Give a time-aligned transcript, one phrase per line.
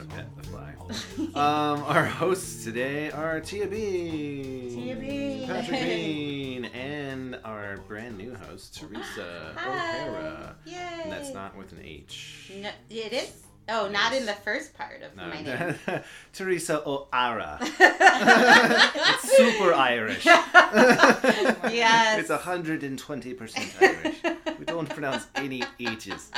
[0.00, 0.66] She's really trying to pet the fly.
[1.40, 5.46] Um, our hosts today are Tia Bean, Tia Bean.
[5.46, 10.56] Patrick Bean, and our brand new host Teresa O'Hara.
[10.64, 10.74] Yay!
[11.04, 12.50] And that's not with an H.
[12.60, 13.32] No, it is.
[13.68, 15.42] Oh, not in the first part of No, my
[15.86, 16.00] name.
[16.32, 17.58] Teresa O'Hara.
[17.62, 20.24] it's super Irish.
[20.26, 22.18] Yes.
[22.18, 24.16] It's 120% Irish.
[24.58, 26.32] We don't pronounce any H's.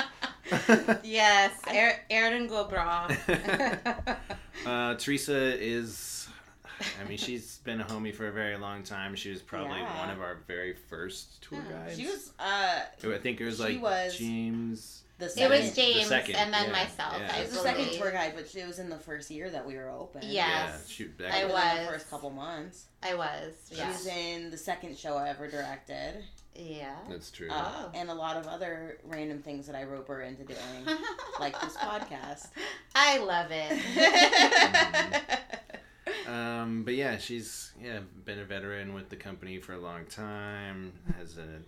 [1.05, 3.17] yes, er- Erin go bragh.
[4.67, 6.29] uh, Teresa is,
[7.01, 9.15] I mean, she's been a homie for a very long time.
[9.15, 9.99] She was probably Yeah.
[9.99, 11.97] one of our very first tour guides.
[11.99, 15.03] she was uh I think it was she like was- James.
[15.19, 17.15] the second, it was James second, and then yeah, myself.
[17.19, 17.33] yeah.
[17.35, 19.65] I It was the second tour guide, but it was in the first year that
[19.65, 20.23] we were open.
[20.25, 20.31] Yeah.
[20.49, 20.89] Yeah, Yes.
[20.89, 21.79] she, back, I Within was.
[21.87, 22.87] the first couple months.
[23.03, 23.55] I was.
[23.71, 23.89] She Yeah.
[23.89, 26.95] was in the second show I ever directed, Yeah.
[27.09, 27.49] That's true.
[27.51, 27.91] uh, Oh.
[27.95, 30.59] and a lot of other random things that I rope her into doing,
[31.41, 32.49] like this podcast.
[32.95, 35.39] I love it.
[36.27, 40.93] Um, but yeah, she's yeah been a veteran with the company for a long time.
[41.19, 41.59] Has a,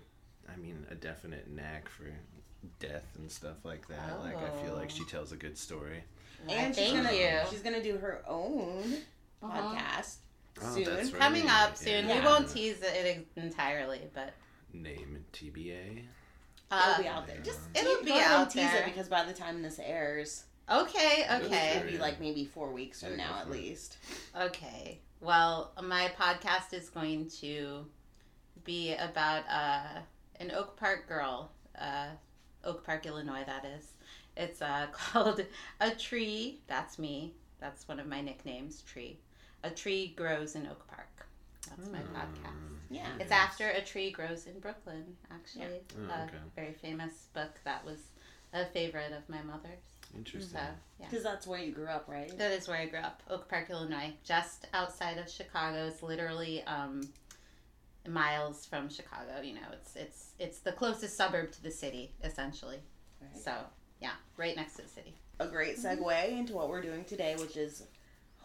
[0.52, 2.04] I mean, a definite knack for
[2.78, 4.20] death and stuff like that.
[4.22, 4.94] Like I feel like Oh.
[4.94, 6.02] she tells a good story.
[6.48, 7.38] And she's Thank gonna you.
[7.50, 8.94] she's gonna do her own
[9.42, 9.74] Uh-huh.
[9.76, 10.16] podcast
[10.62, 10.86] Oh, soon.
[10.96, 11.14] right.
[11.14, 12.08] Coming up soon.
[12.08, 12.20] Yeah.
[12.20, 14.32] We won't tease it entirely, but
[14.74, 16.04] Name TBA.
[16.70, 17.38] uh, It'll be out there.
[17.42, 18.82] Just It'll be go out tease there.
[18.82, 21.24] it because by the time this airs, okay.
[21.30, 23.96] Okay, it'll be like maybe four weeks from Yeah, now at least.
[24.38, 24.98] Okay.
[25.20, 27.86] Well, my podcast is going to
[28.64, 30.00] be about uh,
[30.40, 32.08] an Oak Park girl, uh,
[32.64, 33.92] Oak Park, Illinois, that is.
[34.36, 35.44] It's uh, called
[35.80, 36.60] A Tree.
[36.66, 37.34] That's me.
[37.60, 39.18] That's one of my nicknames, Tree.
[39.62, 41.08] A Tree Grows in Oak Park.
[41.68, 42.16] That's my Hmm.
[42.16, 42.78] podcast.
[42.90, 43.08] Yeah.
[43.18, 45.82] It's after A Tree Grows in Brooklyn, actually.
[45.98, 46.36] Oh, a okay.
[46.54, 47.98] very famous book that was
[48.52, 49.80] a favorite of my mother's.
[50.14, 50.58] Interesting.
[50.58, 50.64] So,
[51.00, 51.06] yeah.
[51.08, 52.36] Because that's where you grew up, right?
[52.38, 55.86] That is where I grew up, Oak Park, Illinois, just outside of Chicago.
[55.88, 57.00] It's literally um,
[58.06, 59.40] miles from Chicago.
[59.42, 62.78] You know, it's it's it's the closest suburb to the city, essentially.
[63.20, 63.36] Right.
[63.42, 63.54] So
[64.00, 65.14] yeah, right next to the city.
[65.40, 67.82] A great segue into what we're doing today, which is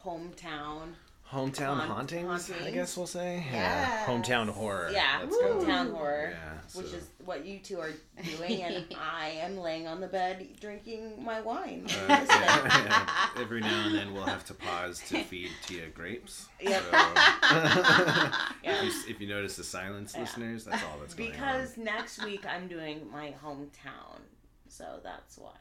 [0.04, 0.94] hometown.
[1.32, 3.46] Hometown Haunt- hauntings, I guess we'll say.
[3.52, 4.08] Yes.
[4.10, 4.90] Hometown horror.
[4.92, 5.60] Yeah, Let's go.
[5.60, 6.32] hometown horror.
[6.34, 6.54] Yeah.
[6.74, 7.92] Which is what you two are
[8.24, 11.86] doing, and I am laying on the bed drinking my wine.
[11.88, 12.26] Uh, yeah,
[12.66, 13.10] yeah.
[13.42, 16.48] Every now and then we'll have to pause to feed Tia grapes.
[16.62, 16.82] Yep.
[16.82, 18.32] So- Yeah.
[18.64, 20.22] if, you, if you notice the silence, Yeah.
[20.22, 24.20] listeners, that's all that's going on Because next week I'm doing my hometown,
[24.68, 25.52] so that's why.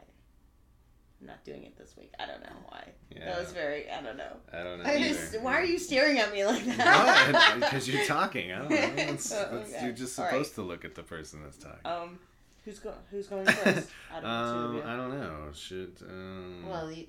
[1.21, 2.12] I'm not doing it this week.
[2.21, 2.84] I don't know why.
[3.17, 3.21] on.
[3.27, 3.91] That was very.
[3.91, 4.37] I don't know.
[4.53, 4.84] I don't know.
[4.89, 5.09] I either.
[5.09, 7.56] just, why are you staring at me like that?
[7.61, 8.53] Because you're talking.
[8.53, 8.77] I don't know.
[8.77, 9.84] That's, Oh, that's- okay.
[9.84, 10.31] You're just All right.
[10.33, 11.81] supposed to look at the person that's talking.
[11.84, 12.19] Um,
[12.65, 12.95] who's going?
[13.11, 13.89] Who's going first?
[14.15, 14.83] Out of the two Um, of you?
[14.91, 15.49] I don't know.
[15.55, 17.07] Should um, well, you,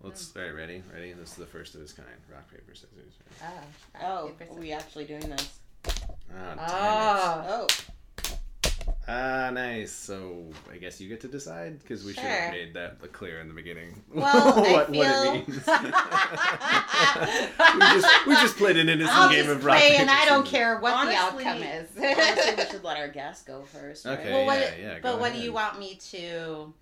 [0.00, 0.34] let's.
[0.34, 0.82] All right, ready?
[0.92, 1.12] Ready?
[1.12, 2.08] This is the first of its kind.
[2.32, 3.12] Rock paper scissors.
[3.42, 3.46] oh,
[4.02, 5.58] Oh, paper, are we actually doing this?
[6.34, 7.84] Ah, Oh, Oh,
[9.06, 9.92] Ah, nice.
[9.92, 13.48] So I guess you get to decide because we should have made that clear in
[13.48, 14.02] the beginning.
[14.14, 15.66] Well, I what, what it means.
[17.74, 20.10] we just we just played an innocent I'll game just of rock play, paper and
[20.10, 21.88] I don't care what Honestly- the outcome is.
[21.96, 24.06] honestly, we should let our guest go first.
[24.06, 24.18] Right?
[24.18, 24.32] Okay.
[24.32, 24.58] well, what?
[24.58, 26.72] yeah, yeah, but go what do you want me to?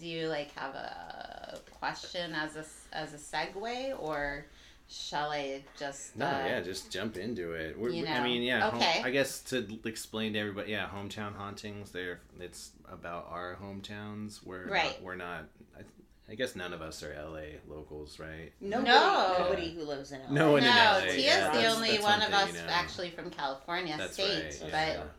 [0.00, 2.64] Do you like have a question as a
[2.96, 4.46] as a segue, or
[4.92, 6.16] shall I just?
[6.16, 7.78] No, uh, yeah, just jump into it.
[7.78, 8.68] We're, you I mean, yeah.
[8.70, 9.02] home- Okay.
[9.04, 11.90] I guess to explain to everybody, yeah, hometown hauntings.
[11.92, 14.44] They're it's about our hometowns.
[14.44, 14.84] We're Right.
[14.92, 15.44] Not, we're not.
[15.76, 15.82] I,
[16.30, 18.52] I guess none of us are LA locals, right?
[18.60, 19.36] Nobody, No.
[19.38, 20.30] nobody who lives in LA.
[20.30, 22.54] No one in no, LA, Tia's yeah, the only one one of thing, us you
[22.54, 22.66] know.
[22.68, 24.70] actually from California That's state, right.
[24.72, 24.96] Yeah.
[24.98, 25.12] but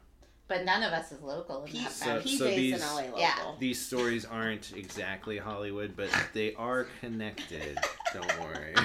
[0.50, 2.26] none of us is local in that So- sense.
[2.26, 3.20] PJ's these- an LA local.
[3.20, 3.52] Yeah.
[3.60, 7.78] These stories aren't exactly Hollywood, but they are connected.
[8.14, 8.74] Don't worry.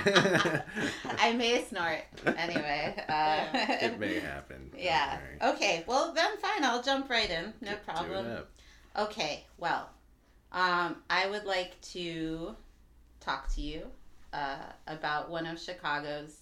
[1.19, 2.95] I may snort anyway.
[3.09, 4.71] Uh, it may happen.
[4.77, 5.19] Yeah.
[5.43, 5.85] Okay.
[5.87, 6.65] Well, then fine.
[6.65, 7.53] I'll jump right in.
[7.61, 8.27] No Do it problem.
[8.33, 8.51] up.
[8.97, 9.91] Okay, well,
[10.51, 12.57] um, I would like to
[13.21, 13.87] talk to you
[14.33, 14.57] uh,
[14.87, 16.39] about one of Chicago's.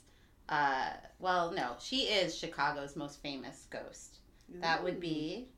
[0.49, 4.16] Uh, well, no, she is Chicago's most famous ghost.
[4.61, 5.49] That would be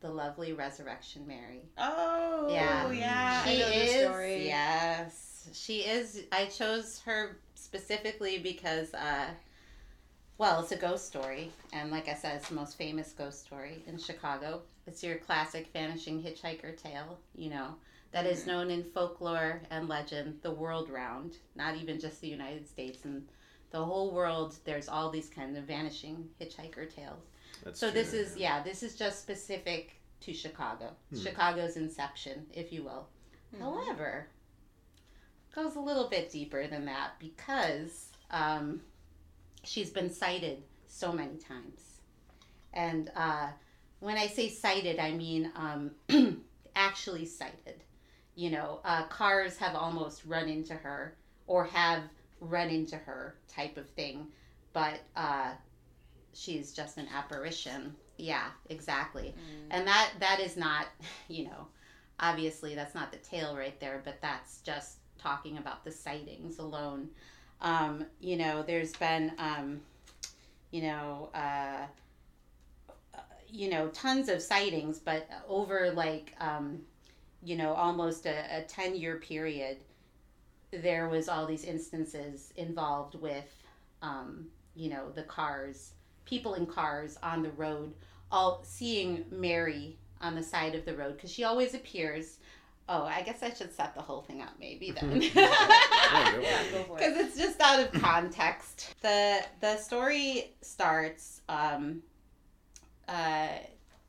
[0.00, 1.62] the lovely Resurrection Mary.
[1.78, 2.90] Oh, Yeah.
[2.90, 3.44] yeah.
[3.44, 4.46] she is.
[4.46, 6.24] Yes, she is.
[6.32, 9.26] I chose her specifically because uh,
[10.38, 13.82] well, it's a ghost story, and like I said, it's the most famous ghost story
[13.86, 14.60] in Chicago.
[14.86, 17.74] It's your classic vanishing hitchhiker tale, you know,
[18.12, 22.68] that is known in folklore and legend the world round, not even just the United
[22.68, 23.26] States and
[23.70, 24.56] the whole world.
[24.64, 27.24] There's all these kind of vanishing hitchhiker tales.
[27.64, 31.20] That's so this is yeah, this is just specific to Chicago, Hmm.
[31.20, 33.06] Chicago's inception, if you will.
[33.54, 33.60] Mhm.
[33.60, 34.28] However,
[35.54, 38.82] goes a little bit deeper than that because um,
[39.64, 42.00] she's been cited so many times,
[42.72, 43.48] and uh,
[44.00, 45.90] when I say cited, I mean um,
[46.76, 47.82] actually cited.
[48.34, 51.16] You know, uh, cars have almost run into her
[51.46, 52.02] or have
[52.40, 54.26] run into her, type of thing,
[54.74, 55.52] but uh,
[56.36, 57.94] she's just an apparition.
[58.18, 59.66] Yeah, exactly Mm.
[59.70, 60.86] and that that is not
[61.28, 61.66] you know
[62.20, 67.10] obviously that's not the tale right there but that's just talking about the sightings alone
[67.60, 69.80] um, you know there's been um,
[70.70, 71.86] you know uh,
[73.14, 73.18] uh,
[73.48, 76.80] you know tons of sightings but over like um,
[77.42, 79.76] you know almost a, a 10 year period
[80.70, 83.52] there was all these instances involved with
[84.02, 85.92] um, you know the cars
[86.26, 87.94] people in cars on the road
[88.30, 92.38] all seeing Mary on the side of the road because she always appears.
[92.88, 95.18] Oh, I guess I should set the whole thing up maybe then.
[95.18, 96.98] go yeah, for go for it.
[96.98, 98.94] Because it's just out of context.
[99.02, 102.02] the The story starts um,
[103.08, 103.48] uh,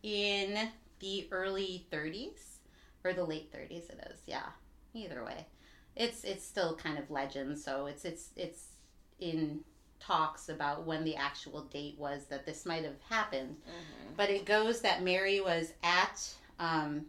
[0.04, 0.70] in
[1.00, 2.60] the early 30s
[3.04, 3.90] or the late 30s.
[3.90, 4.50] It is, yeah.
[4.94, 5.46] Either way,
[5.96, 7.58] it's it's still kind of legend.
[7.60, 8.64] So it's it's it's
[9.20, 9.62] in
[10.00, 14.16] talks about when the actual date was that this might have happened Mhm.
[14.16, 17.06] but it goes that Mary was at um,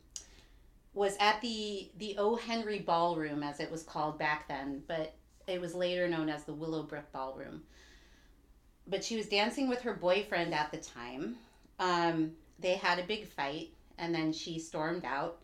[0.95, 2.35] was at the the O.
[2.37, 5.15] Henry Ballroom as it was called back then, but
[5.47, 7.63] it was later known as the Willowbrook Ballroom.
[8.87, 11.37] But she was dancing with her boyfriend at the time.
[11.79, 15.39] Um, they had a big fight, and then she stormed out.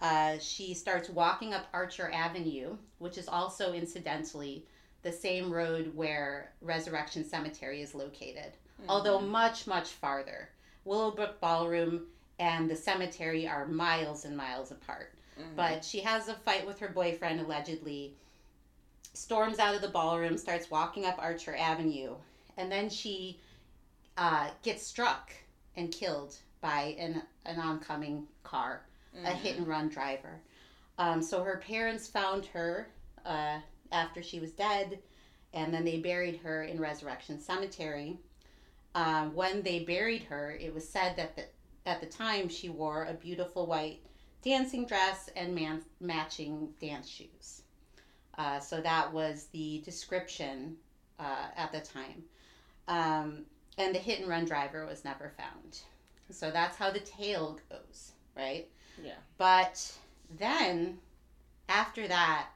[0.00, 4.64] Uh, she starts walking up Archer Avenue, which is also incidentally
[5.04, 8.52] the same road where Resurrection Cemetery is located
[8.88, 10.48] although much much farther.
[10.84, 12.06] Willowbrook Ballroom
[12.40, 15.14] and the cemetery are miles and miles apart.
[15.38, 15.54] Mhm.
[15.56, 18.14] But she has a fight with her boyfriend allegedly.
[19.14, 22.16] Storms out of the ballroom, starts walking up Archer Avenue,
[22.56, 23.38] and then she
[24.16, 25.32] uh, gets struck
[25.76, 28.82] and killed by an an oncoming car
[29.14, 29.34] a Mhm.
[29.36, 30.40] hit and run driver.
[30.98, 32.88] Um, so her parents found her
[33.24, 33.60] uh,
[33.92, 34.98] after she was dead,
[35.52, 38.18] and then they buried her in Resurrection Cemetery.
[38.94, 41.44] Um, when they buried her, it was said that the,
[41.86, 44.00] at the time she wore a beautiful white
[44.42, 47.62] dancing dress and man- matching dance shoes.
[48.36, 50.76] Uh, so that was the description
[51.18, 52.22] uh, at the time.
[52.88, 53.44] Um,
[53.78, 55.80] and the hit and run driver was never found.
[56.30, 58.68] So that's how the tale goes, right?
[59.02, 59.12] Yeah.
[59.38, 59.92] But
[60.38, 60.98] then,
[61.68, 62.48] after that,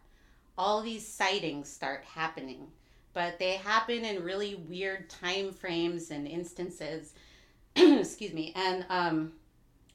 [0.58, 2.66] all these sightings start happening.
[3.14, 7.14] But they happen in really weird time frames and instances.
[7.76, 8.52] Excuse me.
[8.54, 9.32] And um,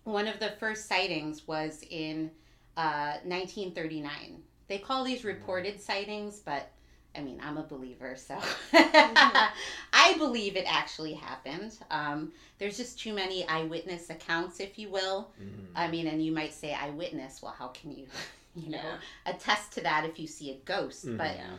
[0.04, 2.32] one of the first sightings was in
[2.76, 4.42] uh, 1939.
[4.68, 6.70] They call these reported sightings, but
[7.16, 8.40] I mean, I'm a believer, so
[8.74, 11.78] I believe it actually happened.
[11.92, 15.32] Um, there's just too many eyewitness accounts, if you will.
[15.40, 15.68] Mhm.
[15.76, 17.42] I mean, and you might say eyewitness.
[17.42, 18.08] Well, how can you,
[18.56, 18.98] you know, Yeah.
[19.26, 21.06] attest to that if you see a ghost?
[21.06, 21.18] Mhm.
[21.18, 21.56] But Yeah.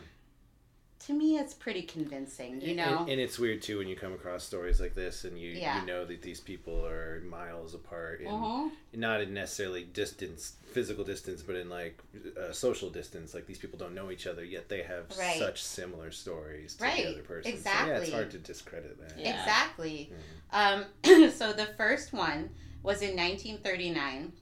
[0.99, 2.61] to me, it's pretty convincing.
[2.61, 5.51] You know, and, it's weird too when you come across stories like this and you
[5.51, 5.81] Yeah.
[5.81, 8.71] you know that these people are miles apart and Mhm.
[8.93, 12.01] not in necessarily distance physical distance but in like
[12.37, 15.37] uh, social distance like these people don't know each other yet they have Right.
[15.39, 18.03] such similar stories to Right, the other person so yeah exactly.
[18.07, 19.39] it's hard to discredit that Yeah.
[19.39, 20.11] exactly.
[20.51, 20.85] Mhm.
[21.03, 22.49] Um, so the first one
[22.83, 24.33] was in 1939,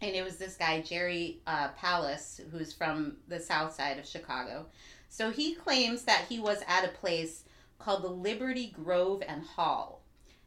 [0.00, 4.66] and it was this guy Jerry uh, Palus, who's from the South Side of Chicago.
[5.08, 7.44] So he claims that he was at a place
[7.78, 10.02] called the Liberty Grove and Hall.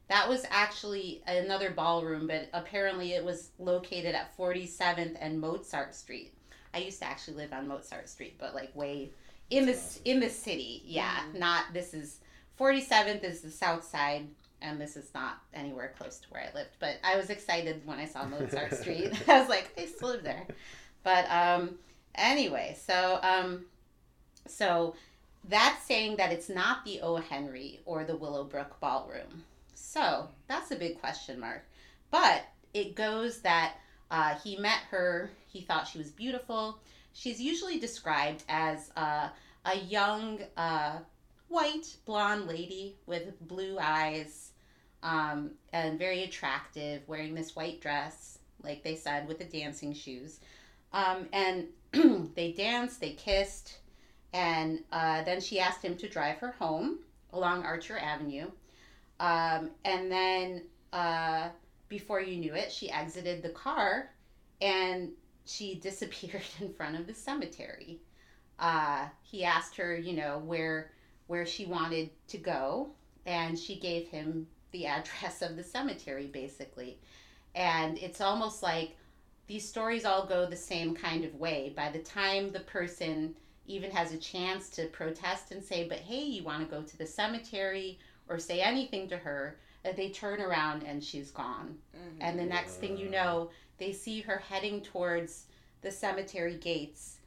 [0.08, 6.34] That was actually another ballroom, but apparently it was located at 47th and Mozart Street.
[6.74, 9.12] I used to actually live on Mozart Street, but like way
[9.50, 10.82] in the in the city.
[10.86, 11.40] Yeah, Mhm.
[11.40, 12.20] not this is
[12.58, 14.28] 47th is the South Side,
[14.62, 16.72] and this is not anywhere close to where I lived.
[16.80, 19.12] But I was excited when I saw Mozart Street.
[19.28, 20.46] I was like, I still live there.
[21.04, 21.76] But um,
[22.16, 23.66] anyway, so um,
[24.48, 24.96] so
[25.48, 27.18] that's saying that it's not the O.
[27.18, 29.44] Henry or the Willowbrook Ballroom.
[29.74, 31.64] So that's a big question mark.
[32.12, 33.76] But it goes that
[34.10, 35.32] uh, he met her.
[35.48, 36.80] He thought she was beautiful.
[37.14, 39.30] She's usually described as uh,
[39.66, 41.00] a young, uh,
[41.48, 44.51] white blonde lady with blue eyes
[45.04, 50.40] um, and very attractive, wearing this white dress, like they said, with the dancing shoes.
[50.94, 51.68] Um, and
[52.36, 53.80] they danced, they kissed,
[54.34, 57.00] and uh, then she asked him to drive her home
[57.34, 58.50] along Archer Avenue.
[59.20, 61.50] Um, and then uh,
[61.90, 64.10] before you knew it, she exited the car
[64.62, 65.10] and
[65.46, 68.00] she disappeared in front of the cemetery.
[68.60, 70.92] Uh, he asked her, you know, where
[71.28, 72.90] where she wanted to go,
[73.26, 77.00] and she gave him the address of the cemetery, basically.
[77.56, 78.98] And it's almost like
[79.48, 81.74] these stories all go the same kind of way.
[81.76, 83.36] By the time the person
[83.68, 86.98] even has a chance to protest and say, but hey, you want to go to
[86.98, 91.78] the cemetery or say anything to her, that they turn around and she's gone.
[91.96, 92.18] Mhm.
[92.22, 95.48] And the next thing you know, they see her heading towards
[95.82, 97.18] the cemetery gates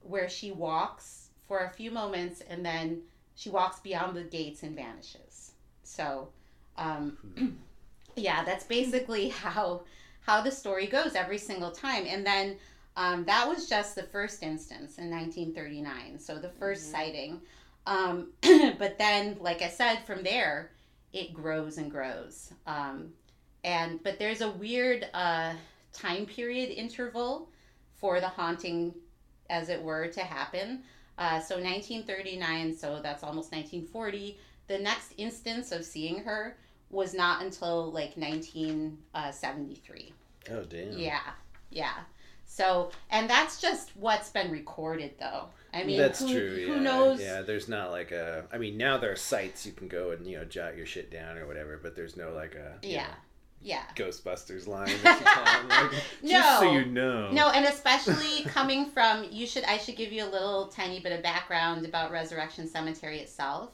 [0.00, 3.02] where she walks for a few moments and then
[3.34, 5.52] she walks beyond the gates and vanishes.
[5.82, 6.32] So,
[6.80, 7.56] um,
[8.16, 9.82] yeah, that's basically how
[10.22, 12.04] how the story goes every single time.
[12.06, 12.56] And then
[12.96, 16.18] um, that was just the first instance in 1939.
[16.18, 16.92] So the 1st Mhm.
[16.92, 17.40] sighting.
[17.86, 18.32] Um,
[18.78, 20.70] but then, like I said, from there,
[21.12, 22.52] it grows and grows.
[22.66, 23.14] Um,
[23.64, 25.54] and but there's a weird uh,
[25.92, 27.48] time period interval
[27.96, 28.94] for the haunting,
[29.48, 30.82] as it were, to happen.
[31.18, 34.38] Uh, so 1939, so that's almost 1940.
[34.68, 36.56] The next instance of seeing her
[36.90, 40.12] was not until like 1973.
[40.48, 40.98] Uh, oh damn.
[40.98, 41.20] Yeah,
[41.70, 41.94] yeah.
[42.46, 45.46] So, and that's just what's been recorded, though.
[45.72, 46.66] I mean, that's who, true.
[46.66, 46.80] Who yeah.
[46.80, 47.20] knows?
[47.20, 48.44] Yeah, there's not like a.
[48.52, 51.12] I mean, now there are sites you can go and you know jot your shit
[51.12, 53.08] down or whatever, but there's no like a Yeah, know,
[53.62, 53.82] yeah.
[53.94, 54.88] Ghostbusters line.
[54.88, 55.90] You call
[56.24, 56.72] Just so No.
[56.72, 57.30] you know.
[57.30, 61.12] No, and especially coming from you should I should give you a little tiny bit
[61.12, 63.70] of background about Resurrection Cemetery itself.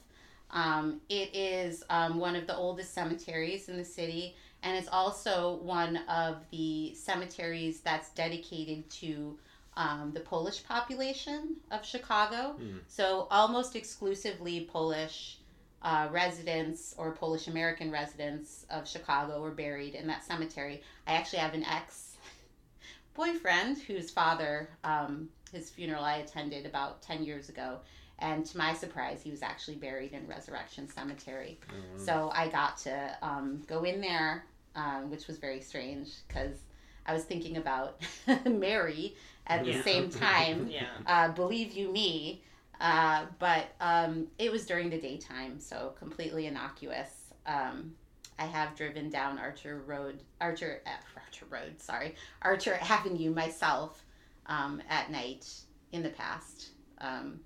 [0.51, 5.57] Um, it is um, one of the oldest cemeteries in the city, and it's also
[5.63, 9.39] one of the cemeteries that's dedicated to
[9.77, 12.53] um, the Polish population of Chicago.
[12.59, 12.79] Hmm.
[12.89, 15.39] So almost exclusively Polish
[15.83, 20.83] uh, residents or Polish American residents of Chicago were buried in that cemetery.
[21.07, 22.17] I actually have an ex
[23.15, 27.79] boyfriend whose father, um, his funeral I attended about 10 years ago.
[28.19, 31.59] And to my surprise, he was actually buried in Resurrection Cemetery.
[31.71, 34.45] Oh, So I got to um, go in there,
[34.75, 36.57] um, which was very strange because
[37.05, 38.01] I was thinking about
[38.47, 39.83] Mary at the Yeah.
[39.83, 40.69] same time.
[40.71, 40.87] Yeah.
[41.07, 42.43] Uh, believe you me.
[42.81, 47.33] Uh, but um, it was during the daytime, so completely innocuous.
[47.47, 47.95] Um,
[48.39, 54.05] I have driven down Archer Road, Archer, uh, Archer Road, sorry, Archer Avenue myself
[54.47, 55.49] um, at night
[55.93, 56.69] in the past,
[56.99, 57.41] um,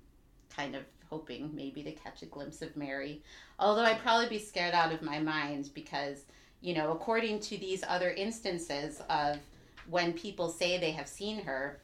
[0.55, 3.21] kind of hoping maybe to catch a glimpse of Mary.
[3.59, 6.25] Although I'd probably be scared out of my mind because,
[6.61, 9.37] you know, according to these other instances of
[9.89, 11.79] when people say they have seen her,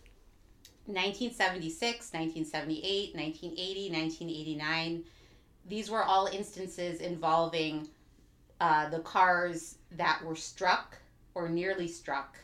[0.87, 5.03] 1976, 1978, 1980, 1989.
[5.67, 7.89] These were all instances involving
[8.61, 10.97] uh, the cars that were struck
[11.35, 12.37] or nearly struck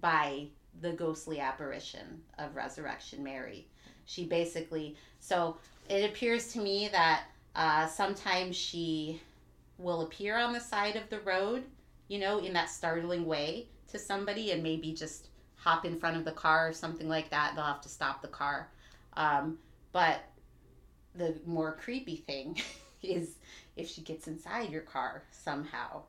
[0.00, 0.48] by
[0.80, 3.68] the ghostly apparition of Resurrection Mary.
[4.06, 5.56] She basically, so
[5.88, 9.20] it appears to me that uh, sometimes she
[9.78, 11.64] will appear on the side of the road,
[12.08, 16.24] you know, in that startling way to somebody and maybe just hop in front of
[16.24, 17.52] the car or something like that.
[17.54, 18.68] They'll have to stop the car.
[19.16, 19.58] Um,
[19.92, 20.20] but
[21.14, 22.60] the more creepy thing
[23.02, 23.36] is
[23.76, 26.02] if she gets inside your car somehow.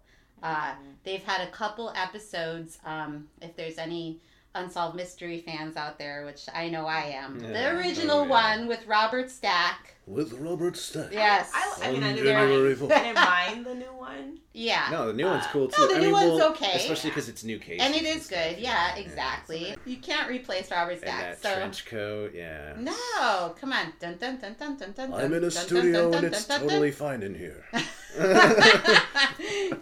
[0.43, 0.73] Uh,
[1.03, 2.77] they've had a couple episodes.
[2.85, 4.19] Um, if there's any
[4.55, 7.51] unsolved mystery fans out there, which I know I am, Yeah.
[7.71, 8.29] the original Oh, yeah.
[8.57, 9.91] one with Robert Stack.
[10.07, 11.11] With Robert Stack.
[11.11, 11.51] Yes.
[11.53, 12.91] I, I mean, I didn't, mind.
[12.91, 14.39] I didn't mind the new one.
[14.53, 14.87] yeah.
[14.91, 15.81] No, the new one's Uh, cool too.
[15.81, 16.73] no, the I new mean, one's well, okay.
[16.75, 17.85] Especially because it's new cases.
[17.85, 18.59] and it is stuff, good.
[18.59, 19.75] Yeah, exactly.
[19.85, 21.21] You can't replace Robert And Stack.
[21.21, 22.73] that So trench coat, yeah.
[22.77, 23.93] no, come on.
[23.99, 26.45] Dun, dun, dun, dun, dun, dun, I'm in a dun, studio dun, dun, and it's
[26.45, 27.65] dun, dun, totally fine in here.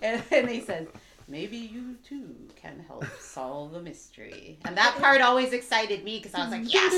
[0.01, 0.87] and then he says,
[1.33, 4.59] maybe you too can help solve the mystery.
[4.65, 6.93] And that part always excited me because I was like, yes,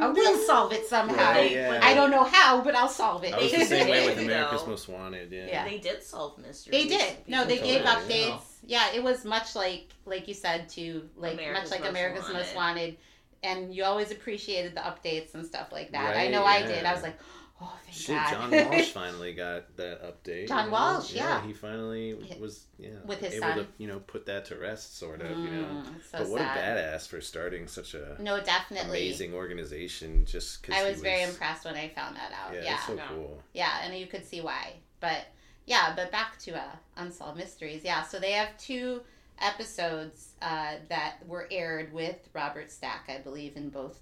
[0.00, 1.32] I will solve it somehow.
[1.32, 1.80] Right, yeah.
[1.82, 3.34] I don't know how, but I'll solve it.
[3.34, 4.64] I was the same way with You America's.
[4.66, 5.32] Most Wanted.
[5.32, 5.46] Yeah.
[5.48, 5.68] Yeah.
[5.68, 6.70] They did solve mysteries.
[6.70, 7.16] They did.
[7.26, 8.40] No, they gave told me, updates.
[8.64, 12.32] Yeah, it was much like like you said to like America's much like Most America's
[12.32, 12.80] Most Wanted.
[12.80, 12.96] Wanted,
[13.42, 16.14] and you always appreciated the updates and stuff like that.
[16.14, 16.84] I Right, know I did.
[16.84, 17.18] I was like,
[17.64, 18.50] Oh, thank Shit, God.
[18.50, 20.48] John Walsh finally got that update.
[20.48, 20.76] John you know?
[20.76, 21.46] Walsh, yeah.
[21.46, 23.58] he finally was yeah with his able son.
[23.58, 25.30] to you know put that to rest, sort of.
[25.30, 26.76] you know, Mm, so but what sad.
[26.76, 28.98] a badass for starting such a No, definitely.
[29.06, 30.24] amazing organization.
[30.26, 32.52] Just because I was, very impressed when I found that out.
[32.54, 33.06] Yeah, Yeah, so Yeah.
[33.08, 33.42] cool.
[33.54, 34.74] yeah, and you could see why.
[35.00, 35.26] But
[35.66, 37.82] yeah, but back to uh, unsolved mysteries.
[37.84, 39.02] Yeah, so they have two
[39.40, 44.00] episodes uh, that were aired with Robert Stack, I believe, in both.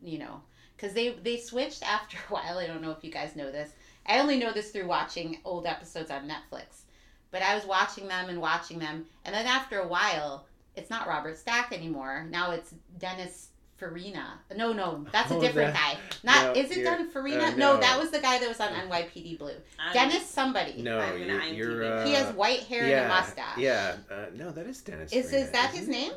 [0.00, 0.40] You know,
[0.78, 2.58] because they they switched after a while.
[2.58, 3.70] I don't know if you guys know this.
[4.06, 6.82] I only know this through watching old episodes on Netflix.
[7.30, 11.06] But I was watching them and watching them, and then after a while, it's not
[11.06, 12.26] Robert Stack anymore.
[12.30, 14.38] Now it's Dennis Farina.
[14.56, 16.00] No, no, that's a Oh, different that- guy.
[16.24, 17.42] Not no, is it Dennis Farina?
[17.44, 17.74] uh, no.
[17.74, 17.80] no.
[17.80, 19.50] that was the guy that was on NYPD Blue.
[19.78, 20.80] I'm- Dennis somebody.
[20.80, 23.58] No, I'm gonna you're, you're uh, He has white hair yeah, and a mustache.
[23.58, 25.12] Yeah, uh, no, that is Dennis.
[25.12, 26.12] Is Farina, is that isn't his name?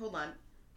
[0.00, 0.32] Hold on.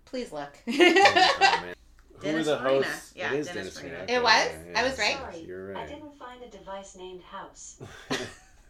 [0.06, 0.56] Please look.
[0.68, 1.64] Oh,
[2.24, 2.32] man.
[2.36, 2.86] Who Dennis are the Farina.
[2.86, 3.14] hosts?
[3.16, 3.96] Yeah, it is Dennis Dennis Farina.
[3.98, 4.14] Farina.
[4.14, 4.50] It was?
[4.72, 5.18] yeah, I was right?
[5.18, 5.78] Sorry, You're right.
[5.78, 7.80] I didn't find a device named house.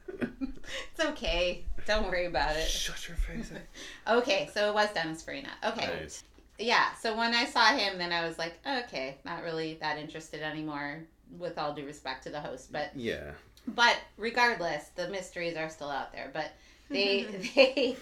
[0.19, 1.63] it's okay.
[1.85, 2.67] Don't worry about it.
[2.67, 3.51] Shut your face.
[4.07, 5.49] Okay, so it was Dennis Farina.
[5.65, 5.85] Okay.
[6.01, 6.23] Nice.
[6.57, 10.41] Yeah, so when I saw him, then I was like, okay, not really that interested
[10.41, 10.99] anymore,
[11.37, 12.71] with all due respect to the host.
[12.71, 13.31] But Yeah.
[13.67, 16.31] but regardless, the mysteries are still out there.
[16.33, 16.51] But
[16.89, 17.23] they
[17.55, 17.95] they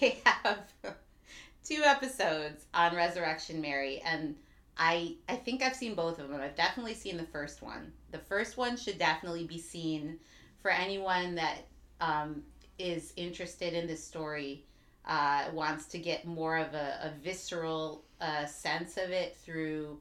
[0.00, 0.58] they have
[1.64, 4.36] two episodes on Resurrection Mary, and
[4.76, 6.40] I I think I've seen both of them.
[6.40, 7.92] I've definitely seen the first one.
[8.10, 10.18] The first one should definitely be seen
[10.62, 11.58] for anyone that
[12.00, 12.42] um,
[12.78, 14.64] is interested in this story.
[15.06, 20.00] Uh, wants to get more of a, a visceral uh, sense of it through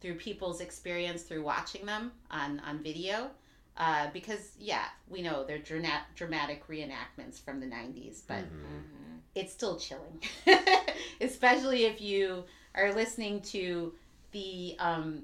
[0.00, 3.30] through people's experience through watching them on on video
[3.76, 8.64] uh, because yeah we know they're drama- dramatic reenactments from the 90s but Mhm.
[8.64, 9.18] Mhm.
[9.34, 10.22] it's still chilling
[11.20, 12.44] especially if you
[12.74, 13.92] are listening to
[14.32, 15.22] the um,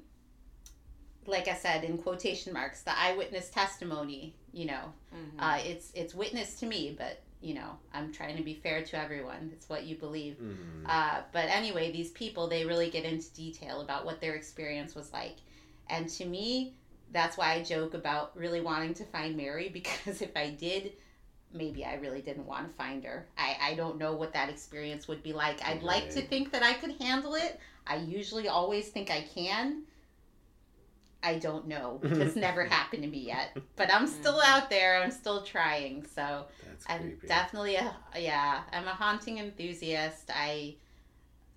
[1.26, 5.18] like i said in quotation marks the eyewitness testimony you know Mhm.
[5.38, 8.98] uh, it's it's witness to me but you know i'm trying to be fair to
[8.98, 10.84] everyone it's what you believe Mhm.
[10.86, 15.10] uh, but anyway, these people, they really get into detail about what their experience was
[15.14, 15.36] like.
[15.88, 16.74] And to me,
[17.10, 20.92] that's why I joke about really wanting to find Mary because if I did,
[21.54, 23.26] maybe I really didn't want to find her.
[23.38, 25.62] I, I don't know what that experience would be like.
[25.66, 27.58] I'd like to think that I could handle it.
[27.86, 29.82] I usually always think I can.
[31.22, 32.00] I don't know.
[32.02, 33.56] It's never happened to me yet.
[33.76, 34.44] But I'm still Mhm.
[34.48, 35.02] out there.
[35.02, 36.04] I'm still trying.
[36.06, 37.26] So That's I'm creepy.
[37.28, 38.62] definitely a yeah.
[38.72, 40.30] I'm a haunting enthusiast.
[40.34, 40.76] I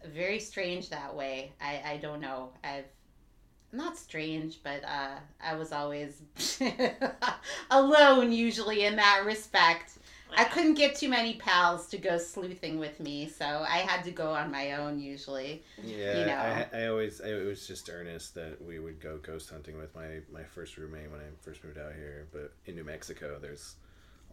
[0.05, 1.51] very strange that way.
[1.59, 2.51] I I don't know.
[2.63, 2.85] I've
[3.73, 6.21] not strange, but uh, I was always
[7.69, 9.96] alone usually in that respect.
[10.35, 14.11] I couldn't get too many pals to go sleuthing with me, so I had to
[14.11, 15.63] go on my own usually.
[15.83, 16.35] Yeah, you know.
[16.35, 19.93] I, I always I, it was just Ernest that we would go ghost hunting with
[19.95, 22.27] my my first roommate when I first moved out here.
[22.31, 23.75] But in New Mexico, there's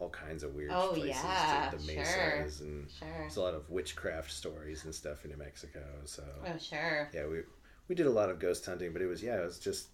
[0.01, 1.95] all kinds of weird Oh, places, yeah, the, the sure.
[2.05, 3.09] mesas, and Sure.
[3.21, 5.81] there's a lot of witchcraft stories and stuff in New Mexico.
[6.05, 7.09] So Oh sure.
[7.15, 7.43] yeah, we
[7.89, 9.89] we did a lot of ghost hunting, but it was yeah, it was just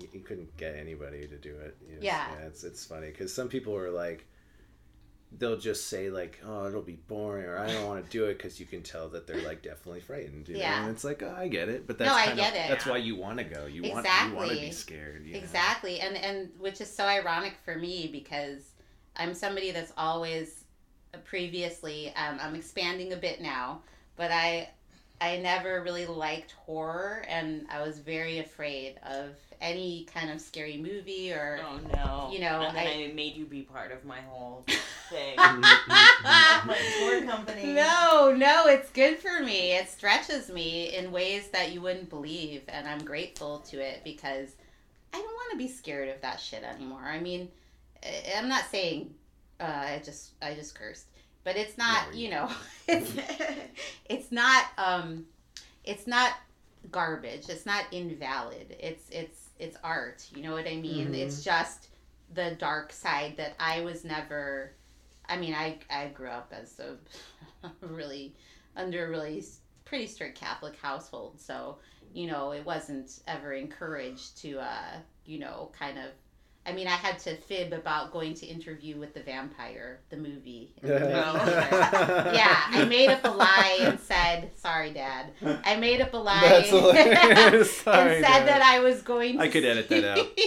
[0.00, 1.76] you, you couldn't get anybody to do it.
[1.88, 2.32] It was- Yeah.
[2.46, 4.26] it's it's funny because some people were like.
[5.38, 8.38] They'll just say like, "Oh, it'll be boring," or "I don't want to do it,"
[8.38, 10.48] because you can tell that they're like definitely frightened.
[10.48, 10.60] You know?
[10.60, 10.82] Yeah.
[10.82, 12.68] and it's like, oh, I get it, but No, that's I kind get of, it.
[12.68, 13.66] That's why you want to go.
[13.66, 14.72] You want you want to be Exactly.
[14.72, 15.26] scared.
[15.26, 15.38] you know?
[15.38, 18.72] Exactly, and and which is so ironic for me because
[19.16, 20.64] I'm somebody that's always
[21.24, 23.82] previously um, I'm expanding a bit now,
[24.16, 24.70] but I
[25.22, 29.30] I never really liked horror, and I was very afraid of
[29.60, 31.60] any kind of scary movie or.
[31.64, 32.30] Oh no!
[32.32, 34.64] You know, and then I- I, made you be part of my whole
[35.10, 35.36] thing.
[35.36, 37.72] My tour company.
[37.72, 39.72] No, no, it's good for me.
[39.72, 44.56] It stretches me in ways that you wouldn't believe, and I'm grateful to it because
[45.14, 47.02] I don't want to be scared of that shit anymore.
[47.04, 47.48] I mean,
[48.02, 49.14] I- I'm not saying
[49.60, 51.06] uh, I just I just cursed,
[51.44, 52.10] but it's not.
[52.12, 52.50] No, you know,
[52.88, 53.12] it's
[54.06, 55.26] it's not um,
[55.84, 56.32] it's not
[56.90, 57.48] garbage.
[57.48, 58.76] It's not invalid.
[58.78, 60.26] It's it's it's art.
[60.34, 61.08] You know what I mean?
[61.12, 61.18] Mhm.
[61.18, 61.88] It's just
[62.34, 64.72] the dark side that I was never.
[65.28, 66.96] I mean, I I grew up as a
[67.80, 68.34] really
[68.76, 69.44] under a really
[69.84, 71.78] pretty strict Catholic household, so
[72.14, 76.06] you know it wasn't ever encouraged to uh you know kind of.
[76.64, 80.72] I mean, I had to fib about going to interview with the vampire, the movie.
[80.80, 85.32] in the movie yeah, I made up a lie and said, "Sorry, Dad."
[85.64, 87.76] I made up a lie That's hilarious.
[87.78, 88.48] Sorry, and said Dad.
[88.48, 89.38] that I was going.
[89.38, 90.26] To I could edit that out.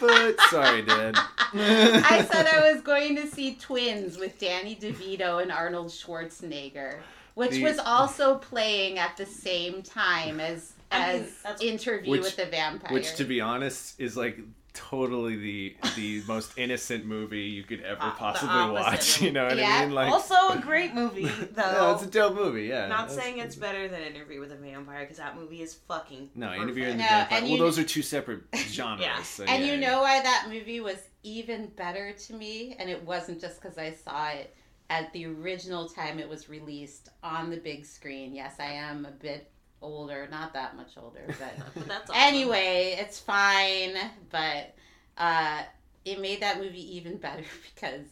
[0.00, 1.14] But sorry, Dad.
[1.54, 6.98] I said I was going to see Twins with Danny DeVito and Arnold Schwarzenegger,
[7.34, 12.22] which The- was also playing at the same time as I as mean, Interview Which-
[12.22, 12.92] with the Vampire.
[12.92, 14.38] Which, to be honest, is like
[14.74, 19.20] totally the the most innocent movie you could ever Uh, possibly watch.
[19.22, 19.68] You know what Yeah.
[19.80, 19.94] I mean?
[19.94, 21.72] Like, also a great movie, though.
[21.72, 22.64] no, it's a dope movie.
[22.64, 25.74] Yeah, Not That's- saying it's better than Interview with a Vampire because that movie is
[25.74, 26.30] fucking.
[26.34, 26.62] No, perfect.
[26.62, 27.38] Interview in the No, Vampire.
[27.38, 29.00] and Well, you- those are two separate genres.
[29.04, 29.22] Yeah.
[29.22, 32.74] so and yeah, you know why that movie was even better to me?
[32.78, 34.54] And it wasn't just because I saw it
[34.90, 38.34] at the original time it was released on the big screen.
[38.34, 39.50] Yes, I am a bit
[39.82, 42.22] older, not that much older, but But that's awesome.
[42.22, 43.94] anyway, it's fine.
[44.30, 44.74] But
[45.18, 45.62] uh,
[46.04, 48.06] it made that movie even better because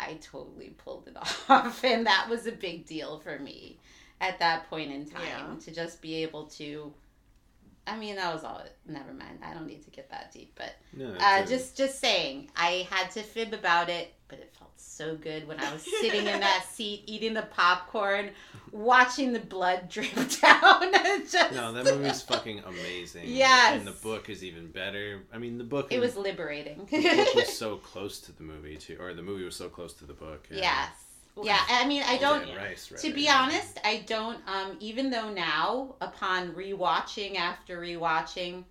[0.00, 1.16] I totally pulled it
[1.48, 3.78] off, and that was a big deal for me
[4.20, 5.54] at that point in time Yeah.
[5.64, 6.92] to just be able to.
[7.86, 8.62] I mean, that was all.
[8.86, 9.40] Never mind.
[9.44, 13.10] I don't need to get that deep, but No, uh, just just saying, I had
[13.12, 16.66] to fib about it, but it felt so good when I was sitting in that
[16.72, 18.30] seat eating the popcorn,
[18.72, 20.92] watching the blood drip down.
[21.30, 23.24] just, No, that movie's fucking amazing.
[23.26, 23.78] Yes.
[23.78, 25.22] And the book is even better.
[25.32, 25.92] I mean, the book.
[25.92, 26.86] It was liberating.
[26.90, 29.92] the book was so close to the movie too, or the movie was so close
[29.94, 30.46] to the book.
[30.50, 30.58] yeah.
[30.58, 30.88] yes.
[31.36, 32.46] Well, Yeah, I mean, I don't.
[32.56, 33.14] Rice read To it.
[33.14, 34.38] be honest, I don't.
[34.46, 38.64] Um, even though now, upon rewatching after rewatching, I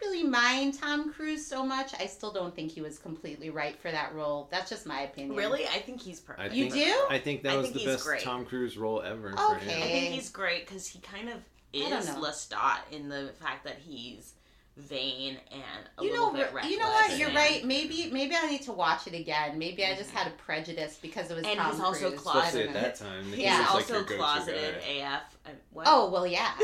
[0.00, 1.92] don't really mind Tom Cruise so much.
[1.98, 4.48] I still don't think he was completely right for that role.
[4.50, 5.36] That's just my opinion.
[5.36, 6.52] Really, I think he's perfect.
[6.52, 7.06] I You think, do?
[7.10, 8.22] I think that I was think the he's best great.
[8.22, 9.76] Tom Cruise role ever for Okay.
[9.76, 11.36] I think he's great because he kind of
[11.72, 12.22] is know.
[12.22, 14.32] Lestat in the fact that he's
[14.76, 16.70] vain and a you little know, bit reckless.
[16.72, 17.18] you know what?
[17.18, 17.64] You're right.
[17.64, 19.58] Maybe, maybe I need to watch it again.
[19.58, 20.18] Maybe I just mm-hmm.
[20.18, 22.20] had a prejudice because it was And Tom he's also Cruise.
[22.20, 22.66] closeted.
[22.66, 23.24] Especially at that time.
[23.24, 23.58] He's Yeah.
[23.60, 24.88] was like also your closeted guy.
[24.88, 25.22] AF.
[25.46, 25.86] Uh, what?
[25.88, 26.50] Oh well, yeah.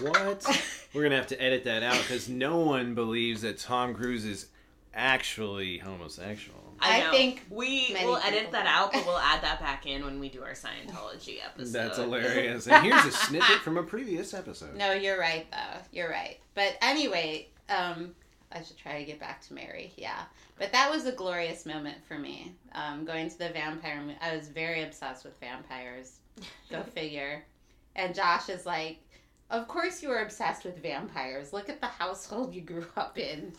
[0.00, 0.62] What?
[0.94, 4.46] We're gonna have to edit that out because no one believes that Tom Cruise is
[4.94, 6.69] actually homosexual.
[6.82, 7.10] I know.
[7.10, 10.28] think we will people edit that out, but we'll add that back in when we
[10.28, 11.72] do our Scientology episode.
[11.72, 12.66] That's hilarious.
[12.70, 14.76] And here's a snippet from a previous episode.
[14.76, 15.80] No, you're right though.
[15.92, 16.38] You're right.
[16.54, 18.14] But anyway, um,
[18.52, 19.92] I should try to get back to Mary.
[19.96, 20.22] Yeah,
[20.58, 22.54] but that was a glorious moment for me.
[22.72, 24.00] Um, going to the vampire.
[24.00, 26.18] mo- I was very obsessed with vampires.
[26.70, 27.44] Go figure.
[27.96, 28.98] And Josh is like,
[29.50, 31.52] "Of course you were obsessed with vampires.
[31.52, 33.52] Look at the household you grew up in.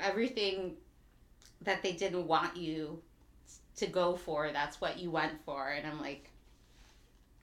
[0.00, 0.74] Everything
[1.64, 3.00] that they didn't want you
[3.76, 6.30] to go for, that's what you went for." And I'm like.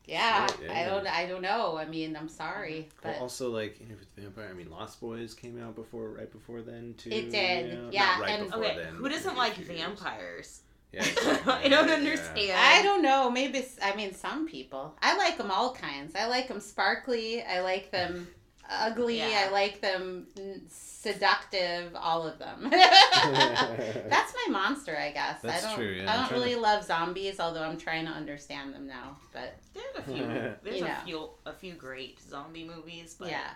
[0.05, 0.73] Yeah, Shit, yeah.
[0.79, 1.07] I don't.
[1.07, 1.77] I don't know.
[1.77, 4.99] I mean, I'm sorry, Well, but also, like, you know, with Vampire, I mean, Lost
[4.99, 7.11] Boys came out before, right before then, too.
[7.11, 7.89] It did, you know?
[7.91, 9.67] yeah, right and- before Okay, then, who doesn't like years.
[9.69, 10.61] vampires?
[10.91, 11.53] Yeah, exactly.
[11.53, 11.93] I don't Yeah.
[11.93, 12.51] understand.
[12.59, 13.29] I don't know.
[13.29, 14.95] Maybe I mean some people.
[15.03, 16.15] I like them all kinds.
[16.15, 17.43] I like them sparkly.
[17.43, 18.27] I like them
[18.71, 19.17] ugly.
[19.17, 19.47] Yeah.
[19.47, 20.27] I like them
[20.69, 21.95] seductive.
[21.95, 22.69] All of them.
[22.71, 25.41] That's my monster, I guess.
[25.41, 25.77] That's I don't.
[25.77, 26.11] true, yeah.
[26.11, 29.17] I don't really to- love zombies, although I'm trying to understand them now.
[29.33, 30.25] But There's a few.
[30.63, 30.95] There's You a know.
[31.05, 31.29] few.
[31.45, 33.49] A few great zombie movies, but yeah,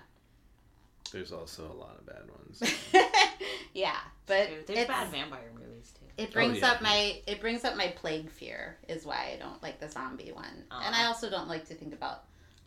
[1.12, 2.78] There's also a lot of bad ones.
[3.74, 3.98] yeah.
[4.28, 6.06] But Dude, there's bad vampire movies too.
[6.18, 6.72] It brings yeah.
[6.72, 10.32] up my it brings up my plague fear is why I don't like the zombie
[10.32, 11.08] one, and I Uh-huh.
[11.10, 12.24] also don't like to think about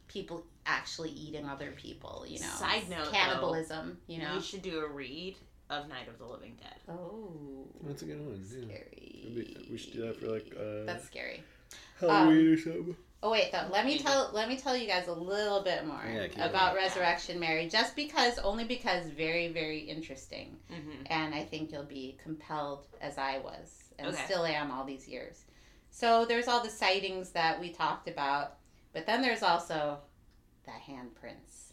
[0.07, 2.25] people actually eating other people.
[2.29, 3.99] You know, Side note, though, cannibalism.
[4.07, 4.35] you know.
[4.37, 5.37] We should do a read
[5.71, 6.77] of Night of the Living Dead.
[6.95, 8.41] Oh, That's a good one.
[8.49, 8.65] Yeah.
[8.67, 9.67] scary.
[9.71, 11.43] We should do that for like uh, That's scary.
[12.01, 12.97] Halloween or something.
[13.21, 13.67] Oh wait, though.
[13.73, 16.85] Let me tell let me tell you guys a little bit more Yeah, about going.
[16.85, 21.03] Resurrection Mary, just because, only because, very very interesting, Mm-hmm.
[21.11, 24.25] and I think you'll be compelled as I was and Okay.
[24.25, 25.43] still am all these years.
[25.91, 28.55] So there's all the sightings that we talked about,
[28.93, 29.99] but then there's also
[30.69, 31.73] the handprints.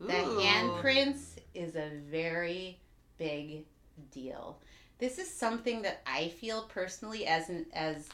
[0.00, 2.78] The handprints is a very
[3.18, 3.64] big
[4.10, 4.58] deal.
[4.98, 8.08] This is something that I feel personally as an as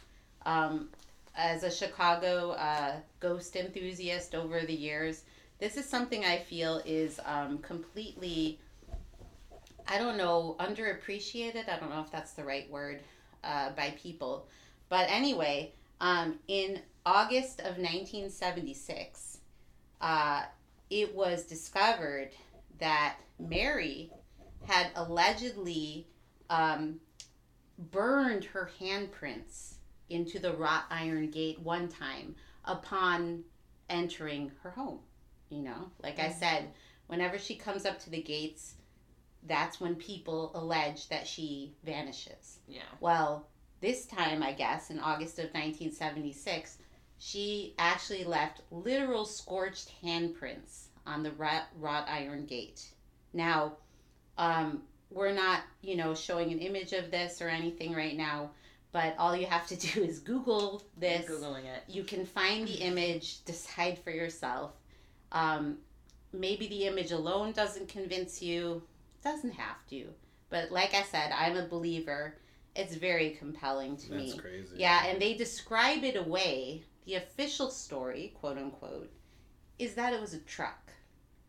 [0.44, 0.88] um,
[1.36, 5.22] as a Chicago uh, ghost enthusiast over the years.
[5.58, 8.58] This is something I feel is um, completely
[9.86, 11.68] I don't know underappreciated.
[11.68, 13.00] I don't know if that's the right word
[13.44, 14.48] uh, by people,
[14.88, 19.35] but anyway, um, in August of 1976,
[20.00, 20.44] uh,
[20.90, 22.30] it was discovered
[22.78, 24.10] that Mary
[24.66, 26.06] had allegedly
[26.50, 27.00] um,
[27.78, 29.74] burned her handprints
[30.08, 33.42] into the wrought iron gate one time upon
[33.88, 35.00] entering her home.
[35.48, 36.70] You know, like I said,
[37.06, 38.74] whenever she comes up to the gates,
[39.46, 42.58] that's when people allege that she vanishes.
[42.66, 42.82] Yeah.
[43.00, 43.46] Well,
[43.80, 46.78] this time, I guess, in August of 1976,
[47.18, 52.86] she actually left literal scorched handprints on the wrought, wrought iron gate.
[53.32, 53.72] Now,
[54.38, 58.50] um, we're not, you know, showing an image of this or anything right now,
[58.92, 61.26] but all you have to do is Google this.
[61.26, 61.84] Googling it.
[61.88, 64.72] You can find the image, decide for yourself.
[65.32, 65.78] Um,
[66.32, 68.82] maybe the image alone doesn't convince you,
[69.22, 70.06] doesn't have to.
[70.50, 72.36] But like I said, I'm a believer.
[72.74, 74.38] It's very compelling to That's me.
[74.38, 74.76] crazy.
[74.76, 76.84] Yeah, and they describe it away.
[77.06, 79.10] The official story, quote unquote,
[79.78, 80.90] is that it was a truck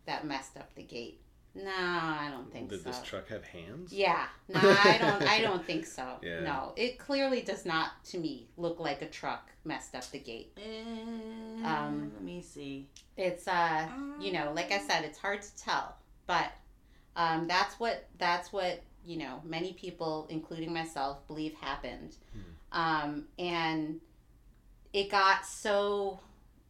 [0.06, 1.20] that messed up the gate.
[1.56, 2.86] No, I don't think Did so.
[2.86, 3.91] Did this truck have hands?
[3.91, 5.24] Yeah, no, I don't.
[5.24, 6.06] I don't think so.
[6.22, 6.41] Yeah.
[6.41, 10.56] No, it clearly does not, to me, look like a truck messed up the gate.
[10.63, 12.88] Um, Um, let me see.
[13.17, 13.88] It's uh,
[14.20, 15.96] you know, like I said, it's hard to tell,
[16.28, 16.52] but
[17.15, 22.15] um, that's what that's what you know many people, including myself, believe happened,
[22.72, 24.00] um, and
[24.93, 26.19] it got so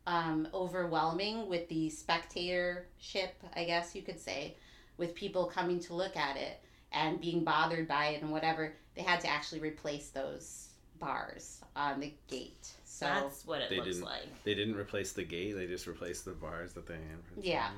[0.05, 4.55] um, overwhelming with the spectatorship, I guess you could say,
[4.97, 8.73] with people coming to look at it and being bothered by it and whatever.
[8.95, 12.71] They had to actually replace those bars on the gate.
[12.85, 14.25] So That's what it They looks like.
[14.43, 15.53] They didn't replace the gate.
[15.53, 17.43] They just replaced the bars that they had.
[17.43, 17.69] Yeah.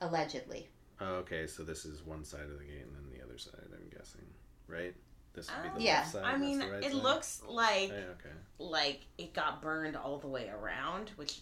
[0.00, 0.68] allegedly.
[1.00, 1.46] Oh, okay.
[1.46, 3.54] So this is one side of the gate and then the other side.
[3.72, 4.26] I'm guessing,
[4.66, 4.94] right?
[5.34, 5.98] This would be the Yeah.
[6.00, 6.24] left side.
[6.24, 7.02] I mean, the right it side?
[7.02, 8.34] looks like Yeah, okay.
[8.58, 11.40] like it got burned all the way around, which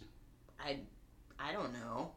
[0.60, 0.80] I
[1.38, 2.12] I don't know.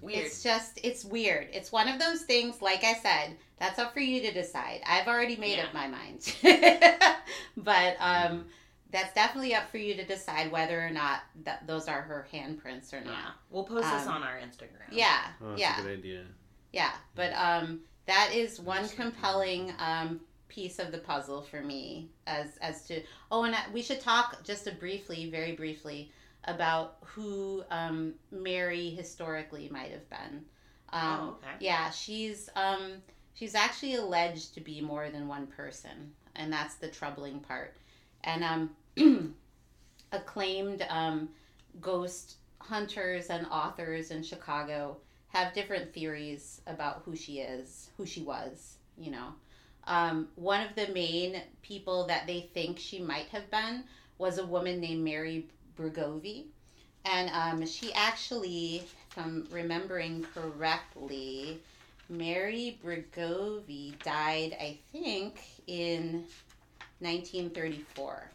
[0.00, 0.24] Weird.
[0.26, 1.48] It's just it's weird.
[1.52, 2.62] It's one of those things.
[2.62, 4.80] Like I said, that's up for you to decide.
[4.86, 5.64] I've already made Yeah.
[5.66, 6.34] up my mind,
[7.56, 8.46] but um,
[8.90, 12.92] that's definitely up for you to decide whether or not that those are her handprints
[12.94, 13.34] or yeah, not.
[13.50, 14.88] we'll post this Um, on our Instagram.
[14.90, 16.24] Yeah, Oh, that's yeah, a good idea.
[16.72, 16.92] yeah.
[17.14, 22.86] But um, that is one compelling um piece of the puzzle for me as as
[22.86, 26.10] to oh and I, we should talk just a briefly very briefly
[26.44, 30.44] about who um mary historically might have been.
[30.92, 31.56] Um oh, okay.
[31.60, 32.94] yeah she's um
[33.34, 37.76] she's actually alleged to be more than one person and that's the troubling part.
[38.24, 38.70] And um
[40.12, 41.28] acclaimed um
[41.80, 44.96] ghost hunters and authors in chicago
[45.28, 49.28] have different theories about who she is who she was you know
[49.86, 53.84] um, one of the main people that they think she might have been
[54.18, 55.46] was a woman named mary
[55.78, 56.46] Bregovy.
[57.06, 61.58] And um, she actually, if I'm remembering correctly,
[62.10, 66.24] Mary Bregovy died, I think, in
[66.98, 68.30] 1934.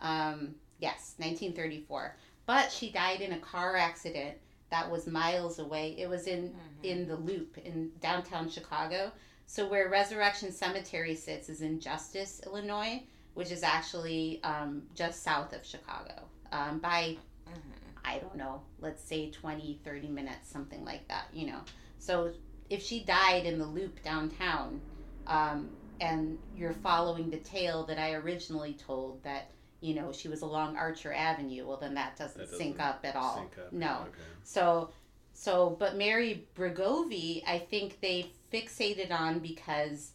[0.00, 2.16] Um, yes, 1934.
[2.46, 4.36] But she died in a car accident
[4.70, 5.94] that was miles away.
[5.98, 6.84] It was in Mhm.
[6.84, 9.12] in the Loop in downtown Chicago.
[9.46, 13.02] So where Resurrection Cemetery sits is in Justice, Illinois,
[13.34, 17.16] which is actually um, just south of Chicago um, by
[17.48, 17.72] Mhm.
[18.04, 21.60] I don't know, let's say 20, 30 minutes, something like that, you know.
[21.98, 22.32] So
[22.70, 24.80] if she died in the loop downtown,
[25.26, 30.42] um, and you're following the tale that I originally told that, you know, she was
[30.42, 33.36] along Archer Avenue, well, then that doesn't, That sync doesn't up at all.
[33.36, 33.72] Sync up.
[33.72, 33.98] No.
[34.02, 34.10] Okay.
[34.42, 34.90] So,
[35.32, 40.12] so, but Mary Bregovy, I think they fixated on because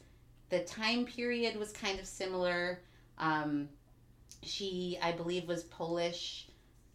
[0.50, 2.80] the time period was kind of similar.
[3.18, 3.70] Um,
[4.42, 6.48] she, I believe, was Polish,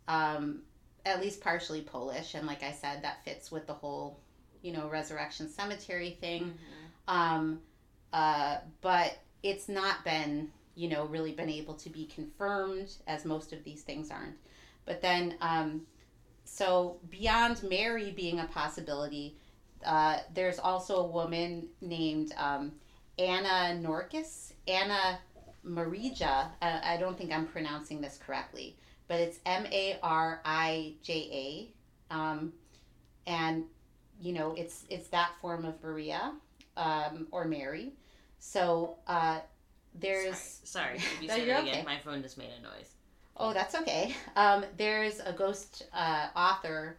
[0.08, 0.62] um,
[1.04, 4.18] at least partially Polish, and like I said, that fits with the whole,
[4.62, 6.54] you know, Resurrection Cemetery thing.
[7.08, 7.12] Mhm.
[7.12, 7.60] Um,
[8.12, 13.52] uh, but it's not been, you know, really been able to be confirmed, as most
[13.52, 14.36] of these things aren't.
[14.86, 15.86] But then, um,
[16.44, 19.36] so beyond Mary being a possibility,
[19.84, 22.72] uh, there's also a woman named um,
[23.18, 25.18] Anna Norkus, Anna
[25.62, 26.50] Marija.
[26.60, 28.76] Uh, I don't think I'm pronouncing this correctly,
[29.08, 31.70] but it's M A R I J
[32.10, 32.52] A, um,
[33.26, 33.64] and
[34.20, 36.32] you know it's it's that form of Maria
[36.76, 37.92] um, or Mary.
[38.38, 39.40] So uh,
[39.94, 40.98] there's sorry.
[40.98, 41.00] sorry.
[41.20, 41.82] You No, said it you're again, okay.
[41.84, 42.90] my phone just made a noise.
[43.36, 44.14] Oh, that's okay.
[44.36, 46.98] Um, there's a ghost uh, author,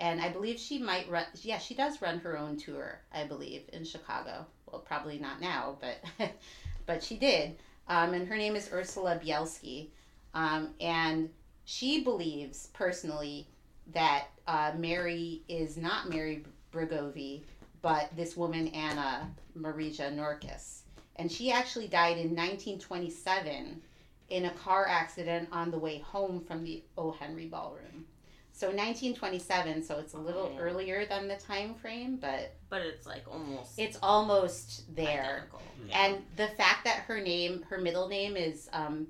[0.00, 1.24] and I believe she might run.
[1.42, 3.00] Yeah, she does run her own tour.
[3.12, 4.46] I believe in Chicago.
[4.66, 6.02] Well, probably not now, but
[6.86, 7.56] but she did.
[7.88, 9.88] Um, and her name is Ursula Bielski,
[10.34, 11.30] um, and
[11.64, 13.48] she believes personally
[13.92, 17.42] that uh, Mary is not Mary Bregovy,
[17.80, 20.80] but this woman Anna Marija Norkus,
[21.16, 23.80] and she actually died in 1927
[24.28, 27.10] in a car accident on the way home from the O.
[27.10, 28.04] Henry Ballroom.
[28.58, 30.58] So 1927, so it's a little Oh.
[30.58, 35.46] earlier than the time frame, but But it's like almost it's almost there.
[35.48, 35.62] identical.
[35.92, 39.06] And the fact that her name, her middle name is um,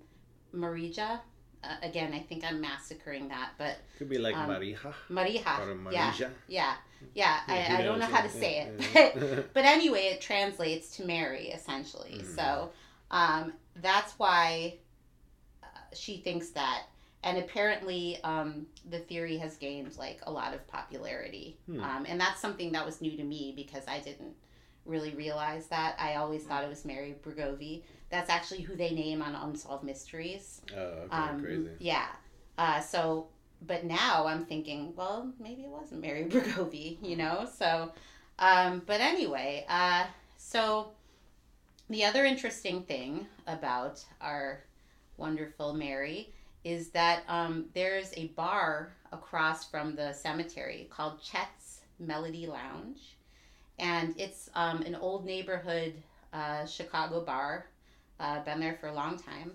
[0.53, 1.23] Marija.
[1.65, 5.57] Uh, again, I think I'm massacring that, but Could be like Um, Marija Marija.
[5.63, 6.31] or Yeah, Marija.
[6.47, 6.75] yeah,
[7.15, 7.41] yeah.
[7.49, 8.71] I, I don't know how to say it.
[8.95, 9.43] yeah.
[9.55, 12.19] But anyway, it translates to Mary essentially.
[12.23, 12.35] Mhm.
[12.37, 12.71] So
[13.11, 14.75] um, that's why
[15.63, 16.83] uh, she thinks that.
[17.25, 21.59] And apparently, um, the theory has gained like a lot of popularity.
[21.67, 21.83] Hmm.
[21.83, 24.35] Um, and that's something that was new to me because I didn't
[24.85, 25.97] really realize that.
[25.99, 27.83] I always thought it was Mary Bregovy.
[28.11, 30.63] That's actually who they name on Unsolved Mysteries.
[30.77, 31.71] Oh, okay, Um, crazy.
[31.79, 32.07] Yeah.
[32.57, 33.27] Uh, so,
[33.67, 37.49] but now I'm thinking, well, maybe it wasn't Mary Bregovy, you know?
[37.53, 37.93] So,
[38.39, 40.93] um, but anyway, uh, so
[41.91, 44.65] the other interesting thing about our
[45.17, 46.33] wonderful Mary
[46.69, 53.17] is that um, there's a bar across from the cemetery called Chet's Melody Lounge.
[53.79, 55.95] And it's um, an old neighborhood
[56.35, 57.65] uh, Chicago bar.
[58.21, 59.53] Uh, been there for a long time.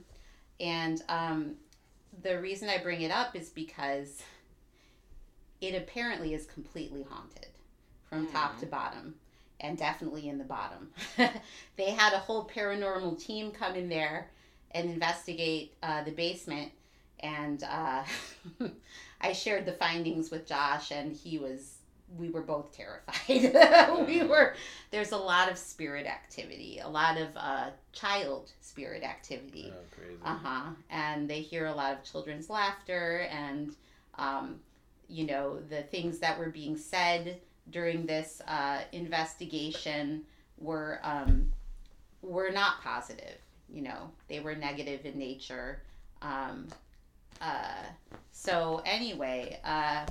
[0.59, 1.55] And um,
[2.23, 4.23] the reason I bring it up is because
[5.61, 7.47] it apparently is completely haunted
[8.09, 9.13] from top to bottom
[9.59, 10.89] and definitely in the bottom.
[11.75, 14.31] they had a whole paranormal team come in there
[14.71, 16.71] and investigate uh, the basement.
[17.23, 18.03] And uh,
[19.21, 21.77] I shared the findings with Josh, and he was,
[22.17, 24.05] we were both terrified.
[24.07, 24.55] we were,
[24.91, 29.73] there's a lot of spirit activity, a lot of uh, child spirit activity.
[29.75, 30.19] Oh, crazy.
[30.25, 30.69] Uh huh.
[30.91, 33.75] And they hear a lot of children's laughter and,
[34.19, 34.59] um,
[35.09, 37.39] you know, the things that were being said
[37.71, 40.23] during this uh, investigation
[40.57, 41.51] were um,
[42.21, 43.37] were not positive.
[43.69, 45.81] You know, they were negative in nature.
[46.21, 46.67] Um,
[47.43, 47.83] uh,
[48.31, 50.05] so anyway, uh,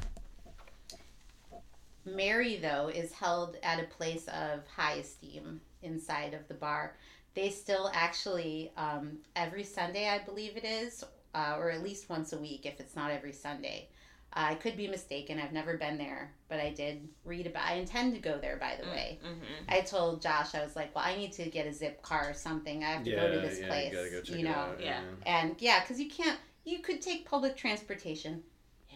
[2.04, 6.96] Mary though is held at a place of high esteem inside of the bar
[7.34, 11.02] they still actually um, every sunday i believe it is
[11.34, 13.88] uh, or at least once a week if it's not every sunday
[14.34, 17.74] uh, i could be mistaken i've never been there but i did read about i
[17.74, 19.64] intend to go there by the way Mm-hmm.
[19.68, 22.34] i told josh i was like well i need to get a zip car or
[22.34, 24.46] something i have to yeah, go to this yeah, place you gotta go check you
[24.46, 24.80] it know out.
[24.80, 25.00] yeah.
[25.26, 28.42] and yeah because you can't you could take public transportation.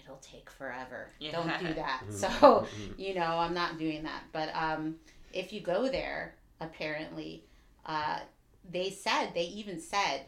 [0.02, 1.10] It'll take forever.
[1.18, 1.32] Yeah.
[1.32, 2.02] don't do that.
[2.08, 2.12] Mhm.
[2.12, 4.22] so you know i'm not doing that.
[4.32, 4.96] But um
[5.32, 7.44] if you go there apparently
[7.84, 8.20] uh
[8.70, 10.22] they said they even said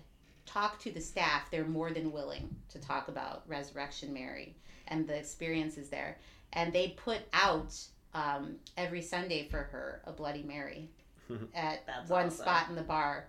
[0.47, 1.51] talk to the staff.
[1.51, 4.57] They're more than willing to talk about resurrection mary
[4.89, 6.19] and the experiences there.
[6.55, 7.75] And they put out
[8.15, 10.89] um, every sunday for her a bloody mary
[11.55, 12.39] at That's one awesome.
[12.45, 13.29] spot in the bar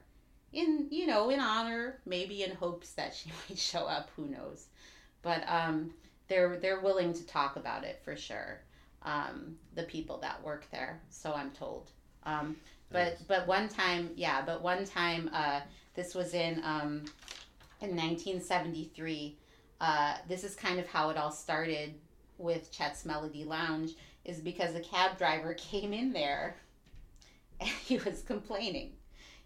[0.53, 4.67] in you know in honor maybe in hopes that she might show up who knows.
[5.21, 5.91] But um
[6.27, 8.61] they're they're willing to talk about it for sure
[9.03, 11.91] um the people that work there so i'm told.
[12.23, 12.55] Um
[12.91, 13.21] but Nice.
[13.27, 15.61] but one time yeah but one time uh
[15.95, 17.05] this was in um
[17.81, 19.37] in 1973
[19.81, 21.93] uh this is kind of how it all started
[22.37, 23.91] with chet's melody lounge
[24.25, 26.55] is because a cab driver came in there
[27.59, 28.91] and he was complaining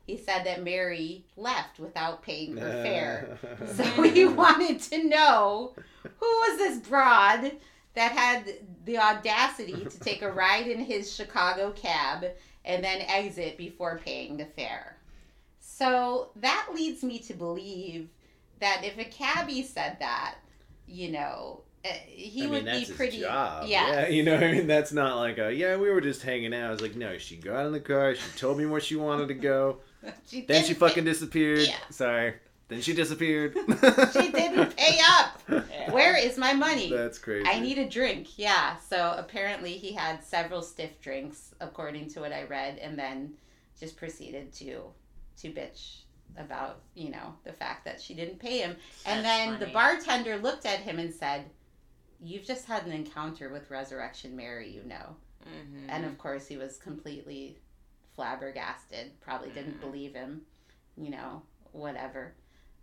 [0.05, 3.37] he said that mary left without paying her fare
[3.73, 7.51] so he wanted to know who was this broad
[7.95, 8.51] that had
[8.85, 12.25] the audacity to take a ride in his Chicago cab
[12.65, 14.97] and then exit before paying the fare.
[15.59, 18.09] So that leads me to believe
[18.59, 20.35] that if a cabbie said that,
[20.87, 23.19] you know, uh, he I mean, would that's be his pretty.
[23.19, 23.65] job.
[23.67, 23.89] Yes.
[23.93, 26.69] Yeah, you know, I mean, that's not like a yeah, we were just hanging out.
[26.69, 28.15] I was like, no, she got in the car.
[28.15, 29.79] She told me where she wanted to go.
[30.27, 31.67] She Then she fucking disappeared.
[31.67, 31.75] Yeah.
[31.89, 32.35] Sorry.
[32.67, 33.53] Then she disappeared.
[34.13, 35.41] she didn't pay up.
[35.49, 35.91] Yeah.
[35.91, 36.89] Where is my money?
[36.89, 37.47] That's crazy.
[37.47, 38.37] I need a drink.
[38.37, 38.77] Yeah.
[38.77, 43.33] So apparently he had several stiff drinks, according to what I read, and then
[43.79, 44.83] just proceeded to
[45.41, 45.99] to bitch
[46.37, 48.75] about you know the fact that she didn't pay him.
[49.05, 51.45] and That's then the bartender looked at him and said,
[52.21, 55.85] "You've just had an encounter with Resurrection Mary, you know." Mhm.
[55.89, 57.57] And of course he was completely
[58.15, 59.19] flabbergasted.
[59.21, 59.81] Probably didn't Mhm.
[59.81, 60.45] believe him,
[60.97, 62.33] you know, whatever.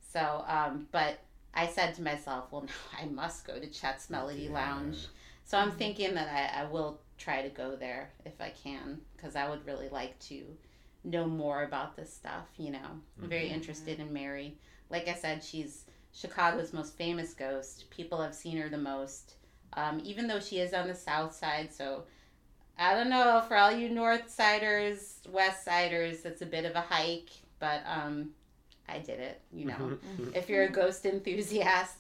[0.00, 1.20] So, um, but
[1.54, 2.68] I said to myself, well, now
[3.00, 4.52] I must go to Chet's Melody Yeah.
[4.52, 5.08] Lounge.
[5.44, 9.34] So I'm thinking that I, I will try to go there if I can, because
[9.36, 10.56] I would really like to
[11.02, 12.46] know more about this stuff.
[12.56, 13.54] You know, I'm very Mhm.
[13.54, 14.58] interested in Mary.
[14.90, 17.88] Like I said, she's Chicago's most famous ghost.
[17.90, 19.34] People have seen her the most,
[19.74, 21.72] um, even though she is on the south side.
[21.72, 22.04] So
[22.80, 26.80] I don't know for all you north siders, west siders, it's a bit of a
[26.80, 27.28] hike,
[27.58, 28.30] but um,
[28.88, 29.42] I did it.
[29.52, 29.98] You know,
[30.34, 31.98] if you're a ghost enthusiast,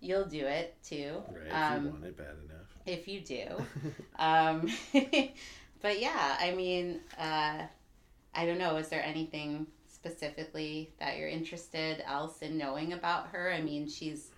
[0.00, 1.22] you'll do it too.
[1.32, 2.66] right, if um, you want it bad enough.
[2.86, 3.44] if you do.
[4.18, 4.68] Um,
[5.80, 7.62] but yeah, I mean, uh,
[8.34, 8.76] I don't know.
[8.76, 13.50] Is there anything specifically that you're interested else in knowing about her?
[13.50, 14.28] I mean, she's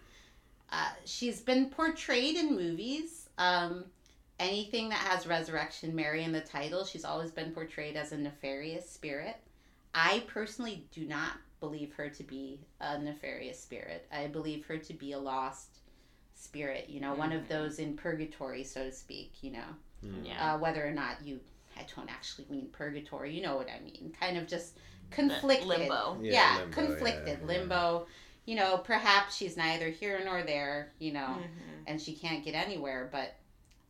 [0.70, 3.28] uh, she's been portrayed in movies.
[3.38, 3.86] Um,
[4.42, 8.88] anything that has Resurrection Mary in the title, she's always been portrayed as a nefarious
[8.88, 9.36] spirit.
[9.94, 14.06] I personally do not believe her to be a nefarious spirit.
[14.12, 15.78] I believe her to be a lost
[16.34, 17.48] spirit, you know, one of Mhm.
[17.48, 20.26] those in purgatory, so to speak, you know, Mm.
[20.26, 20.54] Yeah.
[20.54, 21.40] uh, whether or not you
[21.74, 23.32] I don't actually mean purgatory.
[23.34, 24.14] You know what I mean?
[24.20, 24.76] Kind of just
[25.10, 25.66] conflicted.
[25.68, 26.18] limbo.
[26.20, 27.46] Yeah, Yeah, limbo, conflicted yeah, yeah.
[27.46, 28.06] limbo.
[28.44, 30.92] You know, perhaps she's neither here nor there.
[30.98, 31.84] You know, Mhm.
[31.86, 33.08] and she can't get anywhere.
[33.10, 33.34] But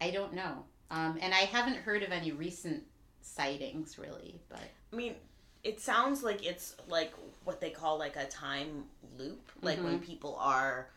[0.02, 0.64] I don't know.
[0.90, 2.82] Um, and I haven't heard of any recent
[3.22, 4.40] sightings really.
[4.48, 4.60] But
[4.92, 5.14] I mean,
[5.62, 7.12] it sounds like it's like
[7.44, 8.84] what they call like a time
[9.18, 10.04] loop, like when Mm-hmm.
[10.04, 10.88] people are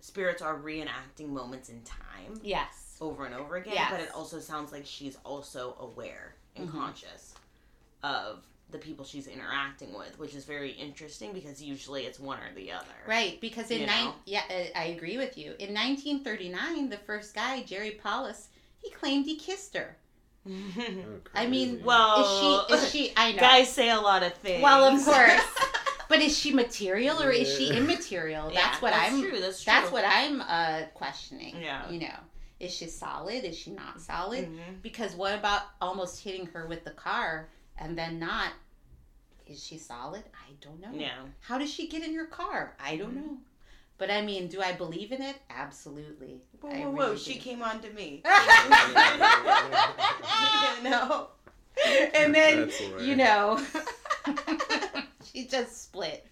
[0.00, 3.74] spirits are reenacting moments in time yes, over and over again.
[3.74, 3.90] Yes.
[3.90, 6.72] But it also sounds like she's also aware and Mhm.
[6.72, 7.34] conscious
[8.02, 12.52] of the people she's interacting with, which is very interesting because usually it's one or
[12.56, 12.84] the other.
[13.06, 13.40] right.
[13.40, 14.14] Because in You nine, know?
[14.24, 15.54] yeah, uh, I agree with you.
[15.60, 18.48] In 1939, the first guy, Jerry Palus,
[18.82, 19.96] he claimed he kissed her.
[20.48, 20.52] Oh,
[21.34, 22.22] I mean, well,
[22.68, 22.74] Is she?
[22.74, 23.12] Is she?
[23.16, 23.38] I know.
[23.38, 24.62] guys say a lot of things.
[24.62, 25.42] Well, of course.
[26.08, 27.74] But is she material or is she Yeah.
[27.78, 28.52] immaterial?
[28.52, 29.22] Yeah, That's what I'm.
[29.22, 29.40] True.
[29.40, 29.72] That's true.
[29.72, 31.56] That's what I'm uh, questioning.
[31.60, 31.88] Yeah.
[31.90, 32.14] You know,
[32.60, 33.44] is she solid?
[33.44, 34.46] Is she not solid?
[34.48, 34.82] Mhm.
[34.82, 37.48] Because what about almost hitting her with the car
[37.78, 38.50] and then not?
[39.46, 40.24] Is she solid?
[40.34, 40.90] I don't know.
[40.92, 41.14] Yeah.
[41.40, 42.74] How does she get in your car?
[42.84, 43.26] I don't mm-hmm.
[43.26, 43.38] know.
[43.98, 45.36] But I mean, do I believe in it?
[45.48, 46.40] Absolutely.
[46.60, 47.04] Whoa, I whoa, whoa!
[47.04, 48.22] really She came on to me.
[50.76, 51.28] you know.
[52.14, 53.06] And then That's hilarious.
[53.06, 53.62] you know,
[55.24, 56.26] she just split.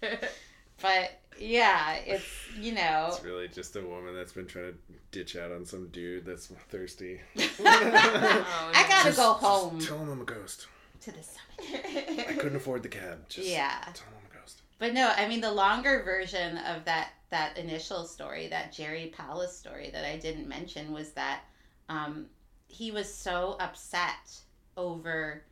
[0.81, 2.25] But yeah, it's
[2.59, 4.77] you know, It's really just a woman that's been trying to
[5.11, 7.21] ditch out on some dude that's thirsty.
[7.37, 10.67] Oh, I gotta Just- go just home Tell him I'm a ghost.
[11.05, 12.27] To the summit.
[12.29, 13.29] I couldn't afford the cab.
[13.29, 13.79] Just Yeah.
[13.93, 14.61] tell him a ghost.
[14.79, 19.55] But no, I mean the longer version of that that initial story, that Jerry Palus
[19.55, 21.41] story that I didn't mention was that
[21.89, 22.25] um,
[22.67, 24.39] he was so upset
[24.77, 25.43] over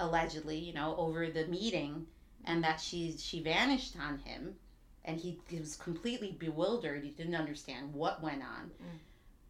[0.00, 2.06] allegedly, you know, over the meeting
[2.44, 4.56] and that she she vanished on him
[5.04, 7.04] and he, he was completely bewildered.
[7.04, 8.70] He didn't understand what went on.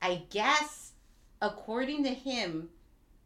[0.02, 0.92] I guess
[1.40, 2.68] according to him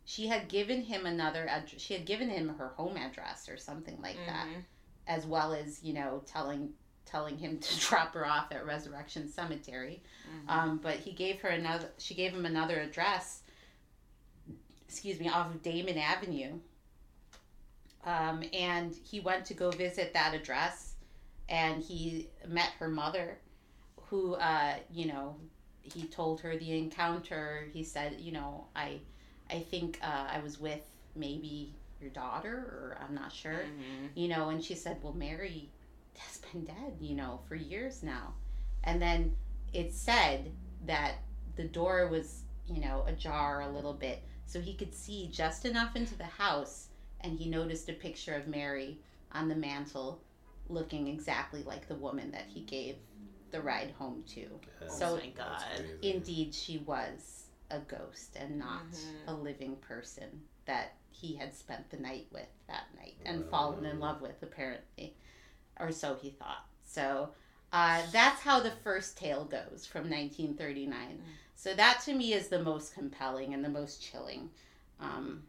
[0.05, 4.01] she had given him another ad- she had given him her home address or something
[4.03, 4.65] like that Mhm.
[5.07, 6.73] as well as you know telling
[7.07, 10.03] telling him to drop her off at Resurrection Cemetery.
[10.29, 10.49] Mhm.
[10.51, 11.91] Um, but he gave her another.
[11.99, 13.43] She gave him another address.
[14.89, 16.59] Excuse me, off of Damen Avenue.
[18.05, 20.95] Um, and he went to go visit that address,
[21.49, 23.39] and he met her mother,
[24.09, 25.37] who, uh, you know,
[25.83, 27.67] he told her the encounter.
[27.73, 29.01] He said, you know, I,
[29.51, 30.81] I think uh, I was with
[31.15, 33.53] maybe your daughter, or I'm not sure.
[33.65, 34.09] Mhm.
[34.15, 35.71] you know and she said well mary
[36.19, 38.35] has been dead you know for years now.
[38.85, 39.35] And then
[39.73, 40.53] it said
[40.87, 41.15] that
[41.57, 45.97] the door was you know ajar a little bit so he could see just enough
[45.97, 46.89] into the house
[47.21, 48.99] and he noticed a picture of mary
[49.33, 50.21] on the mantle
[50.69, 52.97] looking exactly like the woman that he gave
[53.51, 54.47] the ride home to.
[54.89, 55.65] So- oh my god.
[56.03, 57.44] Indeed she was
[57.75, 59.29] a ghost and not Mhm.
[59.29, 63.51] a living person that he had spent the night with that night and Wow.
[63.51, 65.15] fallen in love with apparently
[65.81, 67.35] or so he thought so
[67.73, 71.21] uh, that's how the first tale goes from 1939
[71.57, 74.51] so that to me is the most compelling and the most chilling
[75.01, 75.45] um,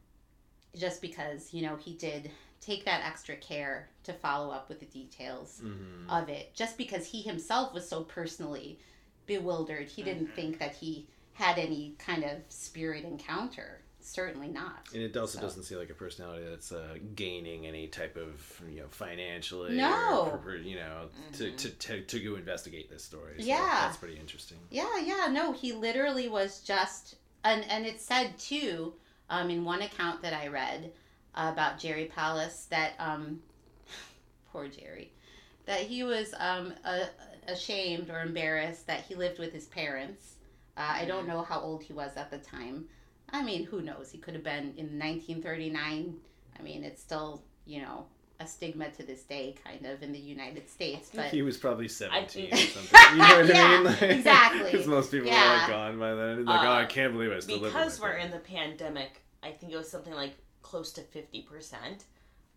[0.76, 4.86] just because you know he did take that extra care to follow up with the
[4.88, 6.10] details Mhm.
[6.10, 8.80] of it just because he himself was so personally
[9.28, 10.36] bewildered he didn't Mhm.
[10.36, 15.42] think that he had any kind of spirit encounter certainly not And it also So-
[15.42, 20.40] doesn't seem like a personality that's uh, gaining any type of you know financially No.
[20.46, 23.36] or, you know to, to, to, to go investigate this story.
[23.40, 23.80] So Yeah.
[23.82, 24.58] that's pretty interesting.
[24.70, 28.94] yeah yeah no he literally was just and and it said too
[29.30, 30.92] um, in one account that i read
[31.34, 33.42] about jerry palus that um,
[34.52, 35.12] poor jerry
[35.66, 37.08] that he was um, a,
[37.48, 40.35] ashamed or embarrassed that he lived with his parents
[40.78, 42.86] uh, i don't know how old he was at the time
[43.32, 46.16] i mean who knows he could have been in 1939
[46.60, 48.06] i mean it's still you know
[48.42, 51.88] a stigma to this day kind of in the united states but he was probably
[51.88, 53.00] 17 think- or something.
[53.14, 53.84] You know what Yeah, I mean?
[53.86, 54.72] Like, exactly.
[54.72, 55.54] Because most people Yeah.
[55.54, 56.40] are like gone by then.
[56.40, 59.22] It's like, Uh, oh, I can't believe I still live because we're in the pandemic,
[59.42, 62.04] I think it was something like close to fifty percent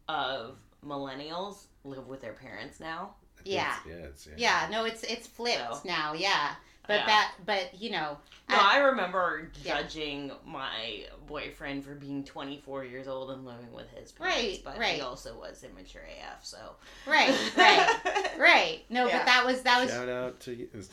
[0.08, 3.14] of millennials live with their parents now.
[3.44, 3.76] Yeah.
[3.76, 4.06] it's- Yeah.
[4.06, 4.34] It's, yeah.
[4.36, 6.12] Yeah, no, it's it's flipped So- now.
[6.12, 6.54] Yeah,
[6.88, 7.06] but Yeah.
[7.06, 8.18] that, but you know,
[8.50, 9.82] No, I- I remember Yeah.
[9.82, 14.78] judging my boyfriend for being 24 years old and living with his parents, Right, but
[14.78, 14.94] right.
[14.94, 16.44] he also was immature AF.
[16.46, 16.76] So
[17.06, 18.84] right, right, right.
[18.88, 19.18] No, Yeah.
[19.18, 19.90] but that was that was.
[19.90, 20.68] Shout out to you.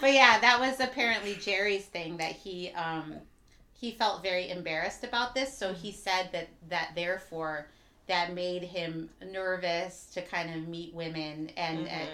[0.00, 3.14] but yeah, that was apparently Jerry's thing that he um
[3.72, 7.68] he felt very embarrassed about this, so he said that that therefore
[8.06, 11.86] that made him nervous to kind of meet women and.
[11.86, 12.08] Mhm.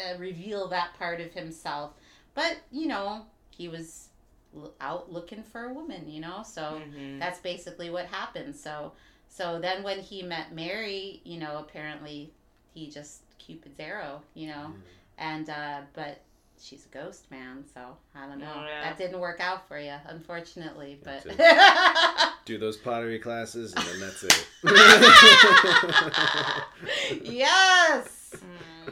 [0.00, 1.92] Uh, reveal that part of himself.
[2.34, 4.08] But you know, he was
[4.56, 6.42] l- out looking for a woman, you know.
[6.44, 7.18] So Mhm.
[7.18, 8.56] that's basically what happened.
[8.56, 8.92] So
[9.28, 12.32] so then when he met Mary, you know, apparently
[12.74, 14.72] he just Cupid's arrow, you know,
[15.18, 16.20] and uh, but
[16.60, 18.52] she's a ghost man, so I don't know.
[18.54, 18.82] Oh, yeah.
[18.82, 20.98] That didn't work out for you, unfortunately.
[21.02, 21.24] But
[22.44, 24.46] Do those pottery classes, and then that's it.
[27.24, 28.19] yes.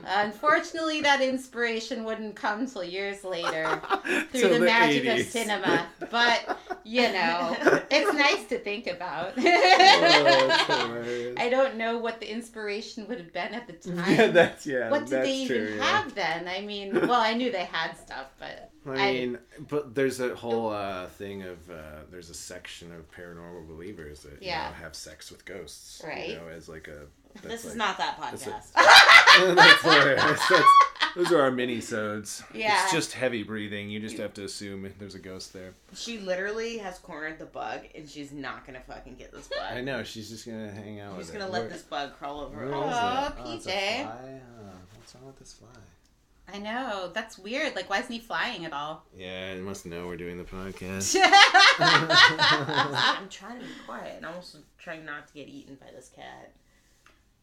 [0.07, 3.81] Unfortunately, that inspiration wouldn't come till years later
[4.31, 5.87] through Till the, magic of cinema.
[6.11, 7.57] But you know,
[7.91, 9.33] it's nice to think about.
[10.71, 11.35] Oh.
[11.37, 14.15] I don't know what the inspiration would have been at the time.
[14.15, 14.91] Yeah, that's yeah.
[14.91, 15.85] what did they even true, yeah.
[15.85, 16.49] have then?
[16.49, 19.39] I mean, well, I knew they had stuff, but I mean,
[19.69, 24.43] but there's a whole uh, thing of uh, there's a section of paranormal believers that
[24.43, 24.69] you Yeah.
[24.69, 26.31] know, have sex with ghosts, Right.
[26.31, 27.07] You know, as like a
[27.43, 28.73] This is not that podcast.
[29.55, 30.23] that's hilarious.
[30.51, 30.67] That's,
[31.17, 32.43] those are our mini sodes.
[32.55, 32.83] Yeah.
[32.85, 33.89] It's just heavy breathing.
[33.91, 35.75] You just have to assume there's a ghost there.
[35.95, 39.59] She literally has cornered the bug, and she's not gonna fucking get this bug.
[39.71, 40.03] I know.
[40.03, 41.53] She's just gonna hang out She's with gonna it.
[41.53, 42.57] let Where- this bug crawl over.
[42.57, 43.33] where is all it?
[43.39, 43.63] Oh, Oh, PJ.
[44.03, 44.41] fly?
[44.61, 45.69] Oh, what's wrong with this fly?
[46.51, 47.77] I know that's weird.
[47.77, 49.05] Like, why isn't he flying at all?
[49.15, 51.15] Yeah, it must know we're doing the podcast.
[51.79, 56.11] I'm trying to be quiet, and I'm also trying not to get eaten by this
[56.15, 56.53] cat.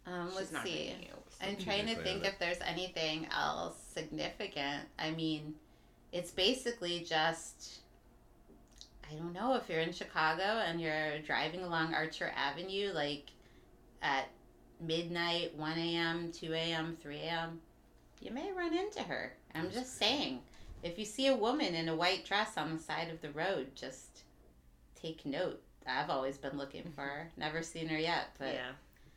[0.05, 0.87] Um, let's not see.
[0.87, 1.09] getting you.
[1.41, 4.83] I'm trying to think if there's anything else significant.
[4.97, 5.55] I mean,
[6.11, 7.79] it's basically just.
[9.09, 13.25] I don't know if you're in Chicago and you're driving along Archer Avenue, like
[14.01, 14.29] at
[14.81, 17.61] midnight, 1 a.m., 2 a.m., 3 a.m.,
[18.21, 19.33] you may run into her.
[19.53, 20.39] I'm just saying.
[20.83, 23.75] If you see a woman in a white dress on the side of the road,
[23.75, 24.23] just
[24.95, 25.61] take note.
[25.87, 27.31] I've always been looking for her.
[27.37, 28.71] Never seen her yet, but Yeah,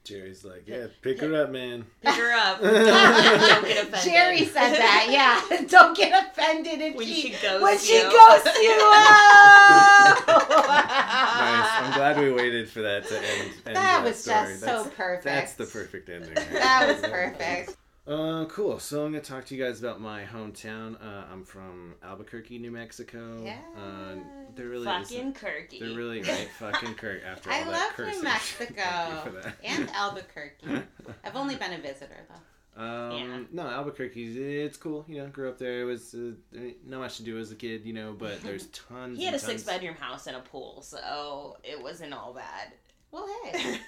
[0.09, 1.85] Jerry's like, yeah, pick her up, man.
[2.03, 2.61] pick her up.
[2.63, 4.01] Don't get offended.
[4.03, 5.07] Jerry said that.
[5.11, 7.61] Yeah, don't get offended if when she, she goes.
[7.63, 8.03] when she you.
[8.05, 8.79] goes to you.
[10.29, 11.71] Nice.
[11.83, 13.53] I'm glad we waited for that to end.
[13.67, 14.49] end That was story.
[14.49, 15.25] just That's- so perfect.
[15.25, 16.35] That's the perfect ending.
[16.35, 17.77] That was perfect.
[18.07, 18.79] Uh, cool.
[18.79, 20.95] So I'm gonna talk to you guys about my hometown.
[21.03, 23.39] Uh, I'm from Albuquerque, New Mexico.
[23.45, 23.59] Yeah.
[23.77, 24.15] Uh,
[24.59, 25.33] there really Fucking.
[25.33, 25.81] Kirky.
[25.97, 26.49] Really right.
[26.59, 27.23] Fucking Kirk.
[27.25, 28.19] After all I that love cursing.
[28.19, 29.57] New Mexico Thank you for that.
[29.65, 30.83] and Albuquerque.
[31.25, 32.83] I've only been a visitor though.
[32.83, 33.39] Um, Yeah.
[33.51, 35.05] No, Albuquerque, it's cool.
[35.09, 35.81] You know, grew up there.
[35.81, 39.19] It was uh, not much to do as a kid, you know, but there's tons.
[39.19, 42.73] He had a tons- six bedroom house and a pool, so it wasn't all bad.
[43.11, 43.79] Well, hey,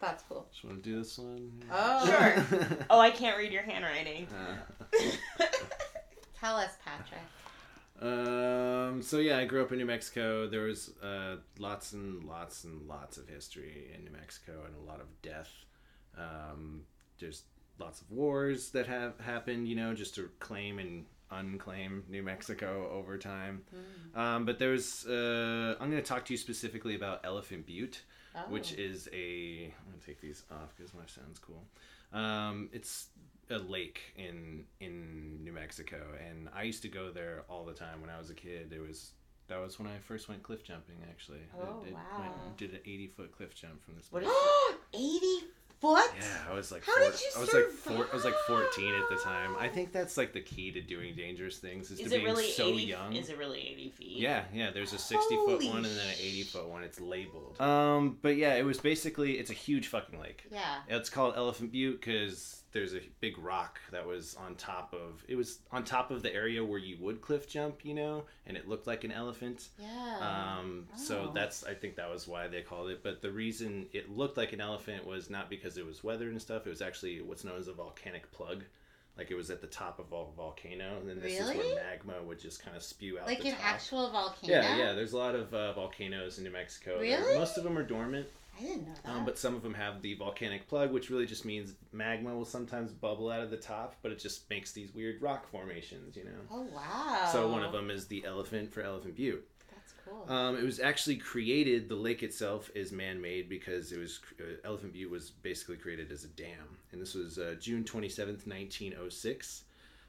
[0.00, 0.46] that's cool.
[0.52, 1.50] Just want to do this one.
[1.72, 2.06] Oh.
[2.06, 2.76] Sure.
[2.90, 4.28] oh, I can't read your handwriting.
[4.28, 5.44] Uh,
[6.38, 7.20] Tell us, Patrick.
[8.00, 9.02] Um.
[9.02, 10.48] So yeah, I grew up in New Mexico.
[10.48, 14.90] There was uh, lots and lots and lots of history in New Mexico, and a
[14.90, 15.50] lot of death.
[16.16, 16.82] Um,
[17.18, 17.42] there's
[17.78, 19.68] lots of wars that have happened.
[19.68, 23.62] You know, just to claim and unclaim New Mexico over time.
[24.14, 25.06] Um, but there's.
[25.06, 28.02] Uh, I'm going to talk to you specifically about Elephant Butte,
[28.34, 28.40] Oh.
[28.48, 29.64] which is a.
[29.78, 31.64] I'm going to take these off because my sound's cool.
[32.12, 33.06] Um, it's
[33.50, 38.00] a lake in in New Mexico, and I used to go there all the time
[38.00, 38.72] when I was a kid.
[38.74, 39.12] It was
[39.48, 40.96] that was when I first went cliff jumping.
[41.08, 42.00] Actually, Oh, I did, wow.
[42.20, 44.06] went, did an eighty foot cliff jump from this.
[44.10, 44.32] What place.
[44.32, 45.46] is- 80
[45.80, 46.10] foot?
[46.20, 48.34] Yeah, I was like, How four, did you I was like four, I was like
[48.46, 49.56] fourteen at the time.
[49.58, 52.24] I think that's like the key to doing dangerous things is, Is to it being
[52.26, 52.82] really so 80?
[52.82, 53.16] young.
[53.16, 54.18] Is it really 80 feet?
[54.18, 54.70] Yeah, yeah.
[54.72, 56.82] There's a 60 foot one and then an 80 foot one.
[56.84, 57.58] It's labeled.
[57.60, 60.44] Um, but yeah, it was basically it's a huge fucking lake.
[60.52, 60.60] Yeah.
[60.88, 65.34] It's called Elephant Butte because there's a big rock that was on top of it
[65.34, 68.68] was on top of the area where you would cliff jump, you know, and it
[68.68, 69.68] looked like an elephant.
[69.78, 70.56] Yeah.
[70.60, 71.32] Um, so Oh.
[71.34, 73.02] that's I think that was why they called it.
[73.02, 76.40] But the reason it looked like an elephant was not because it was weathered and
[76.40, 76.66] stuff.
[76.66, 78.62] It was actually what's known as a volcanic plug.
[79.18, 82.22] Like it was at the top of a volcano, and then this is where magma
[82.24, 83.26] would just kind of spew out.
[83.26, 83.60] like an top.
[83.66, 84.52] actual volcano?
[84.54, 84.92] Yeah, yeah.
[84.92, 86.98] There's a lot of uh, volcanoes in New Mexico.
[87.00, 87.36] Really?
[87.36, 88.28] Most of them are dormant,
[88.60, 89.10] I didn't know that.
[89.10, 92.44] um, but some of them have the volcanic plug, which really just means magma will
[92.44, 96.24] sometimes bubble out of the top, but it just makes these weird rock formations, you
[96.24, 96.30] know.
[96.50, 97.28] oh, wow.
[97.32, 99.46] So one of them is the elephant for Elephant Butte.
[99.72, 100.26] That's cool.
[100.34, 101.88] Um, it was actually created.
[101.88, 106.24] The lake itself is man-made because it was uh, Elephant Butte was basically created as
[106.24, 109.64] a dam, and this was uh, June twenty seventh, nineteen oh six.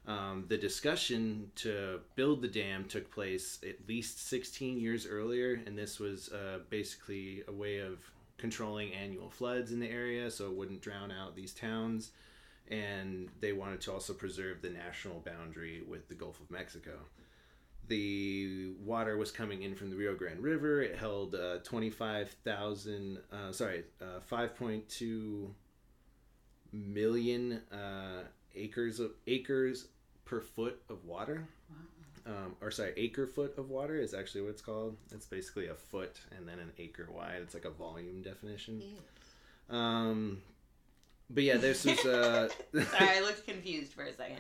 [0.08, 5.78] Um, the discussion to build the dam took place at least 16 years earlier, and
[5.78, 8.00] this was uh, basically a way of
[8.42, 12.12] controlling annual floods in the area so it wouldn't drown out these towns.
[12.70, 16.94] And they wanted to also preserve the national boundary with the Gulf of Mexico
[17.92, 20.82] the water was coming in from the Rio Grande River.
[20.82, 25.50] It held uh, 25,000, uh, sorry, uh, 5.2
[26.72, 28.24] million uh,
[28.56, 29.88] acres of acres
[30.24, 31.48] per foot of water.
[32.26, 34.98] Um, or sorry, acre foot of water is actually what it's called.
[35.12, 37.40] It's basically a foot and then an acre wide.
[37.42, 38.82] It's like a volume definition.
[39.70, 40.42] Um,
[41.30, 42.00] but yeah, this was.
[42.06, 44.38] Uh, Sorry, I looked confused for a second.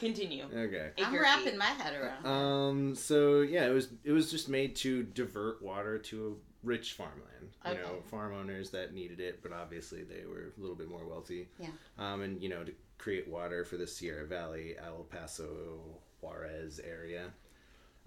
[0.00, 0.44] Continue.
[0.54, 0.90] okay.
[1.02, 1.58] I'm wrapping feet.
[1.58, 2.26] my head around.
[2.26, 2.94] Um.
[2.94, 7.24] So yeah, it was it was just made to divert water to a rich farmland.
[7.66, 11.04] You know, farm owners that needed it, but obviously they were a little bit more
[11.06, 11.48] wealthy.
[11.58, 11.68] Yeah.
[11.98, 15.80] Um, and you know to create water for the Sierra Valley, El Paso,
[16.20, 17.26] Juarez area.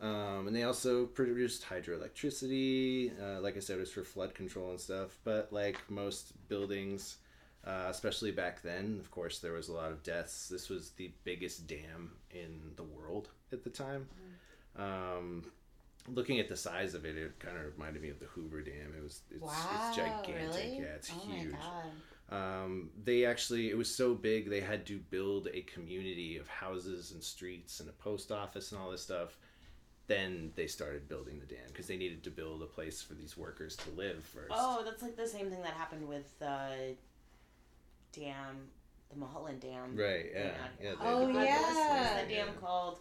[0.02, 3.12] Um, and they also produced hydroelectricity.
[3.22, 5.18] Uh, like I said, it was for flood control and stuff.
[5.24, 7.18] But like most buildings,
[7.66, 10.48] uh, especially back then, of course, there was a lot of deaths.
[10.50, 14.08] This was the biggest dam in the world at the time.
[14.76, 15.46] Um,
[16.08, 18.94] looking at the size of it, it kind of reminded me of the Hoover Dam.
[18.98, 20.36] It was it's, wow, it's gigantic.
[20.36, 20.78] really?
[20.78, 21.56] Yeah, it's oh huge.
[22.32, 22.64] My god.
[22.64, 27.12] Um, they actually, it was so big, they had to build a community of houses
[27.12, 29.38] and streets and a post office and all this stuff.
[30.08, 33.38] Then they started building the dam because they needed to build a place for these
[33.38, 34.52] workers to live first.
[34.52, 36.96] Oh, that's like the same thing that happened with the
[38.12, 38.68] dam,
[39.10, 39.96] the Mulholland Dam.
[39.96, 40.40] right, yeah.
[40.44, 40.52] Yeah.
[40.82, 41.62] yeah Oh, they- What was- yeah.
[41.62, 43.00] What was the dam called?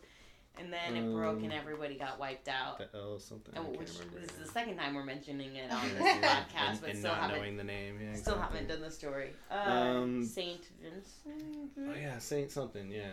[0.58, 2.78] And then it broke and Um, everybody got wiped out.
[2.78, 3.54] The L something.
[3.56, 6.80] And which this is the second time we're mentioning it on this Yeah, podcast, and,
[6.80, 7.98] but and still not knowing the name.
[8.02, 8.58] Yeah, still exactly.
[8.58, 9.30] haven't done the story.
[9.50, 11.70] Uh, Um, Saint Vincent.
[11.78, 12.90] Oh yeah, Saint something.
[12.90, 13.12] Yeah,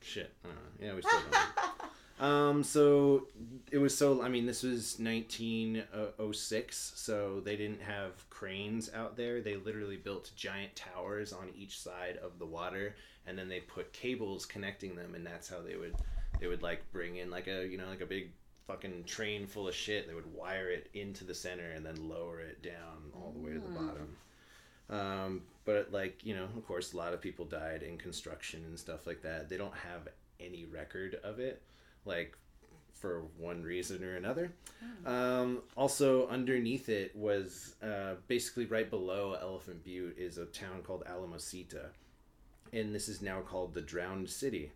[0.00, 0.32] shit.
[0.44, 0.86] I don't know.
[0.86, 1.90] Yeah, we still don't.
[2.18, 3.26] Um, so
[3.70, 4.22] it was so.
[4.22, 9.42] I mean, this was 1906, so they didn't have cranes out there.
[9.42, 12.94] They literally built giant towers on each side of the water,
[13.26, 15.94] and then they put cables connecting them, and that's how they would
[16.40, 18.30] they would like bring in like a you know like a big
[18.66, 20.08] fucking train full of shit.
[20.08, 23.52] They would wire it into the center and then lower it down all the way
[23.52, 24.16] to the bottom.
[24.88, 28.78] Um, but like you know, of course, a lot of people died in construction and
[28.78, 29.48] stuff like that.
[29.48, 30.08] They don't have
[30.40, 31.62] any record of it,
[32.04, 32.36] like
[32.92, 34.52] for one reason or another.
[35.04, 41.04] Um, also, underneath it was uh, basically right below Elephant Butte is a town called
[41.06, 41.90] Alamosita,
[42.72, 44.72] and this is now called the Drowned City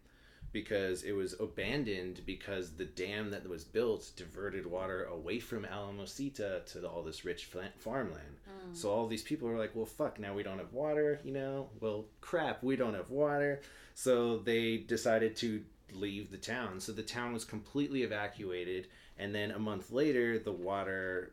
[0.53, 6.63] because it was abandoned because the dam that was built diverted water away from Alamosita
[6.67, 7.49] to all this rich
[7.79, 8.37] farmland.
[8.73, 10.19] So all these people were like, "Well, fuck!
[10.19, 13.61] Now we don't have water." You know, well, crap, we don't have water.
[13.95, 16.81] So they decided to leave the town.
[16.81, 18.89] So the town was completely evacuated,
[19.19, 21.33] and then a month later, the water,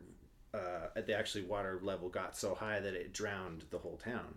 [0.54, 4.34] uh, the actually water level got so high that it drowned the whole town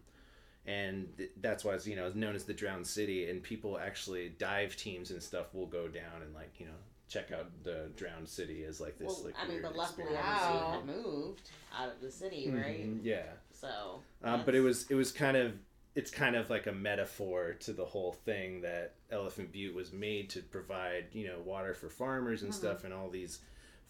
[0.67, 4.29] and th- that's why it's you know known as the drowned city and people actually
[4.37, 6.71] dive teams and stuff will go down and like you know
[7.09, 10.41] check out the drowned city as like this Well, like I mean, but luckily experience.
[10.43, 10.71] everyone Wow.
[10.71, 11.41] had moved
[11.77, 12.85] out of the city, right?
[12.89, 14.01] Mhm, yeah So.
[14.23, 15.53] um, but it was it was kind of
[15.93, 20.29] it's kind of like a metaphor to the whole thing that Elephant Butte was made
[20.29, 23.39] to provide you know water for farmers and stuff and all these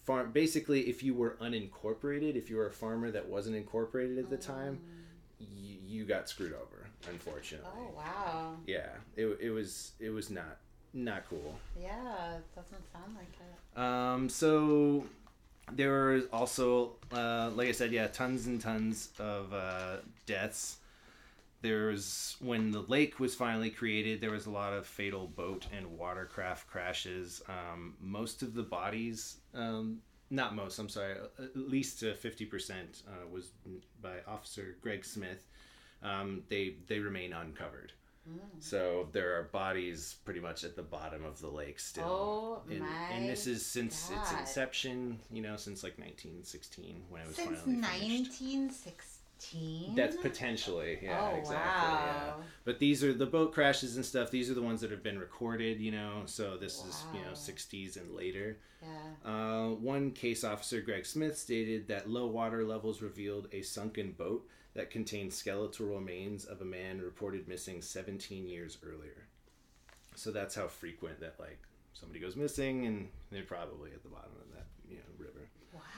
[0.02, 4.30] farm basically if you were unincorporated if you were a farmer that wasn't incorporated at
[4.30, 4.80] the time
[5.54, 8.54] you, you got screwed over unfortunately Oh wow.
[8.66, 10.58] yeah it, it was it was not
[10.94, 13.78] not cool Yeah, it doesn't sound like it.
[13.80, 15.04] um so
[15.72, 20.76] there were also uh like i said yeah tons and tons of uh deaths
[21.62, 25.66] there was when the lake was finally created there was a lot of fatal boat
[25.76, 30.00] and watercraft crashes um, most of the bodies um,
[30.32, 31.14] not most i'm sorry.
[31.38, 33.50] At least uh, 50% uh, was
[34.00, 35.46] by officer greg smith.
[36.02, 37.92] Um, they they remain uncovered.
[38.60, 42.04] So there are bodies pretty much at the bottom of the lake still.
[42.04, 47.22] Oh and, my and this is since its inception you know since like 1916 when
[47.22, 48.40] it was Since finally finished.
[48.40, 49.11] 1916.
[49.96, 52.32] That's potentially yeah oh exactly yeah.
[52.64, 55.18] but these are the boat crashes and stuff these are the ones that have been
[55.18, 58.58] recorded you know so this is you know 60s and later.
[58.82, 59.30] Yeah.
[59.30, 64.46] uh, one case officer greg smith stated that low water levels revealed a sunken boat
[64.74, 69.26] that contained skeletal remains of a man reported missing 17 years earlier.
[70.14, 71.58] So that's how frequent that like
[71.94, 75.48] somebody goes missing and they're probably at the bottom of that you know river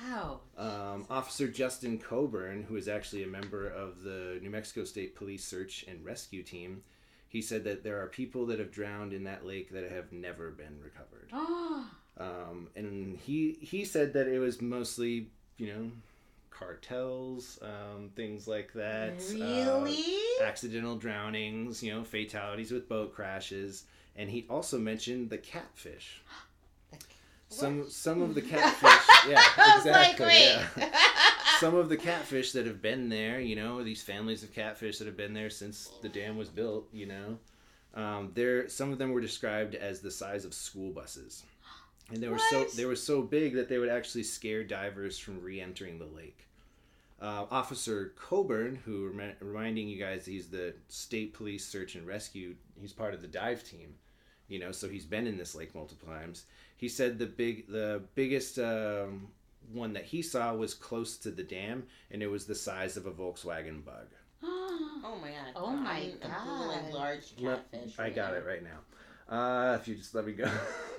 [0.04, 0.40] Wow.
[0.58, 5.44] um, Officer Justin Coburn, who is actually a member of the New Mexico State Police
[5.44, 6.82] Search and Rescue Team,
[7.28, 10.50] he said that there are people that have drowned in that lake that have never
[10.50, 11.30] been recovered.
[12.16, 15.90] Um, and he he said that it was mostly, you know,
[16.50, 19.14] cartels, um, things like that.
[19.32, 20.14] uh, really?
[20.40, 23.84] accidental drownings, you know, fatalities with boat crashes,
[24.14, 26.22] and he also mentioned the catfish.
[27.54, 30.26] Some some of the catfish, yeah, like, exactly.
[30.26, 30.58] wait.
[30.76, 30.88] yeah.
[31.60, 35.06] Some of the catfish that have been there, you know, these families of catfish that
[35.06, 37.38] have been there since the dam was built, you know,
[37.94, 41.44] um, there some of them were described as the size of school buses.
[42.10, 45.40] and they were so they were so big that they would actually scare divers from
[45.40, 46.46] re-entering the lake.
[47.22, 52.54] Uh, Officer Coburn, who remi- reminding you guys, he's the state police search and rescue.
[52.80, 53.94] He's part of the dive team,
[54.48, 56.44] you know, so he's been in this lake multiple times.
[56.76, 59.28] He said the big the biggest um,
[59.72, 63.06] one that he saw was close to the dam, and it was the size of
[63.06, 64.06] a Volkswagen Bug.
[65.06, 65.52] Oh my god.
[65.54, 66.94] Oh my I'm- I'm Googling God.
[66.94, 67.98] large Let- catfish.
[67.98, 68.80] I got it right now.
[69.28, 70.50] Uh, if you just let me go.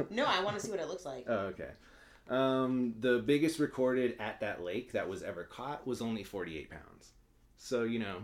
[0.09, 1.26] No, I want to see what it looks like.
[1.28, 1.69] Oh, okay.
[2.30, 7.11] Um, the biggest recorded at that lake that was ever caught was only 48 pounds.
[7.57, 8.17] So, you know,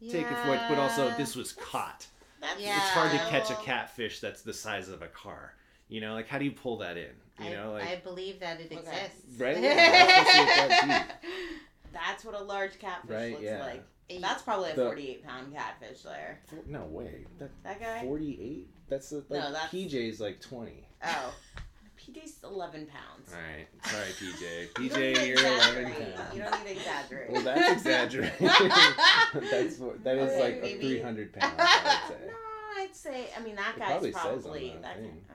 [0.00, 2.06] take it for it, but also this was caught.
[2.40, 2.76] That's Yeah.
[2.76, 5.54] It's hard to catch a catfish that's the size of a car.
[5.88, 7.10] You know, like how do you pull that in?
[7.40, 8.76] You I, know, like I believe that it Okay.
[8.76, 9.38] exists.
[9.40, 9.56] Right?
[9.62, 11.22] Yeah, that
[11.92, 13.60] That's what a large catfish Right, looks yeah.
[13.60, 14.20] like.
[14.20, 16.40] That's probably a The- 48 pound catfish there.
[16.66, 17.26] no way.
[17.38, 18.02] That That guy?
[18.02, 18.68] 48?
[18.88, 20.86] That's the like No, that's- PJ's like 20.
[21.04, 21.34] Oh.
[21.98, 23.32] PJ's 11 pounds.
[23.32, 23.66] All right.
[23.84, 24.80] Sorry, PJ.
[24.82, 26.34] You don't need PJ, you're 11 pounds.
[26.36, 27.30] You don't need to exaggerate.
[27.30, 28.46] Well, that's exaggerating.
[29.50, 30.86] that's what, that is Okay, like maybe.
[30.98, 32.26] a 300 pounds, I would say.
[32.26, 33.26] No, I'd say.
[33.36, 34.68] I mean, that It guy's probably says on probably.
[34.70, 35.22] that that thing.
[35.26, 35.34] guy-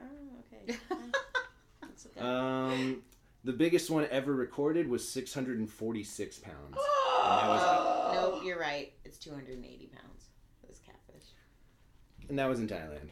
[0.69, 0.77] okay.
[1.81, 2.19] That's okay.
[2.25, 3.01] Um,
[3.43, 6.55] the biggest one ever recorded was 646 pounds.
[6.71, 8.91] that was- Oh, nope, you're right.
[9.05, 10.25] It's 280 pounds.
[10.67, 11.29] This catfish.
[12.29, 13.09] And that was in Thailand.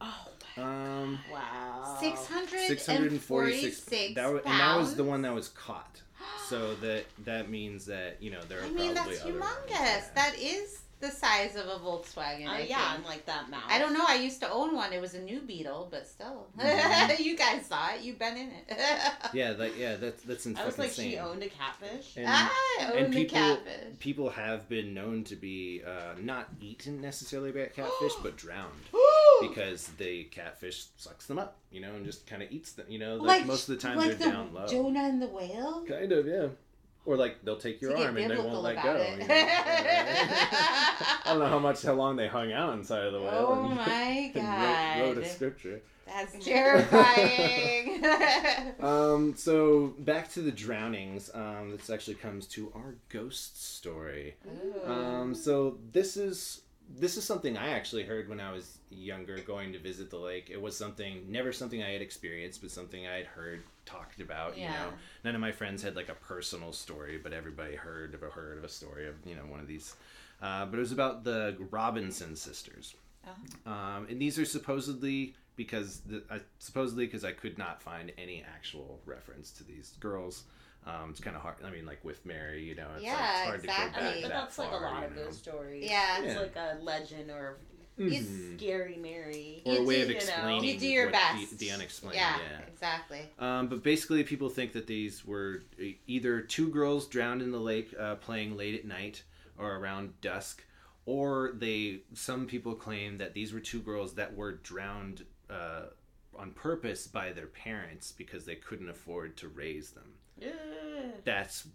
[0.00, 1.96] Oh, Um, wow.
[2.00, 6.00] 646 646 that was, and that was the one that was caught.
[6.48, 9.44] So that that means that you know there are I mean, probably that's other ones,
[9.44, 9.70] humongous.
[9.70, 10.04] yeah.
[10.14, 12.46] That is the size of a Volkswagen.
[12.46, 12.96] Oh, I yeah, think.
[12.96, 13.62] and like that mouth.
[13.68, 14.04] I don't know.
[14.06, 14.92] I used to own one.
[14.92, 16.46] It was a new Beetle, but still.
[16.58, 17.18] Mhm.
[17.18, 18.00] you guys saw it.
[18.00, 18.78] You've been in it.
[19.34, 22.14] yeah, like yeah, that's that's in I was fucking like, she owned a catfish.
[22.16, 22.48] And- I
[22.92, 23.98] own and the people catfish.
[23.98, 28.72] people have been known to be uh, not eaten necessarily by catfish, but drowned
[29.42, 32.86] because the catfish sucks them up, you know, and just kind of eats them.
[32.88, 34.66] You know, like, most of the time like they're the down low.
[34.66, 35.84] Jonah and the whale.
[35.86, 36.46] Kind of, yeah.
[37.06, 38.94] Or like they'll take your arm and they won't let go.
[38.94, 39.26] you know?
[39.30, 43.46] I don't know how much how long they hung out inside of the whale.
[43.48, 45.80] Oh and, my and wrote, wrote a scripture.
[46.06, 48.02] That's terrifying.
[48.80, 51.30] Um, so back to the drownings.
[51.34, 54.36] Um, this actually comes to our ghost story.
[54.46, 54.90] Ooh.
[54.90, 59.72] Um, so this is this is something I actually heard when I was younger, going
[59.72, 60.50] to visit the lake.
[60.50, 64.56] It was something never something I had experienced, but something I had heard talked about.
[64.56, 64.72] You Yeah.
[64.72, 64.92] know,
[65.24, 68.58] none of my friends had like a personal story, but everybody heard of a heard
[68.58, 69.96] of a story of you know one of these.
[70.40, 72.94] Uh, but it was about the Robinson sisters,
[73.26, 73.70] Oh.
[73.70, 78.42] um, and these are supposedly because the, uh, supposedly because I could not find any
[78.42, 80.44] actual reference to these girls.
[80.86, 81.56] Um, it's kind of hard.
[81.64, 84.02] I mean, like with Mary, you know, it's, like, it's hard to go back but
[84.22, 85.24] that that's like a lot of know?
[85.24, 85.90] ghost stories.
[85.90, 86.22] Yeah.
[86.22, 86.40] It's Yeah.
[86.40, 87.56] like a legend or
[87.98, 88.58] It's- Mhm.
[88.58, 89.62] scary Mary.
[89.64, 91.50] or a way do- of you know, explaining you do your best.
[91.50, 92.14] The, the unexplained.
[92.16, 92.60] yeah, Yeah.
[92.66, 93.22] exactly.
[93.38, 95.62] Um, but basically, people think that these were
[96.06, 99.22] either two girls drowned in the lake uh, playing late at night
[99.58, 100.62] or around dusk,
[101.06, 102.02] or they.
[102.12, 105.86] Some people claim that these were two girls that were drowned uh,
[106.34, 110.15] on purpose by their parents because they couldn't afford to raise them.
[110.38, 110.50] Yeah.
[111.24, 111.66] That's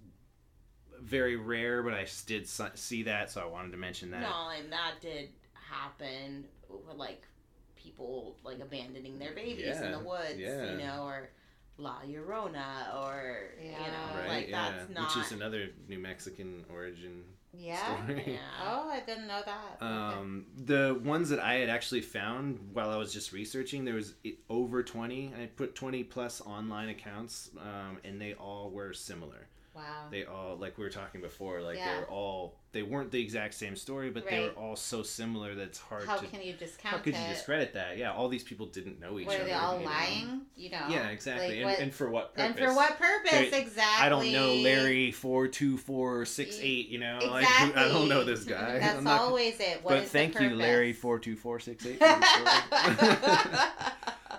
[1.01, 4.21] very rare, but I did see that, so I wanted to mention that.
[4.21, 7.23] No, and that did happen with like
[7.75, 10.71] people like abandoning their babies in the woods, yeah.
[10.71, 11.29] you know, or
[11.77, 15.15] La Llorona, or you know, Right, like yeah, that's not.
[15.15, 17.23] which is another New Mexican origin
[17.53, 18.03] Yeah.
[18.05, 18.23] story.
[18.27, 18.37] yeah.
[18.65, 19.77] Oh, I didn't know that.
[19.81, 19.85] Okay.
[20.19, 24.13] Um, the ones that I had actually found while I was just researching, there was
[24.49, 25.33] over 20.
[25.39, 29.47] I put 20 plus online accounts, um, and they all were similar.
[29.73, 30.07] Wow.
[30.11, 31.99] They all, like we were talking before, like they Yeah.
[31.99, 35.63] were all, they weren't the exact same story, but they were all so similar that
[35.63, 36.25] it's hard How to.
[36.25, 37.97] can you discount how could you discredit that?
[37.97, 39.41] Yeah, all these people didn't know each Were other.
[39.43, 39.91] Were they all you know?
[39.91, 40.41] lying?
[40.55, 40.85] You know.
[40.89, 41.47] Yeah, exactly.
[41.47, 42.57] Like and, what- and for what purpose?
[42.57, 43.31] And for what purpose?
[43.51, 44.05] They- exactly.
[44.05, 46.87] I don't know Larry four two four six eight.
[46.89, 47.81] You know, like Exactly.
[47.81, 48.79] I don't know this guy.
[48.79, 49.83] That's not- always it.
[49.83, 52.01] What but is thank the you, Larry four two four six eight.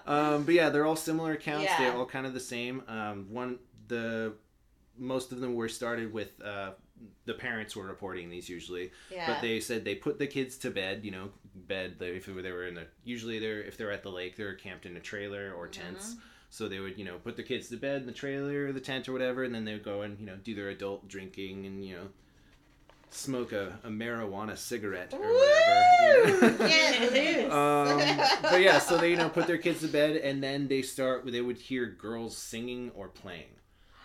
[0.07, 1.65] um, but yeah, they're all similar accounts.
[1.65, 1.79] Yeah.
[1.79, 2.83] They're all kind of the same.
[2.89, 3.59] Um, one
[3.89, 4.35] the
[4.99, 6.73] most of them were started with uh,
[7.25, 9.27] the parents were reporting these usually, yeah.
[9.27, 11.01] but they said they put the kids to bed.
[11.05, 11.97] You know, bed.
[11.99, 14.87] They, if they were in a usually they're if they're at the lake, they're camped
[14.87, 16.17] in a trailer or tents.
[16.53, 18.81] So they would, you know, put the kids to bed in the trailer or the
[18.81, 21.65] tent or whatever, and then they would go and, you know, do their adult drinking
[21.65, 22.09] and, you know,
[23.09, 26.69] smoke a, a marijuana cigarette or whatever.
[26.69, 27.53] you know?
[27.53, 27.99] Um,
[28.43, 31.25] but yeah, so they, you know, put their kids to bed, and then they start,
[31.25, 33.49] they would hear girls singing or playing.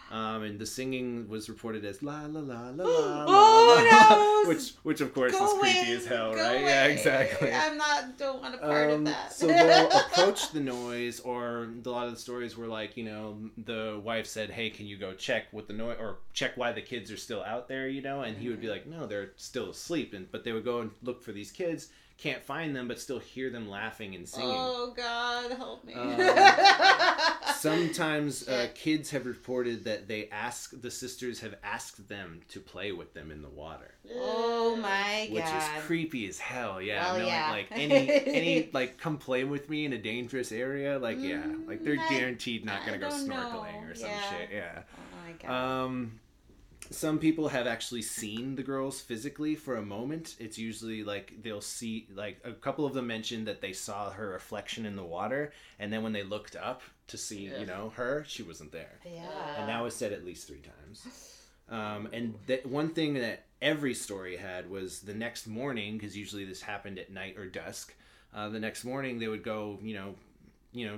[0.10, 3.26] Um, and the singing was reported as la la la la la.
[3.28, 6.62] Oh, la, no, which which of course Go is away, creepy as hell, go right?
[6.62, 7.52] Yeah, exactly.
[7.52, 8.18] I'm not.
[8.18, 9.34] Don't want a part Um, of that.
[9.34, 13.38] so they'll approach the noise, or a lot of the stories were like, you know,
[13.58, 16.82] the wife said, "Hey, can you go check what the noise, or check why the
[16.82, 19.72] kids are still out there?" You know, and he would be like, "No, they're still
[19.72, 23.00] asleep." And but they would go and look for these kids, can't find them, but
[23.00, 24.50] still hear them laughing and singing.
[24.58, 25.94] Oh God, help me.
[25.94, 26.18] Um,
[27.56, 32.92] Sometimes uh, kids have reported that they ask the sisters have asked them to play
[32.92, 35.58] with them in the water, oh my which God.
[35.58, 36.82] is creepy as hell.
[36.82, 37.50] Yeah, Well, knowing, yeah.
[37.52, 41.00] like any any like come play with me in a dangerous area.
[41.00, 43.90] Like yeah, like they're Mm, I- guaranteed not gonna go snorkeling know.
[43.90, 44.30] or some Yeah.
[44.30, 44.50] shit.
[44.52, 44.82] Yeah.
[44.84, 45.84] Oh my God.
[45.86, 46.20] Um,
[46.90, 50.36] some people have actually seen the girls physically for a moment.
[50.40, 54.30] It's usually like they'll see, like a couple of them mentioned that they saw her
[54.30, 58.26] reflection in the water, and then when they looked up to see, you know, her,
[58.28, 59.00] she wasn't there.
[59.06, 59.22] yeah.
[59.58, 61.08] And that was said at least three times.
[61.70, 66.46] Um, and that one thing that every story had was the next morning, because usually
[66.46, 67.94] this happened at night or dusk.
[68.34, 70.16] Uh, the next morning they would go, you know,
[70.72, 70.98] you know,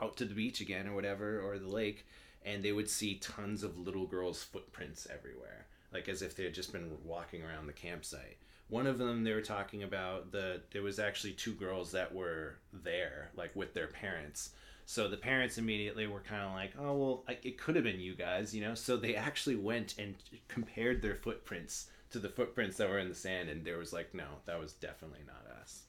[0.00, 2.06] out to the beach again or whatever, or the lake,
[2.44, 6.54] and they would see tons of little girls' footprints everywhere, like as if they had
[6.54, 8.38] just been walking around the campsite.
[8.68, 12.58] One of them they were talking about the there was actually two girls that were
[12.72, 14.50] there, like with their parents.
[14.84, 18.00] So the parents immediately were kind of like, "Oh well, like, it could have been
[18.00, 18.74] you guys," you know.
[18.74, 20.14] So they actually went and
[20.48, 24.14] compared their footprints to the footprints that were in the sand, and there was like,
[24.14, 25.87] "No, that was definitely not us."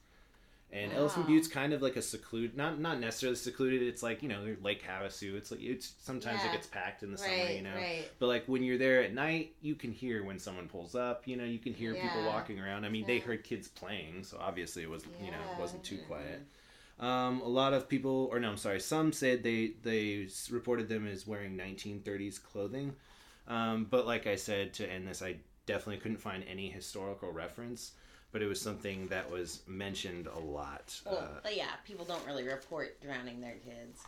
[0.72, 1.24] And Wow.
[1.26, 3.82] Butte's kind of like a secluded, not not necessarily secluded.
[3.82, 5.34] It's like you know Lake Havasu.
[5.34, 7.74] It's like it's sometimes it gets packed in the summer, you know.
[7.74, 8.08] right.
[8.20, 11.26] But like when you're there at night, you can hear when someone pulls up.
[11.26, 12.84] You know, you can hear people walking around.
[12.84, 15.98] I mean, they heard kids playing, so obviously it was you know it wasn't too
[16.06, 16.42] quiet.
[17.00, 21.06] Um, a lot of people, or no, I'm sorry, some said they they reported them
[21.06, 22.94] as wearing 1930s clothing.
[23.48, 27.92] Um, but like I said to end this, I definitely couldn't find any historical reference.
[28.32, 31.00] But it was something that was mentioned a lot.
[31.04, 34.02] Well, uh, but yeah, people don't really report drowning their kids.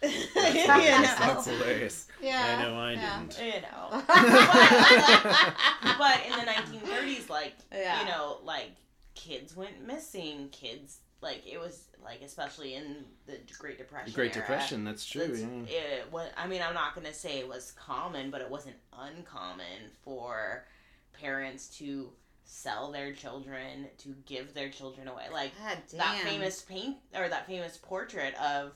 [0.02, 1.14] that's, You hilarious.
[1.14, 2.08] That's hilarious.
[2.22, 2.56] Yeah.
[2.58, 3.20] I know I yeah.
[3.28, 3.46] didn't.
[3.46, 4.02] You know.
[5.98, 8.00] but in the 1930s, like Yeah.
[8.00, 8.70] you know, like
[9.14, 10.48] kids went missing.
[10.52, 14.12] Kids like it was like especially in the Great Depression.
[14.14, 15.22] Great era, Depression, that's true.
[15.22, 15.40] it's-
[15.70, 15.78] yeah.
[15.98, 16.28] It was.
[16.36, 20.64] I mean, I'm not gonna say it was common, but it wasn't uncommon for
[21.12, 22.10] parents to
[22.52, 25.26] sell their children to give their children away.
[25.32, 25.98] Like God damn.
[25.98, 28.72] that famous paint or that famous portrait of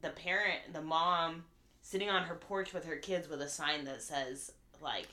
[0.00, 1.42] the parent, the mom
[1.82, 5.08] sitting on her porch with her kids with a sign that says like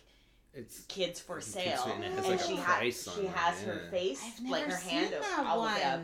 [0.54, 3.30] It's kids for sale for- and it and like, a she price has she it,
[3.32, 3.68] has yeah.
[3.74, 6.02] her face I've never like her seen hand that I'll look up.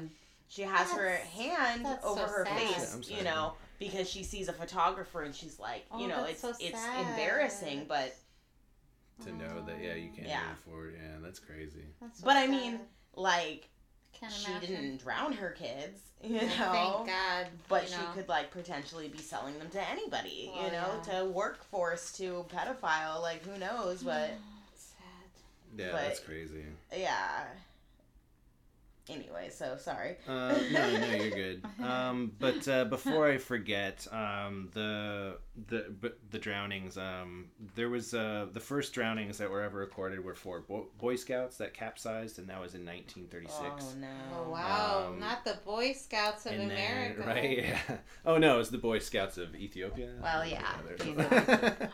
[0.48, 2.60] she has her hand over so her sad.
[2.60, 6.24] face I'm you know because she sees a photographer and she's like Oh, you know
[6.24, 8.16] it's so it's embarrassing but
[9.26, 10.42] to know that yeah you can't Yeah.
[10.50, 10.94] move forward.
[10.96, 11.86] Yeah, that's crazy.
[12.02, 12.80] That's so but I mean
[13.16, 13.70] like
[14.14, 14.70] Can't she imagine.
[14.70, 16.40] didn't drown her kids you know.
[16.48, 17.48] Thank God.
[17.68, 18.12] but she know.
[18.14, 21.20] could like potentially be selling them to anybody Well, you know yeah.
[21.20, 24.32] to workforce to pedophile like who knows but
[24.76, 25.78] Sad.
[25.78, 26.64] Yeah, But- that's crazy.
[26.96, 27.44] yeah
[29.10, 31.66] anyway so sorry Uh, no, no, you're good.
[31.84, 36.98] Um, but uh, before I forget, um, the the but the drownings.
[36.98, 37.46] Um,
[37.76, 41.58] there was uh, the first drownings that were ever recorded were for Bo- Boy Scouts
[41.58, 43.56] that capsized, and that was in 1936.
[43.96, 45.08] oh no Oh wow!
[45.10, 47.24] Um, Not the Boy Scouts of And then, America.
[47.28, 47.58] right?
[47.64, 47.98] Yeah.
[48.26, 50.10] Oh no, it's the Boy Scouts of Ethiopia.
[50.22, 50.74] Well, yeah.
[50.88, 51.90] there's-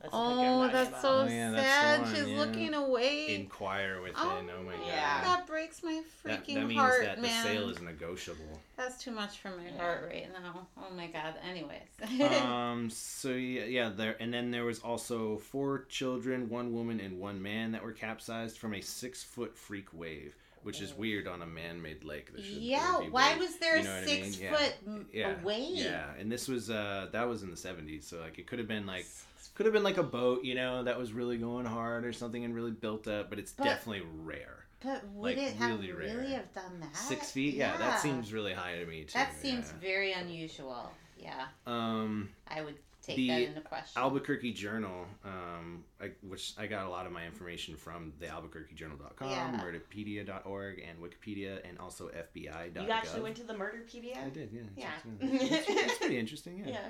[0.00, 2.00] That's the picture I'm oh, that's so Oh, yeah, that's sad.
[2.02, 2.38] one, She's yeah.
[2.38, 3.34] looking away.
[3.34, 4.14] Inquire within.
[4.16, 4.82] Oh, Oh, my god.
[4.86, 5.20] Yeah.
[5.24, 7.42] That breaks my That, freaking that means heart, that man.
[7.44, 8.60] the sale is negotiable.
[8.76, 9.76] That's too much for my Yeah.
[9.82, 10.68] heart right now.
[10.78, 11.34] Oh my god.
[11.50, 12.40] Anyways.
[12.42, 17.18] um so yeah, yeah there and then there was also four children one woman and
[17.18, 20.34] one man that were capsized from a six foot freak wave
[20.64, 22.98] which is weird on a man-made lake There should- yeah.
[23.10, 24.24] Why wave- was there you know a what I mean?
[24.24, 24.54] six Yeah.
[24.56, 25.66] foot m- yeah away?
[25.72, 28.68] yeah and this was uh that was in the 70s so like it could have
[28.68, 29.06] been like
[29.54, 32.44] could have been like a boat you know that was really going hard or something
[32.44, 35.92] and really built up but it's But- definitely rare But would Like, it have really
[35.92, 36.36] really, rare.
[36.38, 36.96] have done that?
[36.96, 39.80] six feet yeah, that seems really high to me too That seems yeah.
[39.80, 40.92] very unusual.
[41.18, 44.02] Yeah, um I would take The that into question.
[44.02, 49.30] Albuquerque Journal, um, I, which I got a lot of my information from the albuquerquejournal.com,
[49.30, 49.60] Yeah.
[49.62, 52.82] murderpedia.org, and Wikipedia, and also FBI.gov.
[52.84, 54.60] you actually went to the Murderpedia I did, yeah.
[54.76, 54.90] It's, Yeah.
[55.20, 56.68] it's, it's, it's pretty interesting, yeah.
[56.70, 56.88] yeah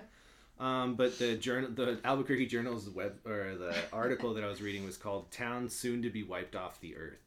[0.58, 4.84] Um, but the journal, the Albuquerque Journal's web or the article that I was reading
[4.84, 7.22] was called "Town Soon to Be Wiped Off the Earth,"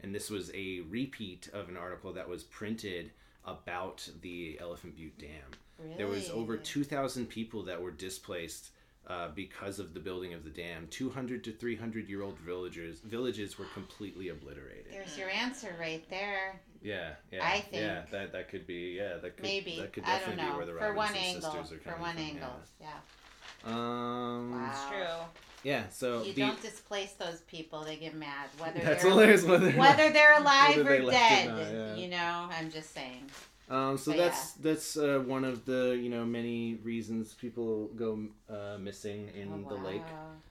[0.00, 3.10] and this was a repeat of an article that was printed
[3.44, 5.50] about the Elephant Butte Dam.
[5.78, 5.96] Really?
[5.96, 8.70] There was over 2,000 people that were displaced
[9.06, 13.58] uh, because of the building of the dam, 200 to 300 year old villagers villages
[13.58, 14.86] were completely obliterated.
[14.90, 16.60] There's your answer right there.
[16.82, 18.02] Yeah, yeah, I think- yeah.
[18.10, 19.16] That that could be yeah.
[19.16, 19.78] That could Maybe.
[19.80, 20.50] that could I don't definitely know.
[20.52, 21.50] be where the For one Robinson angle.
[21.52, 22.50] sisters are For coming one from, angle.
[22.80, 22.86] Yeah.
[23.66, 23.72] Yeah.
[23.72, 24.52] Um.
[24.52, 24.70] Wow.
[24.70, 25.40] It's true.
[25.64, 25.88] Yeah.
[25.88, 28.48] So You the, don't displace those people, they get mad.
[28.58, 29.42] Whether that's they're hilarious.
[29.42, 31.48] Whether whether they're alive Whether or left dead.
[31.48, 31.94] or not, yeah.
[31.96, 33.30] You know, I'm just saying.
[33.70, 38.18] Um, so But that's that's uh, one of the you know many reasons people go
[38.48, 40.02] uh, missing in Oh, the lake.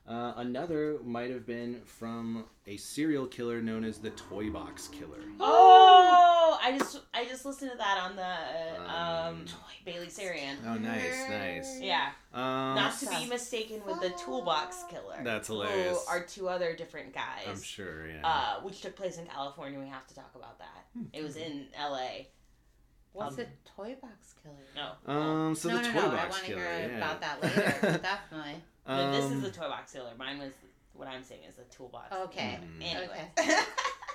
[0.07, 5.19] Uh, another might have been from a serial killer known as the Toy Box Killer.
[5.39, 9.45] Oh, I just I just listened to that on the uh, um, Um,
[9.85, 10.55] Bailey Sarian.
[10.65, 11.79] Oh, nice, nice.
[11.81, 15.19] Yeah, Um, not to be mistaken with the Toolbox Killer.
[15.23, 15.75] That's hilarious.
[15.75, 16.05] Who hilarious.
[16.09, 17.45] are two other different guys.
[17.49, 18.07] I'm sure.
[18.09, 18.21] Yeah.
[18.23, 19.77] Uh, which took place in California.
[19.77, 20.85] We have to talk about that.
[20.93, 21.03] Hmm.
[21.11, 22.29] It was in L.A.
[23.17, 24.55] What's Um, a toy box killer?
[24.75, 26.07] No, um, so no, the no, Toy no.
[26.07, 26.61] I Box want to Killer.
[26.61, 26.97] hear yeah.
[26.97, 27.99] about that later.
[28.03, 28.63] Definitely.
[28.87, 30.11] no, this is Um, the toy box killer.
[30.17, 30.51] Mine was
[30.93, 32.11] what I'm saying is the toolbox.
[32.15, 32.59] Okay.
[32.61, 32.83] Mhm.
[32.83, 33.31] Anyway.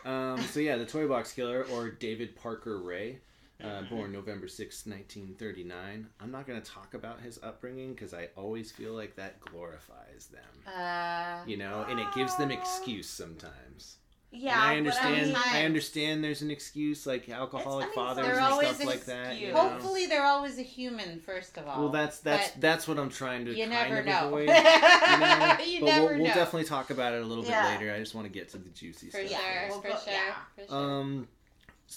[0.05, 3.20] Um, so yeah, the Toy Box Killer or David Parker Ray,
[3.62, 3.88] uh, Mhm.
[3.90, 6.09] born November 6, 1939.
[6.18, 10.26] I'm not going to talk about his upbringing because I always feel like that glorifies
[10.32, 10.74] them.
[10.74, 13.98] Uh, You know, and it gives them excuse sometimes.
[14.35, 15.37] Yeah, and I understand.
[15.37, 16.24] I I, understand.
[16.24, 19.39] There's an excuse like alcoholic I mean, fathers They're and always stuff like that.
[19.39, 19.59] You know?
[19.68, 21.20] hopefully, they're always a human.
[21.20, 21.80] First of all.
[21.83, 24.26] Well, that's that's But that's what I'm trying to you kind never of know.
[24.28, 24.49] avoid.
[24.49, 24.55] you
[25.72, 27.68] You know, but never we'll, we'll definitely talk about it a little bit Yeah.
[27.78, 27.93] later.
[27.95, 29.30] I just want to get to the juicy For stuff.
[29.30, 29.39] sure.
[29.41, 30.12] Yeah, we'll for go- sure.
[30.12, 30.35] yeah.
[30.57, 30.76] For sure.
[30.78, 31.28] Um,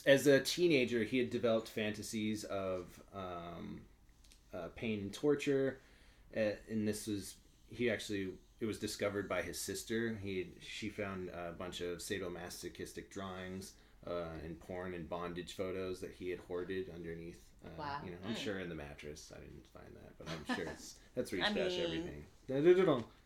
[0.06, 3.80] as a teenager, he had developed fantasies of um,
[4.54, 5.80] uh, pain and torture,
[6.36, 7.36] uh, and this was
[7.70, 8.30] he actually
[8.66, 10.18] it was discovered by his sister.
[10.24, 13.74] He she found a bunch of sadomasochistic drawings
[14.08, 17.38] uh, and porn and bondage photos that he had hoarded underneath.
[17.64, 17.98] Uh, Wow.
[18.04, 18.38] You know, I'm Mm.
[18.38, 19.32] sure in the mattress.
[19.36, 22.26] I didn't find that, but I'm sure it's that's where you I stash mean- everything.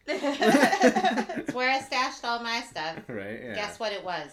[0.10, 2.98] It's where I stashed all my stuff.
[3.08, 3.40] right?
[3.44, 3.56] Yeah.
[3.56, 4.30] Guess what it was?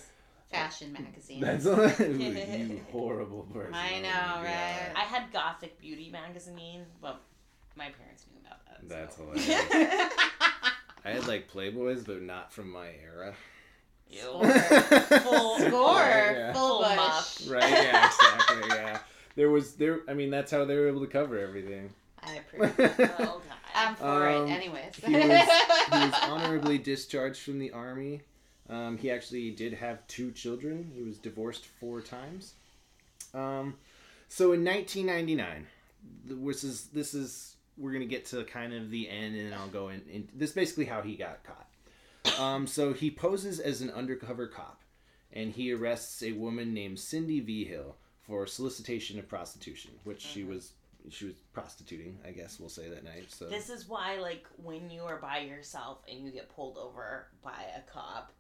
[0.50, 1.40] Fashion magazine.
[1.40, 3.74] That's you horrible person.
[3.74, 4.92] I Oh know, my right?
[4.94, 5.02] God.
[5.02, 7.20] I had Gothic Beauty magazine, but
[7.76, 8.88] my parents knew about that.
[8.88, 9.24] That's so.
[9.24, 10.12] hilarious.
[11.06, 13.34] I had like Playboys, but not from my era.
[14.10, 14.20] Ew.
[14.22, 15.94] Full score.
[16.00, 16.52] Yeah.
[16.52, 17.46] Full Full bush.
[17.46, 17.70] Right?
[17.70, 18.68] Yeah, exactly.
[18.76, 18.98] Yeah.
[19.36, 20.00] There was there.
[20.08, 21.90] I mean, that's how they were able to cover everything.
[22.22, 22.74] I approve.
[22.78, 23.42] Oh god.
[23.74, 24.96] I'm for Um, it, anyways.
[24.96, 25.28] He was, he
[25.92, 28.22] was honorably discharged from the army.
[28.68, 30.90] Um, he actually did have two children.
[30.96, 32.54] He was divorced four times.
[33.34, 33.74] Um,
[34.28, 35.66] so in 1999,
[36.24, 39.88] this is this is we're gonna get to kind of the end, and I'll go
[39.88, 40.02] in.
[40.10, 42.40] in this is basically how he got caught.
[42.40, 44.82] Um, so he poses as an undercover cop,
[45.32, 47.96] and he arrests a woman named Cindy Vigil
[48.26, 50.72] for solicitation of prostitution, which she was
[51.10, 52.18] she was prostituting.
[52.26, 53.26] I guess we'll say that night.
[53.28, 57.28] So This is why, like, when you are by yourself and you get pulled over
[57.42, 58.32] by a cop,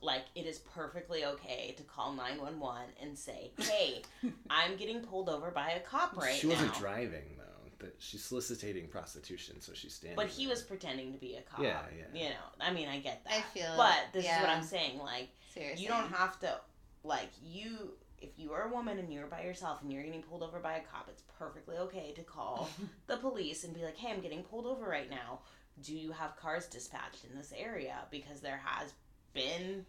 [0.00, 4.02] like, it is perfectly okay to call 911 and say, hey,
[4.50, 7.47] I'm getting pulled over by a cop right she wasn't driving though.
[7.78, 10.16] But she's soliciting prostitution, so she's standing.
[10.16, 10.50] But he there.
[10.50, 11.60] was pretending to be a cop.
[11.60, 12.22] Yeah, yeah.
[12.22, 13.32] You know, I mean, I get that.
[13.32, 14.48] I feel- But this is what.
[14.48, 14.98] I'm saying.
[14.98, 15.82] Like, Seriously.
[15.84, 16.58] you don't have to,
[17.04, 17.92] like, you.
[18.20, 20.78] If you are a woman and you're by yourself and you're getting pulled over by
[20.78, 22.68] a cop, it's perfectly okay to call
[23.06, 25.38] the police and be like, "Hey, I'm getting pulled over right now.
[25.80, 28.92] Do you have cars dispatched in this area?" Because there has
[29.34, 29.86] been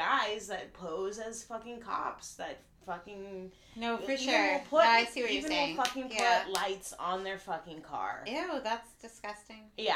[0.00, 4.52] guys that pose as fucking cops that fucking No, for even sure.
[4.52, 5.76] will put, no, I see what you're saying.
[5.76, 6.44] will fucking yeah.
[6.44, 8.24] put lights on their fucking car.
[8.26, 9.64] Ew, that's disgusting.
[9.76, 9.94] Yeah.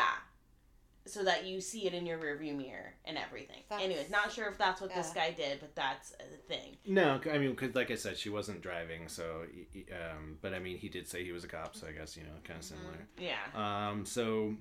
[1.07, 3.59] So that you see it in your rearview mirror and everything.
[3.69, 6.77] That's- Anyways, not sure if that's what this guy did, but that's a thing.
[6.87, 9.09] No, I mean, because like I said, she wasn't driving.
[9.09, 11.87] So, y- y- um, but I mean, he did say he was a cop, so
[11.87, 13.07] I guess you know, kind of similar.
[13.19, 13.37] Yeah.
[13.55, 14.55] Um, so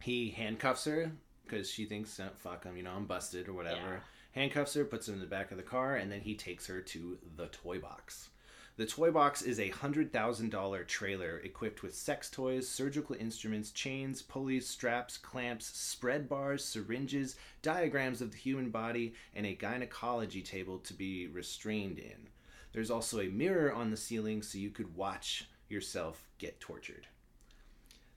[0.00, 1.12] he handcuffs her
[1.44, 3.76] because she thinks, oh, "Fuck him," you know, I'm busted or whatever.
[3.76, 3.98] Yeah.
[4.34, 6.80] Handcuffs her, puts her in the back of the car, and then he takes her
[6.80, 8.30] to the toy box.
[8.76, 13.70] The toy box is a hundred thousand dollar trailer equipped with sex toys, surgical instruments,
[13.70, 20.42] chains, pulleys, straps, clamps, spread bars, syringes, diagrams of the human body, and a gynecology
[20.42, 22.28] table to be restrained in.
[22.72, 27.06] There's also a mirror on the ceiling so you could watch yourself get tortured.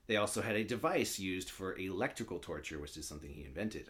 [0.08, 3.88] They also had a device used for electrical torture, which is something he invented.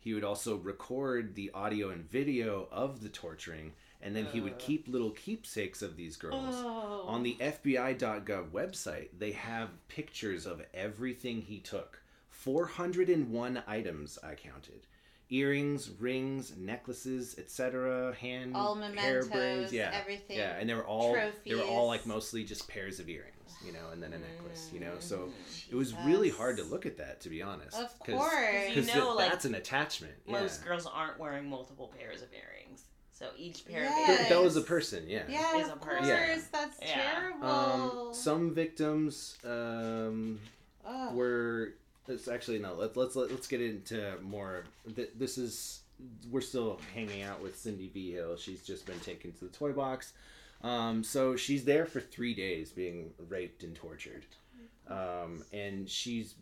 [0.00, 4.54] He would also record the audio and video of the torturing, and then he would
[4.54, 4.58] Uh.
[4.58, 6.54] keep little keepsakes of these girls.
[6.56, 7.04] Oh.
[7.06, 12.02] On the FBI.gov website, they have pictures of everything he took.
[12.30, 14.86] 401 items I counted.
[15.32, 20.36] earrings, rings, necklaces, etc., hand, All hair mementos, braids, yeah, everything.
[20.36, 21.12] yeah, and they were all
[21.46, 24.70] they were all like mostly just pairs of earrings, you know, and then a necklace,
[24.72, 24.92] you know.
[25.00, 25.28] So
[25.70, 27.76] it was really hard to look at that, to be honest.
[27.76, 28.68] Of 'cause- course.
[28.68, 30.14] You Because know, like, that's an attachment.
[30.26, 30.40] Yeah.
[30.40, 32.84] Most girls aren't wearing multiple pairs of earrings.
[33.12, 33.90] So each pair Yes.
[33.90, 34.28] of That, earrings.
[34.30, 35.24] that was a person, yeah.
[35.28, 35.96] Yeah, Is a of person.
[35.98, 36.08] course.
[36.08, 36.40] Yeah.
[36.52, 37.10] That's Yeah.
[37.12, 37.46] terrible.
[38.08, 40.40] Um, some victims um,
[40.86, 41.14] Ugh.
[41.14, 41.74] were.
[42.08, 42.74] It's actually no.
[42.74, 44.64] Let's let's let's get into more.
[44.86, 45.82] This is
[46.30, 48.36] we're still hanging out with Cindy Vigil.
[48.36, 50.14] She's just been taken to the toy box.
[50.62, 54.26] Um, so she's there for three days, being raped and tortured,
[54.88, 56.34] um, and she's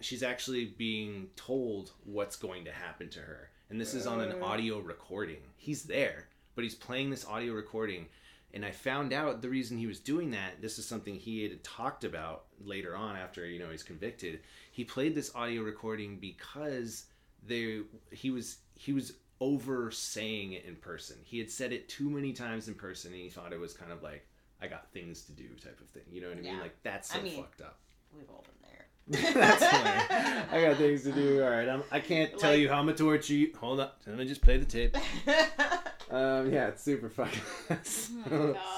[0.00, 3.50] she's actually being told what's going to happen to her.
[3.70, 5.40] And this is on an audio recording.
[5.56, 8.06] He's there, but he's playing this audio recording.
[8.54, 10.60] And I found out the reason he was doing that.
[10.60, 14.40] This is something he had talked about later on after you know he's convicted.
[14.72, 17.04] He played this audio recording because
[17.46, 21.16] they he was he was over saying it in person.
[21.24, 23.90] He had said it too many times in person, and he thought it was kind
[23.90, 24.24] of like
[24.60, 26.04] I got things to do type of thing.
[26.12, 26.60] You know what I mean?
[26.60, 27.78] Like that's so I mean- fucked up.
[28.16, 29.32] We've all been there.
[29.34, 30.44] That's funny.
[30.52, 31.42] I got things to do.
[31.42, 33.50] All right, I'm, I can't tell you how I'm gonna torture you.
[33.58, 34.96] Hold up, let me just play the tape.
[36.12, 37.40] Um, yeah, it's super fucking.
[37.84, 38.12] so,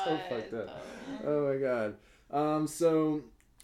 [0.04, 0.84] so fucked up.
[1.26, 1.96] Oh my god.
[2.30, 3.22] Um, so,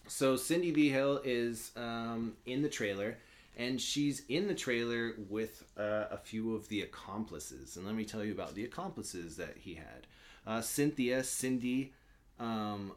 [0.08, 3.16] so Cindy Vigil is um, in the trailer,
[3.60, 7.76] and she's in the trailer with uh, a few of the accomplices.
[7.76, 10.06] And let me tell you about the accomplices that he had.
[10.46, 11.92] Uh, Cynthia, Cindy,
[12.38, 12.92] um,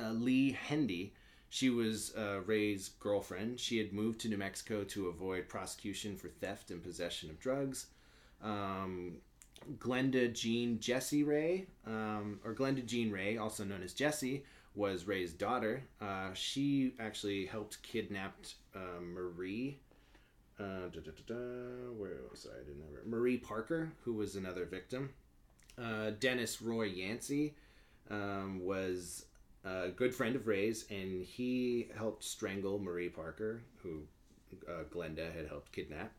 [0.00, 1.14] uh, Lee Hendy.
[1.48, 3.58] She was uh, Ray's girlfriend.
[3.58, 7.86] She had moved to New Mexico to avoid prosecution for theft and possession of drugs.
[8.44, 9.16] Um,
[9.78, 14.44] Glenda Jean Jessie Ray, um, or Glenda Jean Ray, also known as Jessie,
[14.74, 15.82] was Ray's daughter.
[16.00, 18.36] Uh, she actually helped kidnap
[18.74, 19.78] uh, Marie.
[20.58, 21.34] Uh, da, da, da, da,
[21.96, 23.02] where sorry, I didn't have her.
[23.06, 25.10] Marie Parker, who was another victim.
[25.82, 27.54] Uh, Dennis Roy Yancey
[28.10, 29.24] um, was
[29.64, 34.02] a good friend of Ray's, and he helped strangle Marie Parker, who
[34.68, 36.12] uh, Glenda had helped kidnap.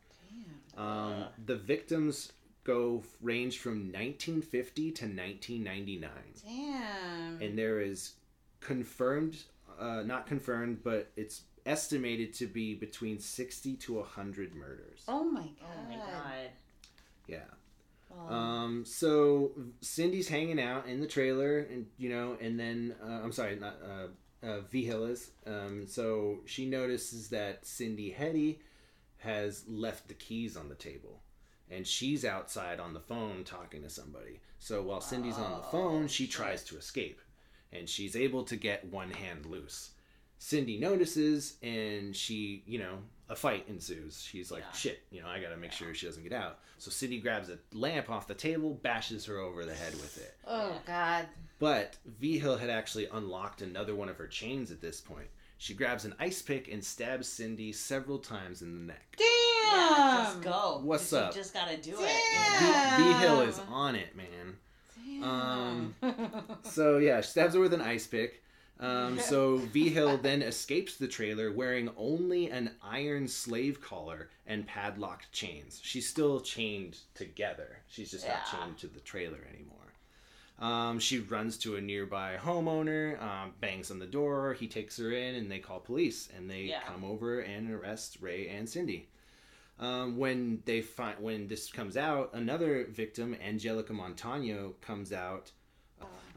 [0.78, 2.32] Um, the victims
[2.64, 6.10] go range from 1950 to 1999,
[6.44, 7.42] Damn.
[7.42, 8.14] and there is
[8.62, 9.38] confirmed,
[9.80, 15.04] uh, not confirmed, but it's estimated to be between 60 to 100 murders.
[15.08, 15.70] oh my god.
[15.78, 16.50] Oh my god.
[17.28, 17.38] Yeah.
[18.10, 19.52] Well, Um, so
[19.82, 23.78] Cindy's hanging out in the trailer, and you know, and then uh, I'm sorry, not
[23.84, 25.32] uh, uh, Vigil is.
[25.46, 28.60] Um, so she notices that Cindy Hendy
[29.20, 31.22] has left the keys on the table,
[31.70, 34.40] and she's outside on the phone talking to somebody.
[34.60, 37.22] So while Cindy's on the phone, she tries to escape,
[37.74, 39.92] and she's able to get one hand loose.
[40.38, 42.98] Cindy notices, and she, you know,
[43.30, 44.22] a fight ensues.
[44.22, 44.72] She's like, Yeah.
[44.72, 46.60] shit, you know, I gotta make sure she doesn't get out.
[46.80, 50.36] So Cindy grabs a lamp off the table, bashes her over the head with it.
[50.48, 51.28] oh god.
[51.60, 55.28] But Vigil had actually unlocked another one of her chains at this point.
[55.60, 59.16] She grabs an ice pick and stabs Cindy several times in the neck.
[59.18, 59.28] Damn.
[59.72, 60.82] Yeah, just go.
[60.84, 61.36] What's Just- up?
[61.36, 62.02] You just gotta do Damn.
[62.02, 62.98] it.
[63.06, 64.58] V, Vigil is on it, man.
[65.24, 65.96] Um,
[66.64, 68.44] So yeah, she stabs her with an ice pick.
[68.80, 75.32] Um, so Vigil then escapes the trailer wearing only an iron slave collar and padlocked
[75.32, 75.80] chains.
[75.84, 77.78] She's still chained together.
[77.88, 79.78] She's just not chained to the trailer anymore.
[80.58, 84.54] Um, she runs to a nearby homeowner, um, bangs on the door.
[84.54, 86.30] He takes her in, and they call police.
[86.36, 86.82] And they Yeah.
[86.82, 89.10] come over and arrest Ray and Cindy.
[89.80, 95.52] Um, when they find when this comes out, another victim, Angelica Montano, comes out.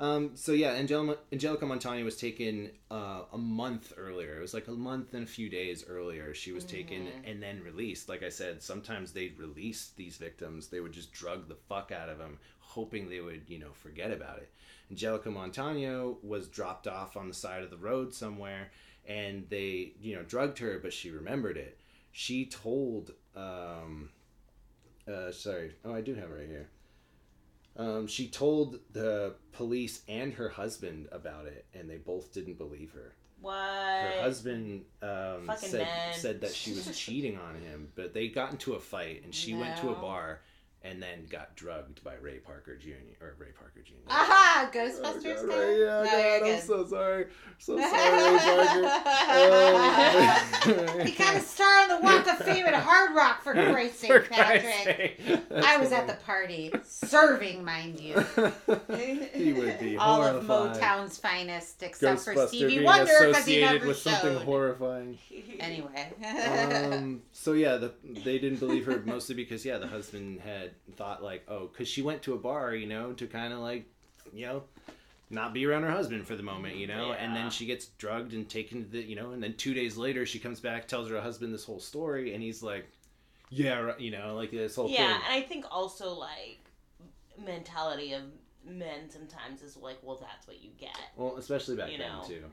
[0.01, 4.39] Um, so yeah, Angelica, Angelica Montano was taken uh, a month earlier.
[4.39, 6.35] It was like a month and a few days earlier.
[6.35, 8.09] She was taken and then released.
[8.09, 10.69] Like I said, sometimes they'd release these victims.
[10.69, 14.11] They would just drug the fuck out of them, hoping they would, you know, forget
[14.11, 14.51] about it.
[14.90, 18.70] Angelica Montano was dropped off on the side of the road somewhere,
[19.06, 21.81] and they, you know, drugged her, but she remembered it.
[22.11, 24.11] She told, um,
[25.12, 26.69] uh, sorry, oh, I do have it right here.
[27.77, 32.93] Um, she told the police and her husband about it, and they both didn't believe
[32.93, 33.15] her.
[33.40, 33.52] What?
[33.55, 36.15] Her husband um, Fucking said men.
[36.15, 39.55] said that she was cheating on him, but they got into a fight, and she
[39.55, 40.01] went to a No.
[40.01, 40.40] bar,
[40.85, 42.90] and and then got drugged by Ray Parker Jr.
[43.20, 43.94] or Ray Parker Jr.
[44.09, 44.69] Aha!
[44.73, 45.59] Oh, Ghostbusters God.
[45.59, 46.62] Ray, yeah, No, God, you're I'm good.
[46.62, 47.27] so sorry.
[47.59, 48.39] So sorry, Ray
[49.73, 51.02] Parker.
[51.05, 54.11] he got a star on the Walk of Fame at Hard Rock for Christ's sake,
[54.12, 55.20] For Christ's Patrick.
[55.27, 55.40] sake.
[55.65, 58.15] I was at the party, serving, mind you.
[59.35, 60.36] he would be All horrified.
[60.36, 60.47] of
[60.81, 65.19] Motown's finest, except for Ghostbuster Stevie being Wonder, because he never with something horrifying.
[65.59, 66.12] Anyway.
[66.93, 71.22] um, so yeah, the, they didn't believe her mostly because yeah, the husband had thought
[71.22, 73.86] like, oh, because she went to a bar, you know, to kind of like,
[74.32, 74.62] you know,
[75.30, 78.32] not be around her husband for the moment, you know, and then she gets drugged
[78.34, 81.09] and taken to the, you know, and then two days later she comes back, tells
[81.09, 82.86] her husband this whole story, and he's like,
[83.51, 85.06] yeah, you know, like this whole yeah, thing.
[85.06, 86.59] and I think also like
[87.44, 88.22] mentality of
[88.66, 90.96] men sometimes is like, well, that's what you get.
[91.16, 92.24] Well, especially back You then know.
[92.26, 92.44] too.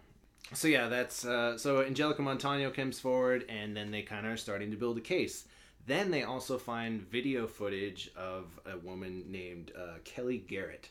[0.53, 4.37] So yeah, that's uh, so Angelica Montano comes forward, and then they kind of are
[4.37, 5.45] starting to build a case.
[5.87, 10.89] Then they also find video footage of a woman named uh, Kelly Garrett,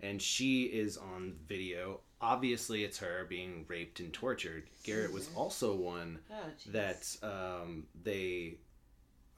[0.00, 2.00] and she is on video.
[2.20, 4.64] Obviously, it's her being raped and tortured.
[4.84, 6.34] Garrett was also one Oh,
[6.72, 8.54] that um, they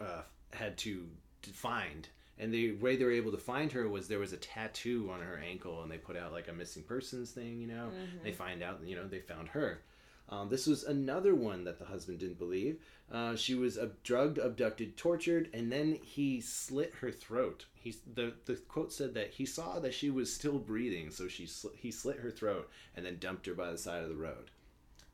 [0.01, 0.23] uh,
[0.53, 1.07] had to,
[1.43, 2.09] to find.
[2.39, 5.21] And the way they were able to find her was there was a tattoo on
[5.21, 7.91] her ankle, and they put out like a missing persons thing, you know.
[8.23, 9.83] They find out, you know, they found her.
[10.29, 12.79] Um, this was another one that the husband didn't believe.
[13.13, 17.67] Uh, she was ab- drugged, abducted, tortured, and then he slit her throat.
[17.75, 21.45] He the the quote said that he saw that she was still breathing, so she
[21.45, 24.51] sli- he slit her throat and then dumped her by the side of the road.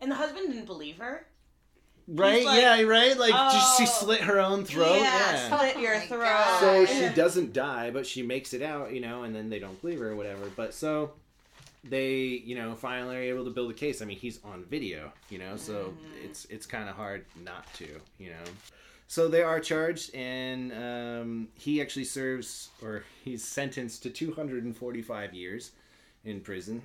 [0.01, 1.27] And the husband didn't believe her.
[2.09, 2.45] Right?
[2.45, 3.17] like, yeah, right.
[3.17, 4.97] Like just she "Oh, slit her own throat.
[4.97, 5.49] yeah, yeah.
[5.59, 6.21] slit your Oh throat.
[6.25, 6.61] God.
[6.61, 9.81] So she doesn't die, but she makes it out, you know, and then they don't
[9.81, 10.51] believe her or whatever.
[10.57, 11.13] But so
[11.85, 14.03] they, you know, finally are able to build a case.
[14.03, 17.89] I mean, he's on video, you know, so it's it's kind of hard not to,
[18.19, 18.51] you know.
[19.07, 25.73] So they are charged, and um, he actually serves, or he's sentenced to 245 years
[26.25, 26.81] in prison,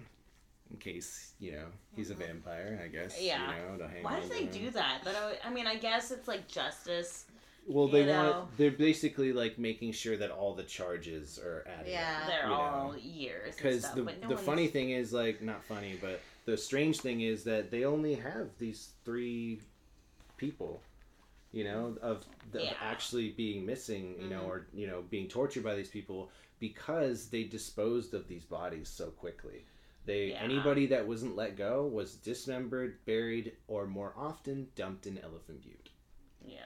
[0.71, 1.65] in case you know
[1.95, 2.81] he's a vampire.
[2.83, 3.21] I guess.
[3.21, 3.51] Yeah.
[3.51, 5.01] You know, to hang Why do they do that?
[5.03, 7.25] That I, I mean, I guess it's like justice.
[7.67, 11.91] Well, they you want they're basically like making sure that all the charges are added.
[11.91, 12.19] Yeah.
[12.21, 12.53] up, They're you know?
[12.55, 13.55] all years.
[13.55, 17.21] because the, no the one's- funny thing is like not funny but the strange thing
[17.21, 19.59] is that they only have these three
[20.37, 20.81] people
[21.51, 24.47] you know of, the, of actually being missing you know Mhm.
[24.49, 26.29] or you know being tortured by these people
[26.59, 29.65] because they disposed of these bodies so quickly
[30.05, 30.41] they Yeah.
[30.43, 35.89] anybody that wasn't let go was dismembered buried or more often dumped in elephant butte
[36.45, 36.59] Yeah.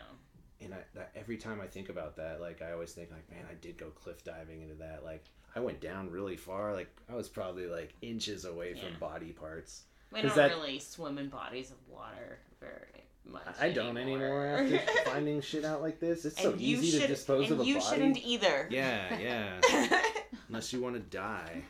[0.61, 3.45] And I, that, every time I think about that, like I always think, like, man,
[3.49, 5.03] I did go cliff diving into that.
[5.03, 5.25] Like,
[5.55, 6.73] I went down really far.
[6.73, 9.83] Like, I was probably like inches away from body parts.
[10.11, 13.55] We don't that- really swim in bodies of water very much.
[13.59, 16.25] I don't anymore after finding shit out like this.
[16.25, 17.69] It's so and you easy to dispose of a body.
[17.69, 18.67] you shouldn't either.
[18.69, 20.01] Yeah, yeah.
[20.49, 21.63] Unless you want to die.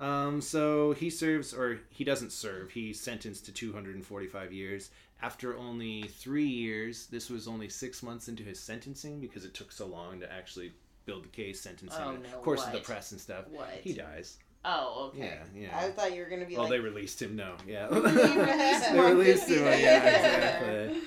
[0.00, 2.70] Um, so he serves, or he doesn't serve.
[2.72, 4.90] He's sentenced to 245 years.
[5.22, 9.70] After only three years, this was only six months into his sentencing because it took
[9.70, 10.72] so long to actually
[11.06, 13.44] build the case, sentencing, Oh, no, of course, the press and stuff.
[13.48, 13.68] What?
[13.82, 14.38] He dies.
[14.64, 15.38] oh, okay.
[15.54, 15.78] Yeah, yeah.
[15.78, 16.70] I thought you were gonna be Oh, like.
[16.70, 17.36] they released him.
[17.36, 17.86] No, yeah,
[18.92, 19.64] they released him.
[19.64, 20.06] Yeah, Yeah.
[20.88, 21.00] exactly.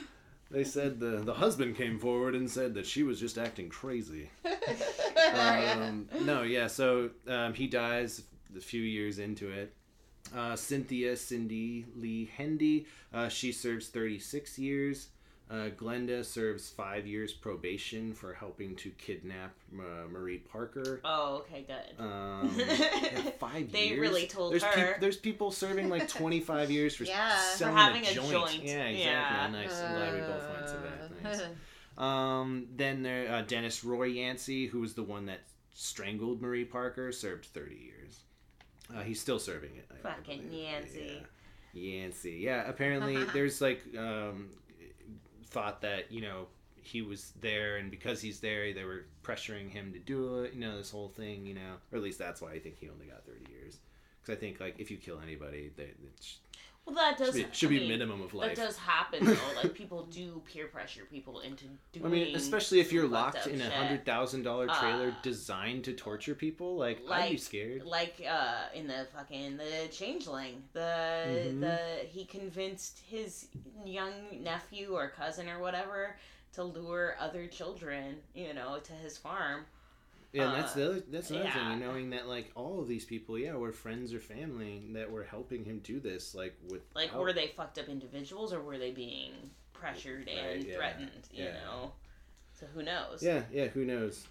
[0.52, 4.30] They said the the husband came forward and said that she was just acting crazy.
[5.34, 6.68] um, no, yeah.
[6.68, 8.24] So um, he dies
[8.58, 9.74] a few years into it.
[10.36, 15.10] Uh, Cynthia Cindy Lee Hendy, uh, she serves 36 years.
[15.52, 21.00] Uh, Glenda serves five years probation for helping to kidnap uh, Marie Parker.
[21.06, 22.04] Oh, okay, good.
[22.04, 24.00] Um, yeah, five They years.
[24.00, 24.94] really told there's her.
[24.94, 27.30] peop- there's people serving like 25 years for Yeah.
[27.30, 28.32] For selling having a a joint.
[28.32, 28.64] joint.
[28.64, 29.02] Yeah, exactly.
[29.04, 29.48] Yeah.
[29.52, 29.80] Nice.
[29.82, 31.24] I'm glad we both went to that.
[31.24, 31.42] Nice.
[32.00, 35.42] Um, then there, uh, Dennis Roy Yancey, who was the one that
[35.76, 38.22] strangled Marie Parker, served 30 years.
[38.94, 39.86] Uh, he's still serving it.
[39.92, 40.52] I- Fucking.
[40.52, 41.22] Yancey.
[41.74, 41.82] Yeah.
[41.82, 42.40] Yancey.
[42.42, 44.50] Yeah, apparently there's like um,
[45.48, 46.48] thought that, you know,
[46.82, 50.60] he was there and because he's there, they were pressuring him to do it, you
[50.60, 53.08] know, this whole thing, you know, or at least that's why I think he only
[53.08, 53.78] got 30 years.
[54.22, 56.36] Because I think, like, if you kill anybody, they, it sh-
[56.86, 57.36] Well, that should does.
[57.36, 58.56] be, should I be mean, minimum of life.
[58.56, 59.36] That does happen though.
[59.56, 62.06] Like people do peer pressure people into doing.
[62.06, 65.94] I mean, especially if you're locked in a hundred thousand dollar trailer Uh, designed to
[65.94, 67.84] torture people, like, I'd be scared.
[67.84, 70.80] Like uh, in the fucking the changeling, the
[71.52, 71.60] Mhm.
[71.62, 73.48] the he convinced his
[73.84, 76.16] young nephew or cousin or whatever
[76.54, 79.66] to lure other children, you know, to his farm.
[80.36, 81.70] Yeah, and that's uh, the other, that's another yeah.
[81.70, 85.24] thing, knowing that like all of these people, yeah, were friends or family that were
[85.24, 88.92] helping him do this, like with Like, were they fucked up individuals or were they
[88.92, 89.32] being
[89.72, 91.30] pressured and Right, yeah, threatened?
[91.32, 91.54] You yeah.
[91.54, 91.94] know,
[92.60, 93.24] so who knows?
[93.24, 94.26] Yeah, yeah, who knows?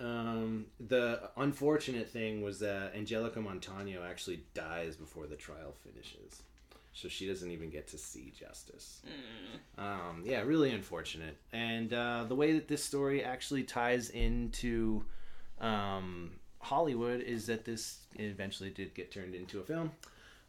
[0.00, 6.42] Um, the unfortunate thing was that Angelica Montano actually dies before the trial finishes,
[6.94, 9.02] so she doesn't even get to see justice.
[9.06, 9.82] Mm.
[9.82, 11.36] Um, yeah, really unfortunate.
[11.52, 15.04] And uh, the way that this story actually ties into
[15.60, 19.92] um, Hollywood is that this eventually did get turned into a film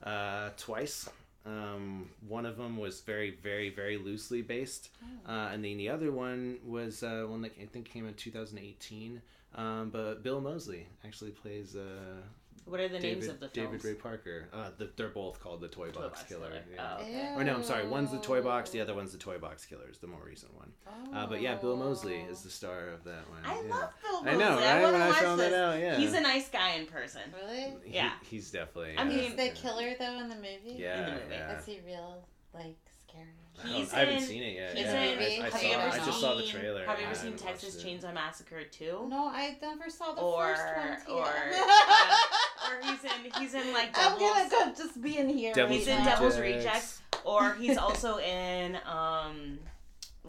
[0.03, 1.09] uh, twice.
[1.45, 4.89] Um, one of them was very, very, very loosely based,
[5.27, 9.21] uh, and then the other one was uh, one that I think came in 2018.
[9.55, 12.21] Um, but Bill Moseley actually plays uh,
[12.69, 13.71] What are the David, names of the films?
[13.71, 13.83] David?
[13.85, 14.47] Ray Parker.
[14.53, 16.47] Uh, the, they're both called the Toy, Toy Box, Box Killer.
[16.49, 16.61] Killer.
[16.73, 16.95] yeah.
[16.97, 17.33] Oh, okay.
[17.35, 17.87] Or no, I'm sorry.
[17.87, 20.71] One's the Toy Box, the other one's the Toy Box Killers, the more recent one.
[21.13, 23.39] Uh, but yeah, Bill Moseley is the star of that one.
[23.45, 23.75] I yeah.
[23.75, 24.37] love Bill I Moseley.
[24.39, 25.51] know, I want When to I watch found this.
[25.51, 25.97] that out, yeah.
[25.97, 27.21] He's a nice guy in person.
[27.41, 27.73] Really?
[27.83, 28.11] He- Yeah.
[28.29, 28.95] he's definitely.
[28.97, 30.75] I uh, mean- He's the killer though in the movie.
[30.77, 31.35] Yeah, in the movie.
[31.35, 31.57] yeah.
[31.59, 32.23] Is he real
[32.53, 32.75] like
[33.09, 33.25] scary?
[33.61, 34.69] I, He's I haven't in- seen it yet.
[34.77, 35.01] he's yeah.
[35.03, 36.85] in- I, I, have saw, you ever I just saw the seen- trailer.
[36.85, 38.01] Have you ever seen Texas watched it.
[38.01, 39.07] Chainsaw Massacre 2?
[39.09, 41.17] No, I never saw the Or first one.
[41.17, 41.61] or Tia.
[41.61, 45.53] uh, or he's in he's in like I'm gonna go just be in here.
[45.53, 46.09] Devil's He's right in now.
[46.15, 46.65] Devil's Rejects.
[46.65, 49.59] Rejects, or he's also in um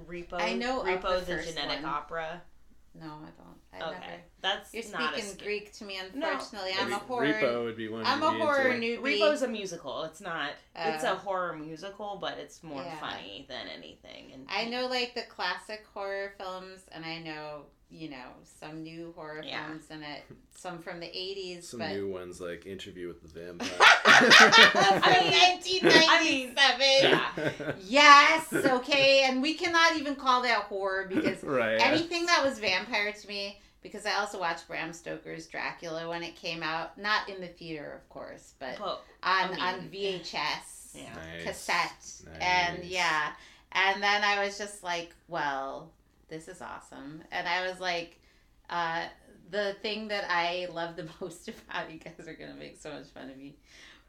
[0.08, 0.32] Repo.
[0.34, 1.84] I know of Repo, the the, genetic one.
[1.84, 2.42] opera.
[2.98, 3.84] No, I don't.
[3.84, 4.22] I Okay, never.
[4.42, 6.28] That's You're not a speaking Greek to me, No.
[6.30, 6.70] unfortunately.
[6.80, 7.26] I'm a horror.
[7.26, 8.04] Repo would be one.
[8.06, 8.98] I'm a horror into.
[9.00, 9.18] newbie.
[9.20, 10.04] Repo's a musical.
[10.04, 10.50] It's not.
[10.74, 12.98] it's Uh, a horror musical, but it's more Yeah.
[13.00, 14.32] funny than anything.
[14.32, 18.28] And I know like the classic horror films, and I know you know
[18.60, 19.66] some new horror Yeah.
[19.66, 20.22] films in it.
[20.54, 23.68] Some from the '80s, Some but new ones like Interview with the Vampire.
[24.04, 26.86] I mean- I mean, 1997.
[27.02, 27.72] yeah.
[27.84, 31.80] Yes, okay, and we cannot even call that horror because right.
[31.80, 36.36] anything that was vampire to me because I also watched Bram Stoker's Dracula when it
[36.36, 41.14] came out, not in the theater, of course, but But, on I on VHS yeah.
[41.14, 41.44] Nice.
[41.44, 43.32] cassette, and yeah,
[43.72, 45.90] and then I was just like, well,
[46.28, 48.18] this is awesome, and I was like,
[48.68, 49.04] uh,
[49.50, 53.06] the thing that I love the most about you guys are gonna make so much
[53.08, 53.54] fun of me.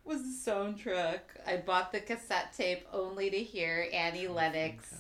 [0.04, 1.20] Was the soundtrack.
[1.46, 4.96] I bought the cassette tape only to hear Annie Lennox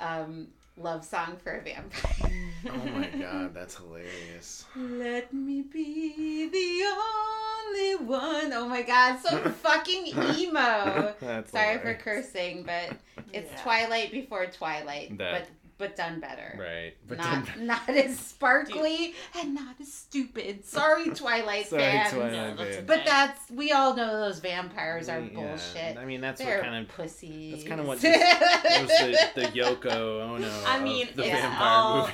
[0.00, 2.32] um, love song for a vampire.
[2.68, 4.64] Oh my god, that's hilarious.
[4.76, 8.52] Let me be the only one.
[8.52, 11.14] Oh my god, so fucking emo.
[11.20, 12.96] That's Sorry for cursing, but
[13.32, 13.62] it's Yeah.
[13.62, 15.48] Twilight before Twilight, That- but
[15.78, 16.56] but done better.
[16.58, 16.94] Right.
[17.08, 20.64] But not then, not as sparkly and not as stupid.
[20.64, 22.12] Sorry, Twilight Sorry, fans.
[22.12, 22.76] Twilight No, that's.
[22.78, 25.96] But that's we all know those vampires are Yeah, bullshit.
[25.98, 27.52] I mean, that's They're what kind of pussies.
[27.52, 30.48] that's kind of what just, it was the, the Yoko Ono.
[30.66, 32.12] I of mean, the it's vampire all- movie.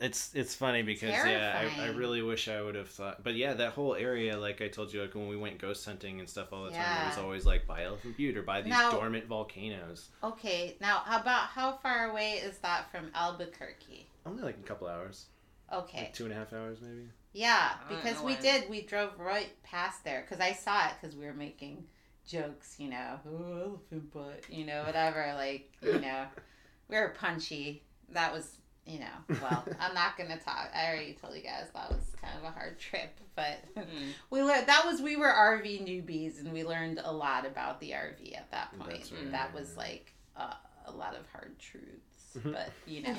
[0.00, 3.22] It's it's funny because yeah, I, I really wish I would have thought.
[3.22, 6.20] But yeah, that whole area, like I told you, like when we went ghost hunting
[6.20, 8.70] and stuff all the time, it was always like by Elephant Butte or by these
[8.70, 10.08] Now- dormant volcanoes.
[10.22, 14.06] Okay, now how about how far away is that from Albuquerque?
[14.24, 15.26] Only like a couple hours,
[15.72, 15.98] Okay.
[15.98, 17.08] like two and a half hours maybe.
[17.32, 18.42] Yeah, because we when.
[18.42, 18.70] did.
[18.70, 21.84] We drove right past there because I saw it because we were making
[22.26, 25.32] jokes, you know, oh, elephant butt, you know, whatever.
[25.36, 26.24] Like, you know,
[26.88, 27.82] we were punchy.
[28.10, 30.70] That was, you know, well, I'm not gonna talk.
[30.74, 34.12] I already told you guys that was kind of a hard trip, but Mm.
[34.30, 37.90] we learned that was we were RV newbies and we learned a lot about the
[37.90, 38.98] RV at that point.
[39.00, 40.54] That's And that was like uh,
[40.86, 42.52] a lot of hard truths, Mhm.
[42.52, 43.14] but you know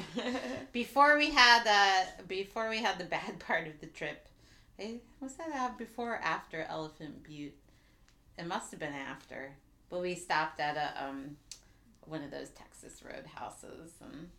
[0.72, 4.28] before we had uh before we had the bad part of the trip
[4.80, 7.58] eh, was that uh, before or after elephant butte
[8.38, 9.56] it must have been after
[9.90, 11.36] but we stopped at a um
[12.06, 14.30] one of those texas roadhouses and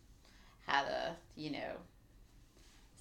[0.69, 1.71] had a you know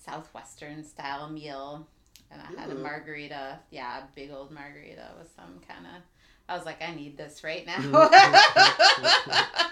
[0.05, 1.87] southwestern style meal
[2.31, 3.59] and i had a margarita.
[3.71, 6.03] Yeah a big old margarita with some kind of
[6.49, 8.09] i was like i need this right now.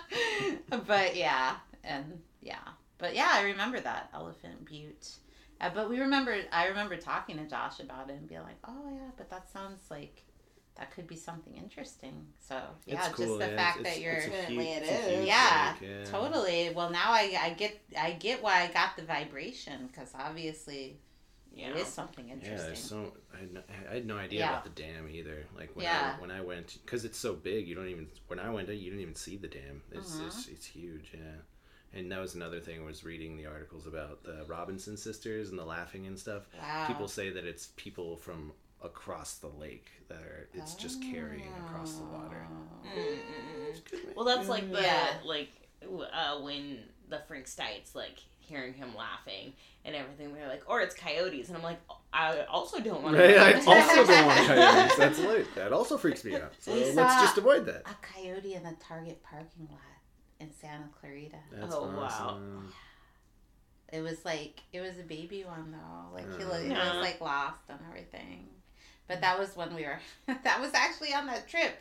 [0.87, 2.59] But yeah and yeah.
[2.99, 5.11] But yeah i remember that elephant butte.
[5.61, 8.91] Uh, but we remember i remember talking to josh about it and being like oh
[8.93, 10.23] yeah but that sounds like
[10.79, 13.27] that could be something interesting so yeah it's cool.
[13.27, 15.17] just the yeah, fact it's- that you're it's Definitely it's a is.
[15.19, 16.05] huge Yeah, lake, yeah.
[16.05, 20.99] totally well now i i get i get why i got the vibration because obviously
[21.55, 21.71] yeah.
[21.71, 24.51] it is something Yeah, interesting there's so I had, no, I had no idea Yeah.
[24.51, 25.45] about the dam either.
[25.57, 26.15] Like when Yeah.
[26.17, 28.85] I when I went because it's so big, you don't even when I went, you
[28.91, 29.83] didn't even see the dam.
[29.91, 30.27] It's uh-huh.
[30.27, 31.99] it's, it's huge, yeah.
[31.99, 35.65] And that was another thing was reading the articles about the Robinson sisters and the
[35.65, 36.43] laughing and stuff.
[36.61, 41.53] wow People say that it's people from across the lake that are it's just carrying
[41.67, 42.47] across the water.
[42.51, 42.87] Oh.
[42.99, 44.17] Mm, mm, mm.
[44.17, 45.09] Well, that's like the Yeah.
[45.25, 45.49] like
[46.13, 46.79] uh, when
[47.09, 49.53] the Frank Stites like hearing him laughing
[49.85, 50.33] and everything.
[50.33, 51.81] They're like, or it's coyotes, and I'm like,
[52.13, 53.41] I also don't want Right, to.
[53.41, 54.97] I also don't want coyotes.
[54.97, 55.47] That's late.
[55.57, 56.53] That also freaks me out.
[56.61, 57.83] So We let's saw- just avoid that.
[57.87, 59.81] a coyote in the target parking lot
[60.39, 62.03] in santa clarita That's Oh, wow.
[62.05, 62.73] awesome.
[63.93, 66.15] It was like it was a baby one though.
[66.15, 66.49] Like he Uh.
[66.49, 66.93] was, he Yeah.
[66.93, 68.49] was like lost and everything.
[69.09, 69.99] But that was when we were.
[70.45, 71.77] that was actually on that trip,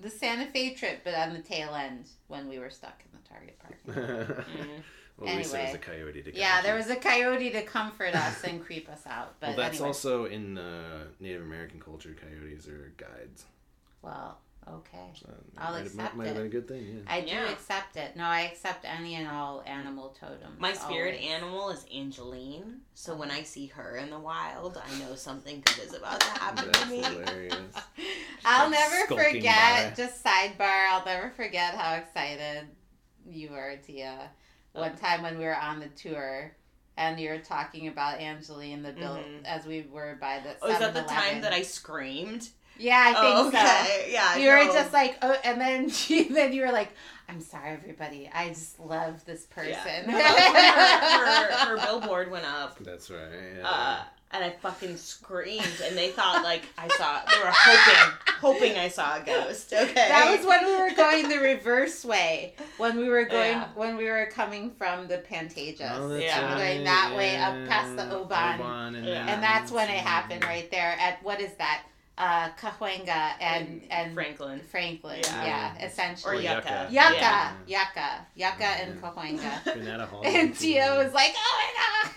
[0.00, 3.28] the Santa Fe trip, but on the tail end when we were stuck in the
[3.28, 4.46] Target park.
[5.18, 8.14] well, at least there was a coyote to Yeah, there was a coyote to comfort
[8.14, 9.34] us and creep us out.
[9.40, 9.86] But Well, that's anyway.
[9.88, 12.14] also in uh, Native American culture.
[12.18, 13.44] Coyotes are guides.
[14.02, 14.38] well,
[14.68, 14.98] okay.
[15.14, 15.28] So
[15.58, 16.86] I'll might, have- accept might have been a good thing.
[17.06, 17.12] Yeah.
[17.14, 17.50] I do Yeah.
[17.50, 18.16] accept it.
[18.16, 20.58] No, I accept any and all animal totems.
[20.58, 21.30] My spirit always.
[21.30, 25.78] animal is Angeline, so when I see her in the wild, I know something good
[25.84, 27.02] is about to happen That's to me.
[27.02, 27.54] hilarious.
[28.44, 29.90] I'll never forget.
[29.90, 29.92] by.
[29.96, 30.88] Just sidebar.
[30.90, 32.66] I'll never forget how excited
[33.28, 34.30] you were, Tia.
[34.72, 36.50] One time when we were on the tour,
[36.96, 39.44] and you were talking about Angeline, the bill Mhm.
[39.44, 40.56] as we were by the.
[40.62, 42.48] Oh, is that the time that I screamed?
[42.78, 44.10] Yeah, I think oh, so.
[44.10, 44.36] Yeah.
[44.36, 46.92] You were just like, oh, and then she, then you were like,
[47.28, 48.30] "I'm sorry, everybody.
[48.32, 50.06] I just love this person." Yeah.
[50.06, 52.78] No, that was when her, her, her billboard went up.
[52.80, 53.20] That's right.
[53.58, 53.68] Yeah.
[53.68, 53.98] Uh,
[54.34, 57.20] and I fucking screamed, and they thought like I saw.
[57.30, 59.72] They were hoping, hoping I saw a ghost.
[59.72, 62.54] Okay, That was when we were going the reverse way.
[62.78, 63.68] When we were going, Yeah.
[63.74, 65.82] when we were coming from the Pantages.
[65.92, 66.54] Oh, Yeah.
[66.54, 68.60] right, Going that way up past the Oban.
[68.60, 69.26] Oban and, Yeah.
[69.26, 71.82] and that's when it happened right there at what is that?
[72.18, 75.20] Uh, Cahuenga and and Franklin Franklin.
[75.24, 75.44] Yeah.
[75.46, 76.44] Yeah, or essentially.
[76.44, 76.88] Yucca.
[76.90, 77.52] Yucca, Yeah.
[77.66, 80.22] Yucca, Yucca, and Cahuenga.
[80.24, 81.60] And Tia was like, "Oh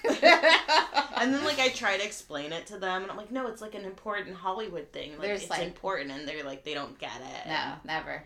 [0.03, 3.31] my god!" And then like I try to explain it to them, and I'm like,
[3.31, 5.11] no, it's like an important Hollywood thing.
[5.13, 7.47] Like There's, it's like- important, and they're like, they don't get it.
[7.47, 8.21] no, never.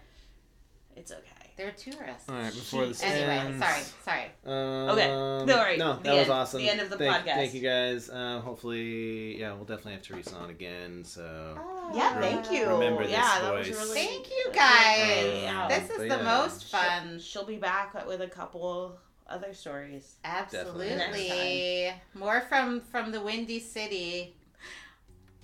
[0.96, 1.39] it's okay.
[1.60, 2.30] They're tourists.
[2.30, 4.26] All right, before this Anyway, ends, sorry, sorry.
[4.46, 5.08] Um, Okay.
[5.08, 5.78] No, right.
[5.78, 6.32] No, The that was end.
[6.32, 6.62] awesome.
[6.62, 7.34] The end of the thank, podcast.
[7.36, 8.10] Thank you guys.
[8.10, 11.04] Uh, hopefully, yeah, we'll definitely have Teresa on again.
[11.04, 11.60] So
[11.94, 12.70] Yeah, Rem- thank you.
[12.70, 13.78] remember this yeah, that was voice.
[13.78, 13.94] really.
[14.06, 15.68] Thank you guys.
[15.68, 15.68] great.
[15.70, 16.38] This is But the yeah.
[16.38, 17.20] most She'll- fun.
[17.20, 20.16] She'll be back with a couple other stories.
[20.24, 20.88] Absolutely.
[20.90, 21.94] Definitely.
[22.14, 24.34] More from from the Windy City.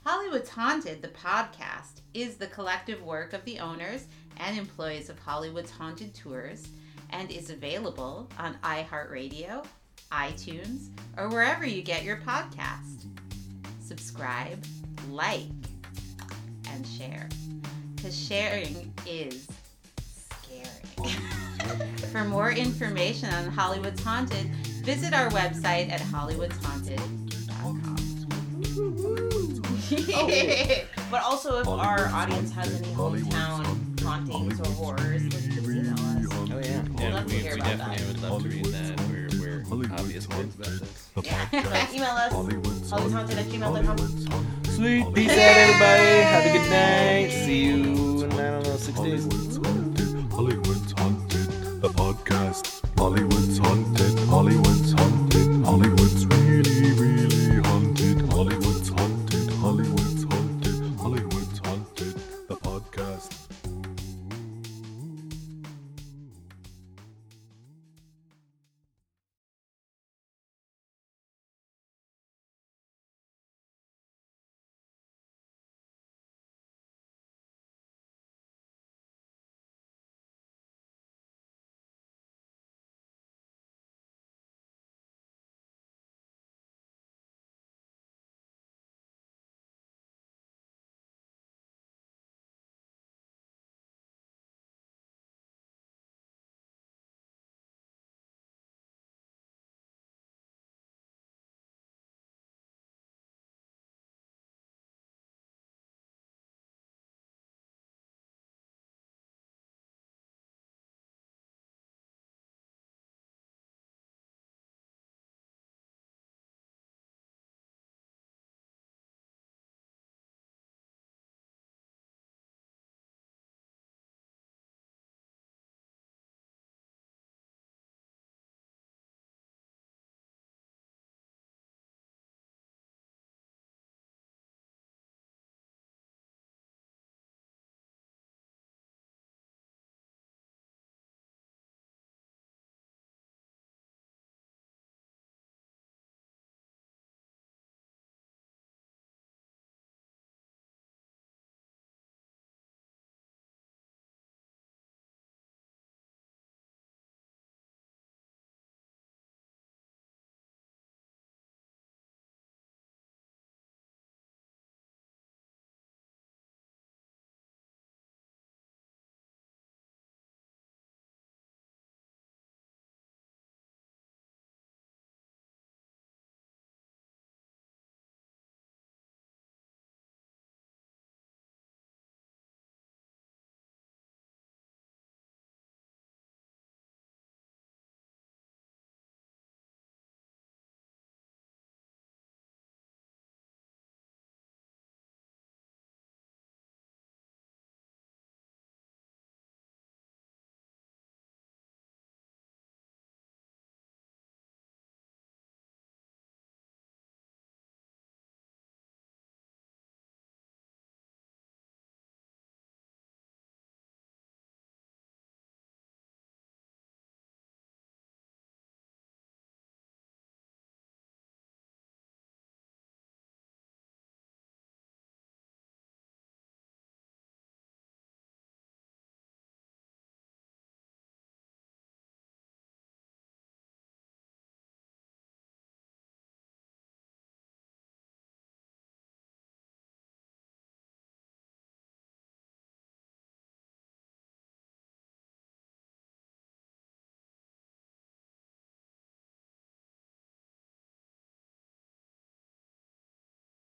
[0.05, 4.05] Hollywood's Haunted, the podcast, is the collective work of the owners
[4.37, 6.67] and employees of Hollywood's Haunted Tours
[7.11, 9.65] and is available on iHeartRadio,
[10.11, 13.05] iTunes, or wherever you get your podcast.
[13.81, 14.63] Subscribe,
[15.09, 15.43] like,
[16.71, 17.29] and share.
[17.95, 19.47] Because sharing is
[20.07, 21.13] scary.
[22.11, 24.47] For more information on Hollywood's Haunted,
[24.83, 27.95] visit our website at hollywoodshaunted.com.
[31.11, 36.27] But also, if our audience has any hometown hauntings or horrors, like, please email us.
[36.31, 37.13] Oh yeah, yeah.
[37.13, 38.99] love to we, hear we about definitely would love to read that.
[39.09, 41.09] We're, we're obvious kids about this.
[41.23, 41.87] Yeah.
[41.93, 42.31] email us.
[42.31, 44.65] Hollywood's Hollywoodhaunted at gmail.com.
[44.65, 45.13] Sweet.
[45.13, 46.21] Peace out, everybody.
[46.21, 47.29] Have a good night.
[47.31, 49.23] See you in I don't know six days.
[50.31, 52.81] Hollywood's haunted, the podcast.
[52.97, 55.24] Hollywood's haunted, Hollywood's haunted, Hollywood's real.